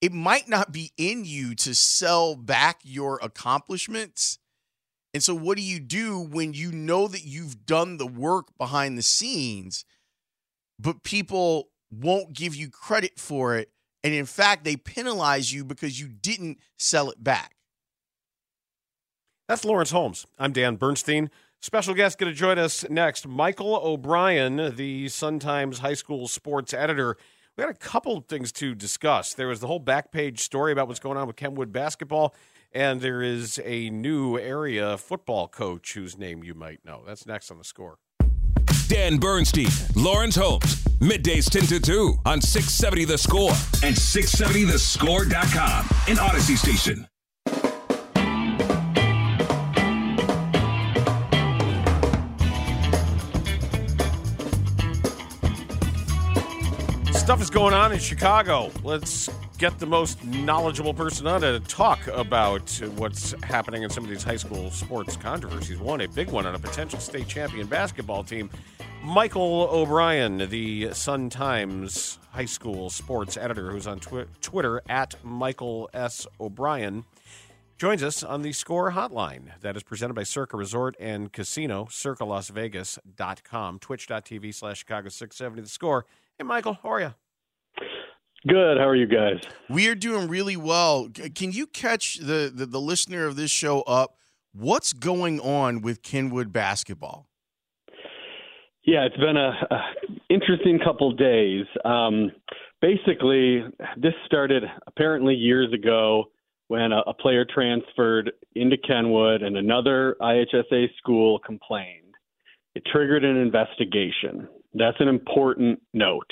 it 0.00 0.12
might 0.12 0.48
not 0.48 0.72
be 0.72 0.92
in 0.96 1.26
you 1.26 1.54
to 1.56 1.74
sell 1.74 2.36
back 2.36 2.80
your 2.84 3.18
accomplishments. 3.22 4.38
And 5.12 5.22
so, 5.22 5.34
what 5.34 5.58
do 5.58 5.62
you 5.62 5.78
do 5.78 6.20
when 6.20 6.54
you 6.54 6.72
know 6.72 7.06
that 7.08 7.24
you've 7.24 7.66
done 7.66 7.98
the 7.98 8.06
work 8.06 8.56
behind 8.56 8.96
the 8.96 9.02
scenes, 9.02 9.84
but 10.78 11.02
people 11.02 11.70
won't 11.90 12.32
give 12.32 12.54
you 12.54 12.70
credit 12.70 13.18
for 13.18 13.56
it? 13.56 13.70
And 14.04 14.14
in 14.14 14.26
fact, 14.26 14.64
they 14.64 14.76
penalize 14.76 15.52
you 15.52 15.64
because 15.64 16.00
you 16.00 16.08
didn't 16.08 16.58
sell 16.78 17.10
it 17.10 17.22
back. 17.22 17.54
That's 19.48 19.64
Laurence 19.64 19.90
Holmes. 19.90 20.26
I'm 20.38 20.52
Dan 20.52 20.76
Bernstein. 20.76 21.30
Special 21.60 21.94
guest 21.94 22.18
going 22.18 22.32
to 22.32 22.38
join 22.38 22.58
us 22.58 22.88
next, 22.88 23.26
Michael 23.26 23.74
O'Brien, 23.74 24.76
the 24.76 25.08
Sun 25.08 25.40
Times 25.40 25.80
High 25.80 25.94
School 25.94 26.28
sports 26.28 26.72
editor. 26.72 27.16
We 27.56 27.62
had 27.62 27.70
a 27.70 27.78
couple 27.78 28.20
things 28.20 28.52
to 28.52 28.76
discuss. 28.76 29.34
There 29.34 29.48
was 29.48 29.58
the 29.58 29.66
whole 29.66 29.80
back 29.80 30.12
page 30.12 30.40
story 30.40 30.70
about 30.70 30.86
what's 30.86 31.00
going 31.00 31.18
on 31.18 31.26
with 31.26 31.34
Kenwood 31.34 31.72
basketball, 31.72 32.34
and 32.70 33.00
there 33.00 33.22
is 33.22 33.60
a 33.64 33.90
new 33.90 34.38
area 34.38 34.96
football 34.96 35.48
coach 35.48 35.94
whose 35.94 36.16
name 36.16 36.44
you 36.44 36.54
might 36.54 36.84
know. 36.84 37.02
That's 37.04 37.26
next 37.26 37.50
on 37.50 37.58
the 37.58 37.64
score. 37.64 37.98
Dan 38.88 39.18
Bernstein, 39.18 39.68
Laurence 39.94 40.36
Holmes, 40.36 40.82
middays 40.98 41.50
10 41.50 41.66
to 41.66 41.78
2 41.78 42.20
on 42.24 42.40
670 42.40 43.04
The 43.04 43.18
Score 43.18 43.50
and 43.84 43.94
670thescore.com, 43.94 45.86
an 46.08 46.16
Audacy 46.16 46.56
station. 46.56 47.06
Stuff 57.12 57.42
is 57.42 57.50
going 57.50 57.74
on 57.74 57.92
in 57.92 57.98
Chicago. 57.98 58.70
Let's 58.82 59.28
get 59.58 59.76
the 59.80 59.86
most 59.86 60.24
knowledgeable 60.24 60.94
person 60.94 61.26
on 61.26 61.40
to 61.40 61.58
talk 61.60 62.06
about 62.06 62.70
what's 62.96 63.32
happening 63.42 63.82
in 63.82 63.90
some 63.90 64.04
of 64.04 64.10
these 64.10 64.22
high 64.22 64.36
school 64.36 64.70
sports 64.70 65.16
controversies. 65.16 65.78
One, 65.78 66.00
a 66.00 66.06
big 66.08 66.30
one 66.30 66.46
on 66.46 66.54
a 66.54 66.58
potential 66.60 67.00
state 67.00 67.26
champion 67.26 67.66
basketball 67.66 68.22
team. 68.22 68.50
Michael 69.02 69.68
O'Brien, 69.72 70.48
the 70.48 70.92
Sun 70.92 71.30
Times 71.30 72.18
high 72.30 72.44
school 72.44 72.88
sports 72.88 73.36
editor, 73.36 73.70
who's 73.72 73.88
on 73.88 73.98
twi- 73.98 74.26
Twitter 74.40 74.80
at 74.88 75.14
Michael 75.24 75.90
S. 75.92 76.26
O'Brien, 76.40 77.04
joins 77.78 78.02
us 78.04 78.22
on 78.22 78.42
the 78.42 78.52
Score 78.52 78.92
Hotline 78.92 79.60
that 79.60 79.76
is 79.76 79.82
presented 79.82 80.14
by 80.14 80.22
Circa 80.24 80.56
Resort 80.56 80.96
and 81.00 81.32
Casino, 81.32 81.86
circalasvegas.com, 81.86 83.78
twitch.tv 83.80 84.54
slash 84.54 84.78
Chicago 84.78 85.08
670 85.08 85.62
The 85.62 85.68
Score. 85.68 86.06
Hey, 86.38 86.44
Michael, 86.44 86.78
how 86.82 86.92
are 86.92 87.00
you? 87.00 87.14
Good. 88.46 88.78
How 88.78 88.86
are 88.86 88.94
you 88.94 89.06
guys? 89.06 89.40
We 89.68 89.88
are 89.88 89.94
doing 89.94 90.28
really 90.28 90.56
well. 90.56 91.08
Can 91.34 91.50
you 91.52 91.66
catch 91.66 92.18
the, 92.18 92.52
the, 92.54 92.66
the 92.66 92.80
listener 92.80 93.26
of 93.26 93.36
this 93.36 93.50
show 93.50 93.82
up? 93.82 94.16
What's 94.52 94.92
going 94.92 95.40
on 95.40 95.82
with 95.82 96.02
Kenwood 96.02 96.52
basketball? 96.52 97.28
Yeah, 98.84 99.04
it's 99.04 99.16
been 99.16 99.36
a, 99.36 99.52
a 99.70 99.80
interesting 100.30 100.78
couple 100.82 101.12
days. 101.12 101.66
Um, 101.84 102.30
basically, 102.80 103.64
this 103.96 104.14
started 104.26 104.62
apparently 104.86 105.34
years 105.34 105.72
ago 105.72 106.26
when 106.68 106.92
a, 106.92 107.00
a 107.06 107.14
player 107.14 107.44
transferred 107.52 108.30
into 108.54 108.76
Kenwood 108.78 109.42
and 109.42 109.56
another 109.56 110.16
IHSA 110.20 110.86
school 110.96 111.40
complained. 111.40 112.14
It 112.74 112.84
triggered 112.90 113.24
an 113.24 113.36
investigation. 113.36 114.48
That's 114.74 114.96
an 115.00 115.08
important 115.08 115.80
note. 115.92 116.30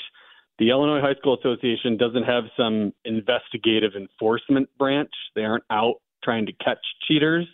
The 0.59 0.69
Illinois 0.69 1.01
High 1.01 1.15
School 1.15 1.37
Association 1.37 1.97
doesn't 1.97 2.23
have 2.23 2.45
some 2.57 2.93
investigative 3.05 3.91
enforcement 3.95 4.69
branch. 4.77 5.11
They 5.35 5.43
aren't 5.43 5.63
out 5.69 5.95
trying 6.23 6.45
to 6.47 6.53
catch 6.53 6.79
cheaters. 7.07 7.45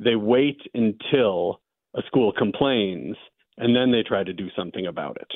They 0.00 0.16
wait 0.16 0.60
until 0.74 1.60
a 1.94 2.02
school 2.06 2.32
complains 2.32 3.16
and 3.58 3.74
then 3.74 3.90
they 3.90 4.02
try 4.02 4.24
to 4.24 4.32
do 4.32 4.48
something 4.56 4.86
about 4.86 5.18
it. 5.20 5.32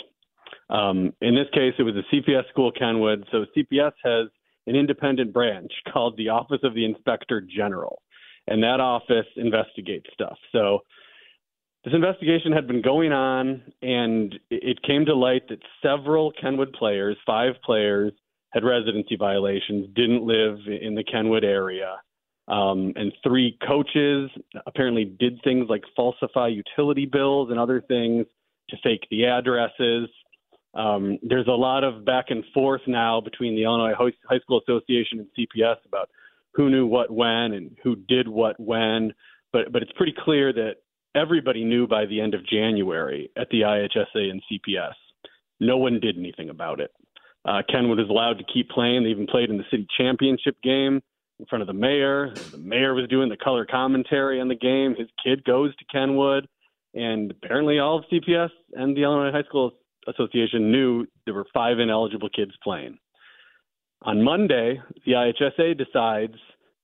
Um, 0.71 1.13
in 1.21 1.35
this 1.35 1.49
case, 1.53 1.75
it 1.79 1.83
was 1.83 1.95
a 1.97 2.15
CPS 2.15 2.49
school, 2.49 2.73
Kenwood. 2.73 3.27
So 3.31 3.45
CPS 3.57 3.93
has 4.05 4.29
an 4.67 4.77
independent 4.77 5.33
branch 5.33 5.73
called 5.93 6.17
the 6.17 6.29
Office 6.29 6.61
of 6.63 6.75
the 6.75 6.85
Inspector 6.85 7.41
General, 7.55 8.01
and 8.47 8.63
that 8.63 8.81
office 8.81 9.27
investigates 9.37 10.07
stuff. 10.15 10.39
So 10.53 10.81
this 11.85 11.95
investigation 11.95 12.53
had 12.53 12.67
been 12.69 12.83
going 12.83 13.13
on, 13.13 13.63
and 13.83 14.39
it 14.51 14.83
came 14.83 15.05
to 15.07 15.15
light 15.15 15.49
that 15.49 15.59
several 15.83 16.33
Kenwood 16.41 16.73
players, 16.73 17.17
five 17.27 17.55
players, 17.65 18.13
had 18.51 18.65
residency 18.65 19.17
violations, 19.17 19.89
didn't 19.95 20.23
live 20.23 20.59
in 20.67 20.95
the 20.95 21.03
Kenwood 21.03 21.43
area. 21.43 21.97
Um, 22.49 22.93
and 22.97 23.13
three 23.23 23.59
coaches 23.67 24.31
apparently 24.67 25.05
did 25.05 25.41
things 25.43 25.67
like 25.69 25.83
falsify 25.97 26.49
utility 26.49 27.07
bills 27.07 27.51
and 27.51 27.59
other 27.59 27.81
things 27.81 28.27
to 28.71 28.77
fake 28.83 29.07
the 29.11 29.27
addresses. 29.27 30.09
Um, 30.75 31.19
there's 31.23 31.47
a 31.49 31.53
lot 31.53 31.85
of 31.85 32.05
back 32.05 32.27
and 32.29 32.45
forth 32.55 32.83
now 32.87 33.21
between 33.21 33.55
the 33.55 33.65
Illinois 33.65 33.95
High 33.95 34.39
School 34.41 34.61
Association 34.67 35.21
and 35.21 35.29
CPS 35.39 35.77
about 35.87 36.11
who 36.53 36.71
knew 36.71 36.87
what 36.87 37.11
when 37.11 37.53
and 37.53 37.77
who 37.83 37.97
did 37.97 38.29
what 38.29 38.59
when. 38.59 39.13
But 39.53 39.73
but 39.73 39.83
it's 39.83 39.93
pretty 39.93 40.15
clear 40.25 40.53
that 40.53 40.77
everybody 41.15 41.65
knew 41.65 41.87
by 41.87 42.07
the 42.07 42.21
end 42.21 42.35
of 42.35 42.47
January 42.47 43.31
at 43.37 43.49
the 43.51 43.63
IHSA 43.63 44.31
and 44.31 44.43
CPS. 44.51 44.95
No 45.61 45.77
one 45.77 46.01
did 46.01 46.19
anything 46.19 46.51
about 46.51 46.81
it. 46.81 46.91
Uh, 47.45 47.63
Kenwood 47.69 48.01
is 48.01 48.09
allowed 48.09 48.39
to 48.39 48.45
keep 48.53 48.71
playing. 48.71 49.03
They 49.03 49.11
even 49.11 49.27
played 49.27 49.51
in 49.51 49.59
the 49.59 49.65
city 49.71 49.87
championship 49.97 50.57
game 50.63 51.01
in 51.41 51.47
front 51.47 51.63
of 51.63 51.67
the 51.67 51.75
mayor. 51.75 52.33
The 52.53 52.59
mayor 52.59 52.95
was 52.95 53.09
doing 53.09 53.29
the 53.29 53.37
color 53.37 53.67
commentary 53.67 54.41
on 54.41 54.49
the 54.49 54.55
game. 54.55 54.95
His 54.97 55.09
kid 55.25 55.45
goes 55.45 55.75
to 55.77 55.85
Kenwood, 55.93 56.47
and 56.95 57.31
apparently 57.31 57.79
all 57.79 57.99
of 57.99 58.05
CPS 58.13 58.51
and 58.75 58.97
the 58.97 59.03
Illinois 59.03 59.33
High 59.33 59.49
School 59.49 59.73
Association 60.09 60.71
knew 60.71 61.07
there 61.25 61.35
were 61.35 61.47
five 61.53 61.79
ineligible 61.79 62.29
kids 62.29 62.53
playing. 62.63 62.99
On 64.03 64.23
Monday, 64.23 64.81
the 65.07 65.13
IHSA 65.13 65.79
decides 65.79 66.35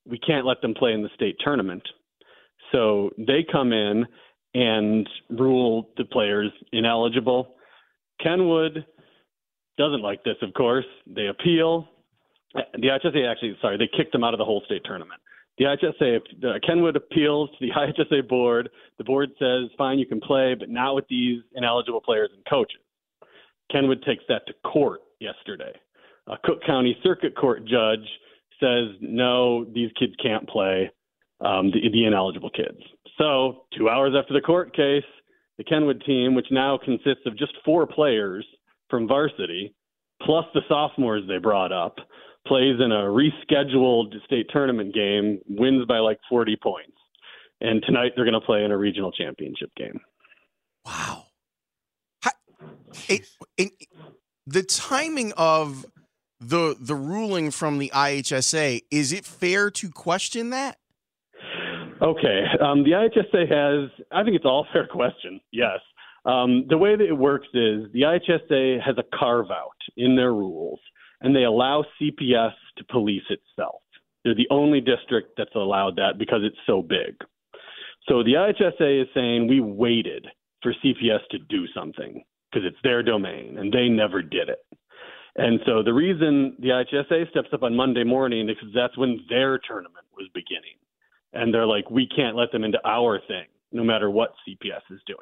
we 0.07 0.19
can't 0.19 0.47
let 0.47 0.61
them 0.63 0.75
play 0.75 0.93
in 0.93 1.03
the 1.03 1.11
state 1.15 1.37
tournament. 1.41 1.83
So 2.73 3.11
they 3.19 3.45
come 3.51 3.73
in 3.73 4.07
and 4.55 5.09
rule 5.31 5.91
the 5.97 6.05
players 6.05 6.51
ineligible. 6.73 7.55
Kenwood 8.23 8.85
doesn't 9.77 10.03
like 10.03 10.25
this, 10.25 10.37
of 10.43 10.53
course. 10.55 10.87
They 11.07 11.27
appeal. 11.27 11.89
The 12.55 12.89
IHSA 12.89 13.31
actually, 13.31 13.57
sorry, 13.61 13.77
they 13.77 13.89
kicked 13.97 14.13
them 14.13 14.25
out 14.25 14.35
of 14.35 14.39
the 14.39 14.45
whole 14.45 14.63
state 14.67 14.83
tournament. 14.85 15.21
The 15.59 15.65
IHSA, 15.65 16.21
the 16.41 16.51
uh, 16.51 16.59
Kenwood 16.67 16.97
appeals 16.97 17.51
to 17.51 17.67
the 17.67 17.73
IHSA 17.77 18.29
board. 18.29 18.71
The 18.97 19.05
board 19.05 19.31
says, 19.39 19.71
fine, 19.77 19.99
you 19.99 20.07
can 20.07 20.21
play, 20.21 20.55
but 20.59 20.69
not 20.69 20.95
with 20.95 21.07
these 21.09 21.43
ineligible 21.55 22.01
players 22.01 22.31
and 22.35 22.45
coaches. 22.49 22.81
Kenwood 23.71 24.03
takes 24.05 24.25
that 24.29 24.47
to 24.47 24.55
court 24.65 25.01
yesterday. 25.21 25.73
A 26.29 26.37
Cook 26.45 26.63
County 26.65 26.97
Circuit 27.03 27.37
Court 27.37 27.65
judge 27.65 28.07
says, 28.61 28.89
no, 29.01 29.65
these 29.65 29.91
kids 29.99 30.13
can't 30.23 30.49
play, 30.49 30.91
um, 31.41 31.71
the, 31.71 31.81
the 31.93 32.05
ineligible 32.05 32.51
kids. 32.51 32.81
So, 33.17 33.65
two 33.77 33.89
hours 33.89 34.15
after 34.19 34.35
the 34.35 34.41
court 34.41 34.75
case, 34.75 35.05
the 35.57 35.65
Kenwood 35.65 36.03
team, 36.07 36.35
which 36.35 36.47
now 36.51 36.79
consists 36.83 37.27
of 37.27 37.37
just 37.37 37.53
four 37.65 37.87
players 37.87 38.47
from 38.89 39.09
varsity, 39.09 39.75
plus 40.23 40.45
the 40.55 40.63
sophomores 40.69 41.25
they 41.29 41.39
brought 41.39 41.73
up, 41.73 41.97
plays 42.47 42.77
in 42.81 42.93
a 42.93 43.05
rescheduled 43.05 44.15
state 44.25 44.47
tournament 44.51 44.95
game, 44.95 45.41
wins 45.49 45.85
by 45.87 45.99
like 45.99 46.19
40 46.29 46.57
points. 46.63 46.93
And 47.61 47.83
tonight 47.85 48.13
they're 48.15 48.25
going 48.25 48.41
to 48.41 48.47
play 48.47 48.65
in 48.65 48.71
a 48.71 48.79
regional 48.79 49.11
championship 49.11 49.71
game. 49.77 50.01
Wow. 50.87 51.25
It, 53.09 53.29
it, 53.57 53.73
the 54.47 54.63
timing 54.63 55.33
of 55.37 55.85
the 56.41 56.77
the 56.79 56.95
ruling 56.95 57.51
from 57.51 57.79
the 57.79 57.91
IHSA 57.95 58.83
is 58.91 59.13
it 59.13 59.25
fair 59.25 59.71
to 59.73 59.91
question 59.91 60.51
that? 60.51 60.79
Okay, 62.01 62.45
um, 62.61 62.85
the 62.85 62.93
IHSA 62.93 63.51
has. 63.51 63.91
I 64.13 64.23
think 64.23 64.37
it's 64.37 64.45
all 64.45 64.67
fair 64.73 64.87
question. 64.91 65.41
Yes, 65.53 65.81
Um, 66.25 66.67
the 66.69 66.79
way 66.79 66.97
that 66.97 67.05
it 67.05 67.17
works 67.17 67.49
is 67.55 67.91
the 67.93 68.03
IHSA 68.03 68.81
has 68.83 68.97
a 68.99 69.17
carve 69.17 69.51
out 69.51 69.81
in 69.97 70.15
their 70.15 70.33
rules, 70.33 70.81
and 71.21 71.35
they 71.35 71.45
allow 71.45 71.85
CPS 72.01 72.55
to 72.77 72.85
police 72.91 73.25
itself. 73.31 73.83
They're 74.25 74.35
the 74.35 74.49
only 74.51 74.81
district 74.81 75.33
that's 75.37 75.55
allowed 75.55 75.97
that 75.97 76.19
because 76.19 76.41
it's 76.43 76.59
so 76.67 76.83
big. 76.83 77.17
So 78.09 78.23
the 78.23 78.35
IHSA 78.35 79.03
is 79.03 79.09
saying 79.15 79.49
we 79.49 79.61
waited 79.61 80.27
for 80.63 80.75
CPS 80.85 81.27
to 81.31 81.39
do 81.39 81.67
something 81.75 82.23
because 82.51 82.67
it's 82.67 82.83
their 82.83 83.03
domain, 83.03 83.59
and 83.59 83.73
they 83.73 83.89
never 83.89 84.23
did 84.23 84.49
it. 84.49 84.65
And 85.37 85.61
so 85.67 85.83
the 85.83 85.93
reason 85.93 86.57
the 86.59 86.69
IHSA 86.69 87.31
steps 87.31 87.49
up 87.53 87.63
on 87.63 87.77
Monday 87.77 88.05
morning 88.05 88.49
is 88.49 88.57
because 88.57 88.75
that's 88.75 88.97
when 88.99 89.21
their 89.29 89.59
tournament 89.59 90.07
was 90.17 90.29
beginning. 90.35 90.77
And 91.33 91.53
they're 91.53 91.67
like, 91.67 91.91
we 91.91 92.09
can't 92.09 92.37
let 92.37 92.53
them 92.53 92.65
into 92.65 92.79
our 92.85 93.21
thing, 93.27 93.47
no 93.73 93.85
matter 93.85 94.11
what 94.11 94.33
CPS 94.47 94.83
is 94.91 95.01
doing. 95.07 95.19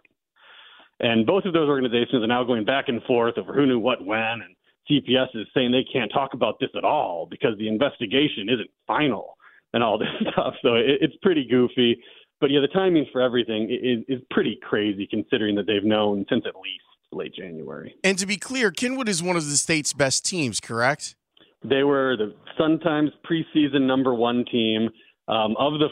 And 1.00 1.26
both 1.26 1.44
of 1.44 1.52
those 1.52 1.68
organizations 1.68 2.22
are 2.22 2.26
now 2.26 2.44
going 2.44 2.64
back 2.64 2.88
and 2.88 3.02
forth 3.02 3.36
over 3.36 3.52
who 3.52 3.66
knew 3.66 3.78
what 3.78 4.04
when. 4.04 4.18
And 4.18 4.56
CPS 4.90 5.28
is 5.34 5.46
saying 5.54 5.72
they 5.72 5.84
can't 5.92 6.10
talk 6.12 6.32
about 6.32 6.58
this 6.60 6.70
at 6.76 6.84
all 6.84 7.26
because 7.30 7.58
the 7.58 7.68
investigation 7.68 8.48
isn't 8.48 8.70
final 8.86 9.36
and 9.74 9.82
all 9.82 9.98
this 9.98 10.08
stuff. 10.32 10.54
So 10.62 10.74
it, 10.74 10.98
it's 11.00 11.16
pretty 11.22 11.46
goofy. 11.48 11.98
But 12.40 12.50
yeah, 12.50 12.60
the 12.60 12.68
timing 12.68 13.06
for 13.12 13.20
everything 13.20 13.70
is, 13.70 14.04
is 14.08 14.24
pretty 14.30 14.58
crazy 14.62 15.06
considering 15.10 15.54
that 15.56 15.66
they've 15.66 15.84
known 15.84 16.24
since 16.28 16.44
at 16.46 16.54
least 16.54 16.84
late 17.12 17.34
January. 17.34 17.94
And 18.04 18.18
to 18.18 18.26
be 18.26 18.36
clear, 18.36 18.70
Kenwood 18.70 19.08
is 19.08 19.22
one 19.22 19.36
of 19.36 19.46
the 19.46 19.56
state's 19.56 19.92
best 19.92 20.24
teams, 20.24 20.60
correct? 20.60 21.14
They 21.64 21.82
were 21.82 22.16
the 22.16 22.34
Sun 22.58 22.80
Times 22.80 23.10
preseason 23.28 23.82
number 23.82 24.14
one 24.14 24.44
team. 24.50 24.90
Um, 25.28 25.56
of 25.58 25.74
the 25.74 25.88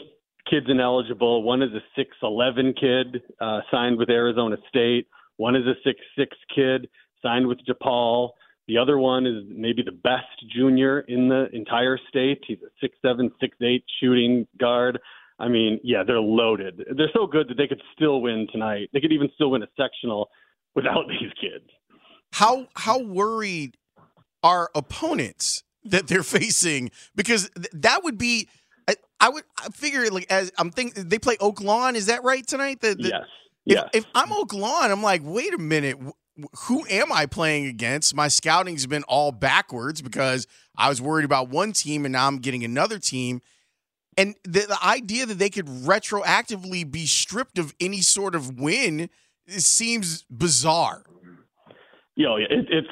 kids 0.49 0.67
ineligible, 0.69 1.43
one 1.43 1.61
is 1.61 1.71
a 1.73 2.25
6'11 2.25 2.79
kid 2.79 3.21
uh, 3.39 3.61
signed 3.71 3.97
with 3.97 4.09
Arizona 4.09 4.57
State, 4.69 5.07
one 5.37 5.55
is 5.55 5.63
a 5.65 5.87
6'6 5.87 6.27
kid 6.53 6.89
signed 7.21 7.47
with 7.47 7.59
DePaul. 7.67 8.31
The 8.67 8.77
other 8.77 8.97
one 8.97 9.25
is 9.25 9.43
maybe 9.47 9.83
the 9.83 9.91
best 9.91 10.25
junior 10.55 11.01
in 11.01 11.29
the 11.29 11.47
entire 11.53 11.99
state. 12.09 12.43
He's 12.47 12.57
a 12.63 13.07
6'7, 13.07 13.29
6'8 13.41 13.83
shooting 13.99 14.47
guard. 14.59 14.99
I 15.37 15.49
mean, 15.49 15.79
yeah, 15.83 16.03
they're 16.05 16.19
loaded. 16.19 16.83
They're 16.95 17.11
so 17.13 17.27
good 17.27 17.49
that 17.49 17.57
they 17.57 17.67
could 17.67 17.81
still 17.95 18.21
win 18.21 18.47
tonight. 18.51 18.89
They 18.93 19.01
could 19.01 19.11
even 19.11 19.29
still 19.35 19.51
win 19.51 19.63
a 19.63 19.67
sectional 19.77 20.29
without 20.73 21.07
these 21.09 21.31
kids. 21.39 21.69
How 22.31 22.67
how 22.75 22.99
worried 22.99 23.77
are 24.41 24.69
opponents 24.73 25.63
that 25.83 26.07
they're 26.07 26.23
facing? 26.23 26.89
Because 27.15 27.49
th- 27.55 27.67
that 27.73 28.03
would 28.03 28.17
be, 28.17 28.47
I, 29.19 29.29
would 29.29 29.43
I 29.57 29.69
figure 29.69 30.09
like 30.09 30.29
as 30.29 30.51
I'm 30.57 30.71
thinking 30.71 31.07
they 31.09 31.19
play 31.19 31.37
Oak 31.39 31.61
Lawn. 31.61 31.95
Is 31.95 32.07
that 32.07 32.23
right 32.23 32.45
tonight? 32.45 32.81
The, 32.81 32.95
the, 32.95 33.09
yes. 33.09 33.21
If, 33.65 33.75
yes. 33.75 33.89
if 33.93 34.05
I'm 34.13 34.31
Oak 34.31 34.53
Lawn, 34.53 34.91
I'm 34.91 35.01
like, 35.01 35.21
wait 35.23 35.53
a 35.53 35.57
minute. 35.57 35.97
Who 36.67 36.85
am 36.89 37.11
I 37.13 37.25
playing 37.25 37.67
against? 37.67 38.13
My 38.13 38.27
scouting's 38.27 38.85
been 38.87 39.03
all 39.03 39.31
backwards 39.31 40.01
because 40.01 40.47
I 40.77 40.89
was 40.89 41.01
worried 41.01 41.23
about 41.23 41.49
one 41.49 41.71
team 41.71 42.05
and 42.05 42.11
now 42.11 42.27
I'm 42.27 42.39
getting 42.39 42.63
another 42.63 42.99
team. 42.99 43.41
And 44.17 44.35
the, 44.43 44.61
the 44.61 44.77
idea 44.83 45.25
that 45.25 45.39
they 45.39 45.49
could 45.49 45.67
retroactively 45.67 46.89
be 46.89 47.05
stripped 47.05 47.57
of 47.57 47.73
any 47.79 48.01
sort 48.01 48.35
of 48.35 48.59
win 48.59 49.09
seems 49.47 50.23
bizarre. 50.23 51.03
Yo, 52.15 52.37
yeah, 52.37 52.47
it, 52.49 52.67
it's 52.69 52.87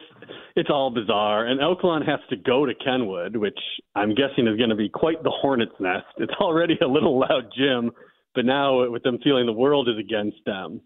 it's 0.55 0.69
all 0.69 0.91
bizarre. 0.91 1.45
And 1.45 1.61
Oak 1.61 1.79
has 2.05 2.19
to 2.29 2.35
go 2.35 2.65
to 2.65 2.73
Kenwood, 2.75 3.35
which 3.35 3.59
I'm 3.95 4.15
guessing 4.15 4.47
is 4.47 4.57
going 4.57 4.69
to 4.69 4.75
be 4.75 4.89
quite 4.89 5.23
the 5.23 5.31
hornet's 5.31 5.73
nest. 5.79 6.05
It's 6.17 6.33
already 6.39 6.77
a 6.81 6.87
little 6.87 7.19
loud 7.19 7.51
gym, 7.57 7.91
but 8.35 8.45
now 8.45 8.89
with 8.89 9.03
them 9.03 9.19
feeling 9.23 9.45
the 9.45 9.53
world 9.53 9.89
is 9.89 9.97
against 9.97 10.37
them, 10.45 10.81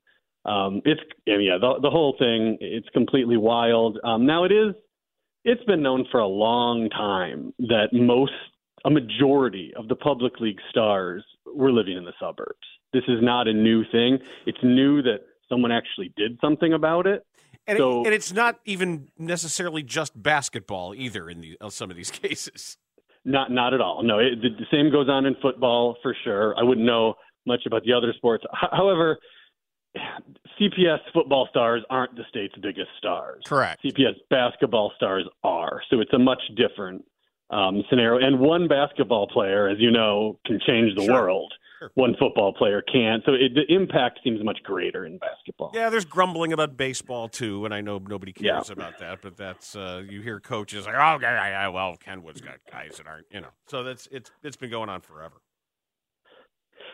um, 0.45 0.81
it's 0.85 1.01
and 1.25 1.43
yeah, 1.43 1.57
the 1.59 1.79
the 1.81 1.89
whole 1.89 2.15
thing 2.17 2.57
it's 2.61 2.87
completely 2.89 3.37
wild. 3.37 3.99
Um, 4.03 4.25
now 4.25 4.45
it 4.45 4.51
is. 4.51 4.73
It's 5.43 5.63
been 5.65 5.81
known 5.81 6.05
for 6.11 6.19
a 6.19 6.27
long 6.27 6.89
time 6.89 7.53
that 7.59 7.89
most 7.91 8.31
a 8.85 8.89
majority 8.89 9.73
of 9.75 9.87
the 9.87 9.95
public 9.95 10.39
league 10.39 10.59
stars 10.69 11.23
were 11.45 11.71
living 11.71 11.97
in 11.97 12.05
the 12.05 12.13
suburbs. 12.19 12.65
This 12.93 13.03
is 13.07 13.19
not 13.21 13.47
a 13.47 13.53
new 13.53 13.83
thing. 13.91 14.19
It's 14.45 14.57
new 14.63 15.01
that 15.01 15.19
someone 15.49 15.71
actually 15.71 16.13
did 16.15 16.37
something 16.41 16.73
about 16.73 17.07
it. 17.07 17.25
And, 17.67 17.77
so, 17.77 18.01
it, 18.01 18.05
and 18.07 18.13
it's 18.15 18.31
not 18.31 18.59
even 18.65 19.09
necessarily 19.17 19.83
just 19.83 20.21
basketball 20.21 20.93
either 20.95 21.29
in 21.29 21.41
the, 21.41 21.57
uh, 21.59 21.69
some 21.69 21.89
of 21.91 21.97
these 21.97 22.11
cases. 22.23 22.77
Not 23.25 23.51
not 23.51 23.73
at 23.73 23.81
all. 23.81 24.03
No, 24.03 24.19
it, 24.19 24.41
the, 24.41 24.49
the 24.49 24.65
same 24.71 24.89
goes 24.89 25.09
on 25.09 25.25
in 25.25 25.35
football 25.41 25.97
for 26.01 26.15
sure. 26.23 26.57
I 26.57 26.63
wouldn't 26.63 26.85
know 26.85 27.15
much 27.45 27.61
about 27.65 27.83
the 27.83 27.91
other 27.91 28.13
sports. 28.15 28.45
H- 28.63 28.69
however, 28.71 29.17
CPS 30.59 30.99
football 31.13 31.47
stars 31.49 31.83
aren't 31.89 32.15
the 32.15 32.23
state's 32.29 32.55
biggest 32.61 32.89
stars. 32.97 33.43
Correct. 33.45 33.83
CPS 33.83 34.15
basketball 34.29 34.91
stars 34.95 35.25
are. 35.43 35.81
So 35.89 35.99
it's 35.99 36.13
a 36.13 36.19
much 36.19 36.41
different 36.55 37.03
um, 37.49 37.83
scenario. 37.89 38.25
And 38.25 38.39
one 38.39 38.67
basketball 38.67 39.27
player, 39.27 39.67
as 39.67 39.77
you 39.79 39.91
know, 39.91 40.39
can 40.45 40.59
change 40.65 40.95
the 40.95 41.03
Sure. 41.03 41.13
world. 41.23 41.53
One 41.93 42.15
football 42.19 42.53
player 42.53 42.81
can't. 42.81 43.23
So 43.25 43.33
it, 43.33 43.53
the 43.53 43.71
impact 43.73 44.19
seems 44.23 44.43
much 44.43 44.57
greater 44.63 45.05
in 45.05 45.17
basketball. 45.17 45.71
Yeah, 45.73 45.89
there's 45.89 46.05
grumbling 46.05 46.53
about 46.53 46.75
baseball 46.77 47.29
too, 47.29 47.65
and 47.65 47.73
I 47.73 47.81
know 47.81 47.99
nobody 47.99 48.33
cares 48.33 48.69
Yeah. 48.69 48.73
about 48.73 48.97
that, 48.99 49.21
but 49.21 49.37
that's 49.37 49.75
uh, 49.75 50.03
you 50.07 50.21
hear 50.21 50.39
coaches 50.39 50.85
like, 50.85 50.95
"Oh, 50.95 51.19
yeah, 51.21 51.47
yeah, 51.47 51.67
well, 51.67 51.95
Kenwood's 51.97 52.41
got 52.41 52.55
guys 52.71 52.97
that 52.97 53.07
aren't, 53.07 53.27
you 53.31 53.41
know." 53.41 53.49
So 53.67 53.83
that's 53.83 54.07
it's 54.11 54.31
it's 54.43 54.55
been 54.57 54.69
going 54.71 54.89
on 54.89 55.01
forever. 55.01 55.35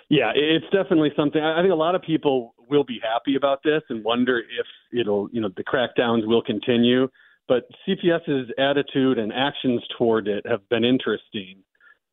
Yeah, 0.10 0.32
it's 0.36 0.66
definitely 0.72 1.12
something. 1.16 1.42
I 1.42 1.60
I 1.60 1.62
think 1.62 1.72
a 1.72 1.76
lot 1.76 1.96
of 1.96 2.02
people 2.02 2.54
will 2.70 2.84
be 2.84 3.00
happy 3.02 3.36
about 3.36 3.60
this 3.64 3.82
and 3.90 4.04
wonder 4.04 4.40
if 4.40 4.66
it'll, 4.98 5.30
you 5.32 5.42
know, 5.42 5.50
the 5.56 5.64
crackdowns 5.64 6.26
will 6.28 6.42
continue. 6.42 7.08
But 7.48 7.64
CPS's 7.88 8.52
attitude 8.58 9.18
and 9.18 9.32
actions 9.34 9.82
toward 9.98 10.28
it 10.28 10.46
have 10.48 10.68
been 10.70 10.84
interesting 10.86 11.64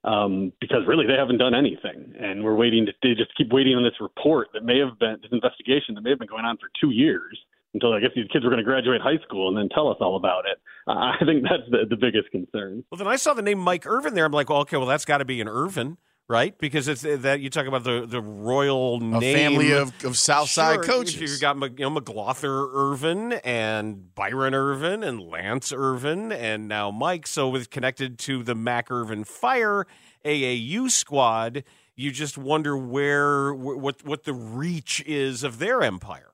um, 0.05 0.53
because 0.61 0.81
really 0.87 1.07
they 1.07 1.19
haven't 1.19 1.39
done 1.39 1.55
anything, 1.55 2.15
and 2.19 2.43
we're 2.43 2.55
waiting 2.55 2.87
to 2.87 2.93
they 3.03 3.15
just 3.15 3.37
keep 3.37 3.53
waiting 3.53 3.75
on 3.75 3.83
this 3.83 4.01
report 4.01 4.49
that 4.55 4.65
may 4.65 4.79
have 4.79 4.99
been 4.99 5.17
this 5.23 5.33
investigation 5.33 5.95
that 5.95 6.03
may 6.03 6.11
have 6.11 6.19
been 6.19 6.29
going 6.29 6.45
on 6.45 6.57
for 6.57 6.69
two 6.81 6.91
years 6.91 7.39
until 7.75 7.93
I 7.93 8.01
guess 8.01 8.11
these 8.15 8.27
kids 8.33 8.45
were 8.45 8.51
going 8.51 8.59
to 8.59 8.65
graduate 8.65 9.01
high 9.01 9.23
school 9.25 9.49
and 9.49 9.57
then 9.57 9.69
tell 9.69 9.89
us 9.89 9.97
all 10.01 10.17
about 10.17 10.45
it. 10.47 10.59
Uh, 10.89 10.93
I 10.93 11.25
think 11.25 11.43
that's 11.43 11.69
the, 11.71 11.87
the 11.89 11.97
biggest 11.97 12.31
concern. 12.31 12.85
Well, 12.91 12.99
then 12.99 13.07
I 13.07 13.17
saw 13.17 13.35
the 13.35 13.43
name 13.43 13.59
Mike 13.59 13.87
Irvin 13.87 14.15
there. 14.15 14.25
I'm 14.25 14.33
like, 14.33 14.51
well, 14.51 14.61
okay, 14.61 14.77
well, 14.77 14.87
that's 14.87 15.05
got 15.05 15.19
to 15.19 15.25
be 15.25 15.41
an 15.41 15.49
Irvin, 15.49 15.99
right? 16.31 16.57
Because 16.59 16.87
it's 16.87 17.05
uh, 17.05 17.17
that 17.21 17.41
you 17.41 17.51
talk 17.51 17.67
about 17.67 17.83
the 17.83 18.07
the 18.07 18.23
royal 18.23 18.97
A 18.97 19.21
name 19.21 19.37
family 19.37 19.73
of, 19.73 19.93
of 20.05 20.17
Southside 20.17 20.77
Sure, 20.77 20.85
coaches. 20.85 21.21
You've 21.21 21.41
got 21.41 21.59
Mc- 21.59 21.79
you 21.79 21.85
know, 21.85 21.91
McLaughlin 21.91 22.51
Irvin 22.51 23.33
and 23.45 24.15
Byron 24.15 24.55
Irvin 24.55 25.03
and 25.03 25.21
Lance 25.21 25.73
Irvin 25.73 26.31
and 26.31 26.69
now 26.69 26.91
Mike. 26.91 27.27
So 27.27 27.49
with 27.49 27.69
connected 27.71 28.19
to 28.21 28.45
the 28.45 28.55
Mac 28.55 28.91
Irvin 28.91 29.25
Fire 29.25 29.87
AAU 30.25 30.89
squad, 30.91 31.65
you 31.97 32.13
just 32.13 32.39
wonder 32.39 32.77
where 32.77 33.53
what 33.53 34.05
what 34.05 34.23
the 34.23 34.33
reach 34.33 35.03
is 35.07 35.43
of 35.43 35.59
their 35.59 35.83
empire. 35.83 36.29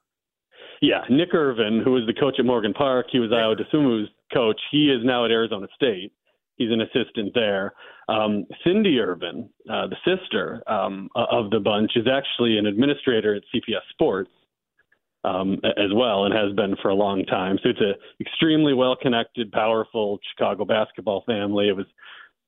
Yeah, 0.82 1.00
Nick 1.08 1.32
Irvin, 1.32 1.80
who 1.82 1.92
was 1.92 2.02
the 2.06 2.12
coach 2.12 2.34
at 2.38 2.44
Morgan 2.44 2.74
Park, 2.74 3.06
he 3.10 3.18
was 3.18 3.30
Ayo 3.30 3.56
Dosunmu's 3.58 4.10
coach. 4.32 4.60
He 4.70 4.90
is 4.90 5.00
now 5.02 5.24
at 5.24 5.30
Arizona 5.30 5.68
State. 5.74 6.12
He's 6.56 6.70
an 6.70 6.80
assistant 6.80 7.32
there. 7.34 7.74
Um, 8.08 8.46
Cindy 8.64 8.98
Irvin, 8.98 9.48
uh, 9.70 9.86
the 9.88 9.96
sister 10.04 10.62
um, 10.66 11.08
of 11.14 11.50
the 11.50 11.60
bunch, 11.60 11.92
is 11.96 12.06
actually 12.06 12.58
an 12.58 12.66
administrator 12.66 13.34
at 13.34 13.42
CPS 13.54 13.82
Sports 13.90 14.30
um, 15.24 15.60
as 15.64 15.92
well, 15.94 16.24
and 16.24 16.34
has 16.34 16.54
been 16.54 16.76
for 16.80 16.88
a 16.88 16.94
long 16.94 17.24
time. 17.26 17.58
So 17.62 17.70
it's 17.70 17.80
a 17.80 17.94
extremely 18.20 18.74
well-connected, 18.74 19.52
powerful 19.52 20.18
Chicago 20.30 20.64
basketball 20.64 21.24
family. 21.26 21.68
It 21.68 21.76
was 21.76 21.86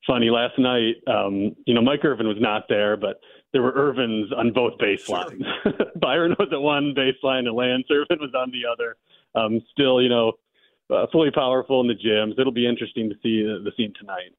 funny 0.07 0.31
last 0.31 0.59
night. 0.59 0.97
Um, 1.07 1.57
you 1.67 1.75
know, 1.75 1.83
Mike 1.83 2.05
Irvin 2.05 2.29
was 2.29 2.39
not 2.41 2.65
there, 2.69 2.97
but 2.97 3.21
there 3.53 3.63
were 3.63 3.73
Irvins 3.73 4.33
on 4.37 4.53
both 4.53 4.79
baselines. 4.79 5.45
Byron 6.01 6.37
was 6.39 6.49
at 6.53 6.61
one 6.61 6.95
baseline, 6.95 7.47
and 7.47 7.55
Lance 7.55 7.87
Irvin 7.91 8.19
was 8.21 8.33
on 8.35 8.53
the 8.53 8.63
other. 8.71 8.97
Um, 9.35 9.61
still, 9.73 10.01
you 10.01 10.09
know, 10.09 10.33
uh, 10.91 11.07
fully 11.13 11.31
powerful 11.31 11.81
in 11.81 11.89
the 11.89 11.95
gyms. 11.95 12.39
It'll 12.39 12.53
be 12.53 12.69
interesting 12.69 13.09
to 13.09 13.15
see 13.17 13.43
the, 13.43 13.61
the 13.65 13.73
scene 13.77 13.93
tonight. 13.99 14.35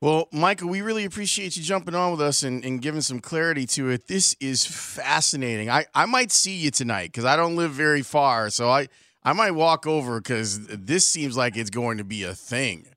Well, 0.00 0.28
Michael, 0.32 0.68
we 0.68 0.82
really 0.82 1.04
appreciate 1.04 1.56
you 1.56 1.62
jumping 1.62 1.94
on 1.94 2.12
with 2.12 2.20
us 2.20 2.42
and, 2.42 2.62
and 2.64 2.82
giving 2.82 3.00
some 3.00 3.20
clarity 3.20 3.66
to 3.68 3.88
it. 3.88 4.06
This 4.06 4.36
is 4.38 4.66
fascinating. 4.66 5.70
I, 5.70 5.86
I 5.94 6.04
might 6.04 6.30
see 6.30 6.54
you 6.54 6.70
tonight 6.70 7.06
because 7.06 7.24
I 7.24 7.36
don't 7.36 7.56
live 7.56 7.72
very 7.72 8.02
far. 8.02 8.50
So 8.50 8.68
I, 8.68 8.88
I 9.22 9.32
might 9.32 9.52
walk 9.52 9.86
over 9.86 10.20
because 10.20 10.66
this 10.66 11.08
seems 11.08 11.36
like 11.36 11.56
it's 11.56 11.70
going 11.70 11.96
to 11.96 12.04
be 12.04 12.24
a 12.24 12.34
thing. 12.34 12.88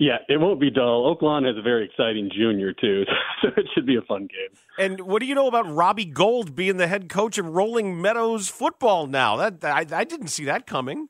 Yeah, 0.00 0.18
it 0.28 0.40
won't 0.40 0.60
be 0.60 0.70
dull. 0.70 1.06
Oak 1.08 1.22
Lawn 1.22 1.44
has 1.44 1.56
a 1.56 1.62
very 1.62 1.84
exciting 1.84 2.30
junior 2.32 2.72
too, 2.72 3.04
so 3.42 3.48
it 3.56 3.66
should 3.74 3.86
be 3.86 3.96
a 3.96 4.02
fun 4.02 4.22
game. 4.22 4.58
And 4.78 5.00
what 5.00 5.20
do 5.20 5.26
you 5.26 5.34
know 5.34 5.48
about 5.48 5.68
Robbie 5.68 6.04
Gould 6.04 6.54
being 6.54 6.76
the 6.76 6.86
head 6.86 7.08
coach 7.08 7.36
of 7.36 7.46
Rolling 7.46 8.00
Meadows 8.00 8.48
football 8.48 9.08
now? 9.08 9.36
That 9.36 9.64
I, 9.64 9.84
I 9.96 10.04
didn't 10.04 10.28
see 10.28 10.44
that 10.44 10.66
coming. 10.66 11.08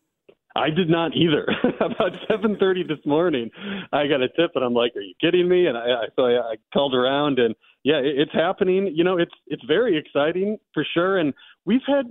I 0.58 0.70
did 0.70 0.88
not 0.88 1.16
either. 1.16 1.46
About 1.80 2.12
7:30 2.30 2.86
this 2.88 3.04
morning, 3.06 3.50
I 3.92 4.06
got 4.06 4.20
a 4.22 4.28
tip, 4.28 4.52
and 4.54 4.64
I'm 4.64 4.74
like, 4.74 4.94
"Are 4.96 5.00
you 5.00 5.14
kidding 5.20 5.48
me?" 5.48 5.66
And 5.66 5.76
I, 5.78 5.82
I 5.82 6.04
so 6.16 6.24
I, 6.26 6.32
I 6.40 6.54
called 6.72 6.94
around, 6.94 7.38
and 7.38 7.54
yeah, 7.84 7.98
it, 7.98 8.18
it's 8.18 8.32
happening. 8.32 8.92
You 8.94 9.04
know, 9.04 9.18
it's 9.18 9.34
it's 9.46 9.64
very 9.64 9.96
exciting 9.96 10.58
for 10.74 10.84
sure. 10.94 11.18
And 11.18 11.32
we've 11.64 11.80
had 11.86 12.06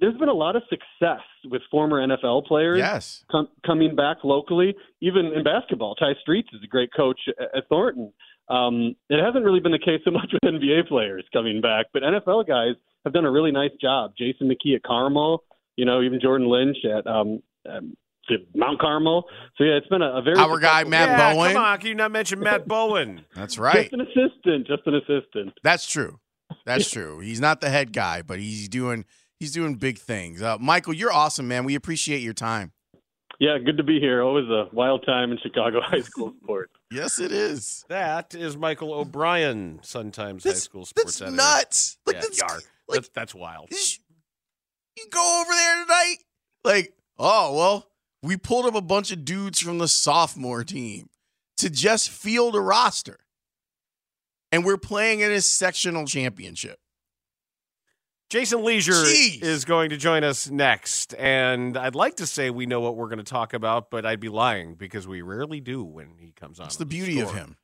there's 0.00 0.16
been 0.16 0.28
a 0.28 0.34
lot 0.34 0.54
of 0.54 0.62
success 0.70 1.20
with 1.50 1.60
former 1.70 2.06
NFL 2.06 2.46
players 2.46 2.78
Yes. 2.78 3.24
com- 3.30 3.48
coming 3.66 3.96
back 3.96 4.18
locally. 4.22 4.74
Even 5.00 5.26
in 5.26 5.42
basketball, 5.42 5.96
Tai 5.96 6.12
Streets 6.20 6.48
is 6.52 6.60
a 6.62 6.68
great 6.68 6.90
coach 6.96 7.18
at, 7.28 7.48
at 7.56 7.68
Thornton. 7.68 8.12
Um, 8.48 8.94
it 9.10 9.22
hasn't 9.22 9.44
really 9.44 9.60
been 9.60 9.72
the 9.72 9.78
case 9.78 10.00
so 10.04 10.10
much 10.12 10.30
with 10.32 10.42
NBA 10.42 10.88
players 10.88 11.24
coming 11.32 11.60
back, 11.60 11.86
but 11.92 12.02
NFL 12.02 12.46
guys 12.46 12.74
have 13.04 13.12
done 13.12 13.24
a 13.24 13.30
really 13.30 13.50
nice 13.50 13.72
job. 13.80 14.12
Jason 14.16 14.48
McKie 14.48 14.76
at 14.76 14.82
Carmel, 14.84 15.42
you 15.76 15.84
know, 15.84 16.00
even 16.02 16.20
Jordan 16.20 16.48
Lynch 16.48 16.78
at 16.84 17.06
um, 17.06 17.42
um, 17.68 17.94
Mount 18.54 18.80
Carmel. 18.80 19.24
So 19.56 19.64
yeah, 19.64 19.74
it's 19.74 19.86
been 19.88 20.02
a, 20.02 20.16
a 20.16 20.22
very 20.22 20.36
Our 20.36 20.58
guy 20.58 20.84
Matt 20.84 21.08
yeah, 21.08 21.34
Bowen. 21.34 21.52
come 21.52 21.62
on, 21.62 21.78
can 21.78 21.88
you 21.88 21.94
not 21.94 22.12
mention 22.12 22.40
Matt 22.40 22.68
Bowen? 22.68 23.24
That's 23.34 23.58
right. 23.58 23.90
Just 23.90 23.92
an 23.94 24.00
assistant, 24.02 24.66
just 24.66 24.82
an 24.86 24.94
assistant. 24.94 25.58
That's 25.62 25.86
true. 25.86 26.20
That's 26.66 26.90
true. 26.92 27.20
He's 27.20 27.40
not 27.40 27.60
the 27.60 27.70
head 27.70 27.92
guy, 27.92 28.22
but 28.22 28.38
he's 28.38 28.68
doing 28.68 29.04
he's 29.38 29.52
doing 29.52 29.76
big 29.76 29.98
things. 29.98 30.42
Uh, 30.42 30.58
Michael, 30.58 30.94
you're 30.94 31.12
awesome, 31.12 31.48
man. 31.48 31.64
We 31.64 31.74
appreciate 31.74 32.20
your 32.20 32.34
time. 32.34 32.72
Yeah, 33.40 33.56
good 33.64 33.76
to 33.76 33.84
be 33.84 34.00
here. 34.00 34.20
Always 34.20 34.48
a 34.48 34.66
wild 34.72 35.06
time 35.06 35.30
in 35.30 35.38
Chicago 35.38 35.80
high 35.82 36.00
school 36.00 36.34
sports. 36.42 36.72
Yes, 36.90 37.20
it 37.20 37.30
is. 37.30 37.84
That 37.88 38.34
is 38.34 38.56
Michael 38.56 38.92
O'Brien, 38.92 39.78
Sun 39.82 40.10
Times 40.10 40.42
High 40.42 40.54
School 40.54 40.84
sports 40.84 41.18
that's 41.18 41.22
editor. 41.22 41.36
nuts. 41.36 41.98
Like 42.04 42.16
yeah, 42.16 42.20
that's, 42.22 42.38
yar. 42.38 42.48
like 42.48 42.62
that's, 42.94 43.08
that's 43.10 43.34
wild. 43.34 43.68
you 43.70 45.04
go 45.10 45.40
over 45.40 45.52
there 45.52 45.84
tonight. 45.84 46.16
Like, 46.64 46.94
oh 47.18 47.54
well, 47.54 47.90
we 48.22 48.36
pulled 48.36 48.66
up 48.66 48.74
a 48.74 48.80
bunch 48.80 49.12
of 49.12 49.24
dudes 49.24 49.60
from 49.60 49.78
the 49.78 49.88
sophomore 49.88 50.64
team 50.64 51.08
to 51.58 51.70
just 51.70 52.10
field 52.10 52.54
a 52.54 52.60
roster, 52.60 53.18
and 54.52 54.64
we're 54.64 54.78
playing 54.78 55.20
in 55.20 55.30
a 55.30 55.40
sectional 55.40 56.06
championship. 56.06 56.78
Jason 58.30 58.62
Lieser 58.62 58.92
Jeez. 58.92 59.42
is 59.42 59.64
going 59.64 59.88
to 59.90 59.96
join 59.96 60.22
us 60.22 60.50
next. 60.50 61.14
And 61.14 61.78
I'd 61.78 61.94
like 61.94 62.16
to 62.16 62.26
say 62.26 62.50
we 62.50 62.66
know 62.66 62.80
what 62.80 62.94
we're 62.94 63.08
going 63.08 63.18
to 63.18 63.24
talk 63.24 63.54
about, 63.54 63.90
but 63.90 64.04
I'd 64.04 64.20
be 64.20 64.28
lying 64.28 64.74
because 64.74 65.08
we 65.08 65.22
rarely 65.22 65.60
do 65.60 65.82
when 65.82 66.18
he 66.18 66.32
comes 66.32 66.60
on. 66.60 66.66
That's 66.66 66.76
the 66.76 66.84
with 66.84 66.90
beauty 66.90 67.20
of 67.20 67.32
him. 67.32 67.56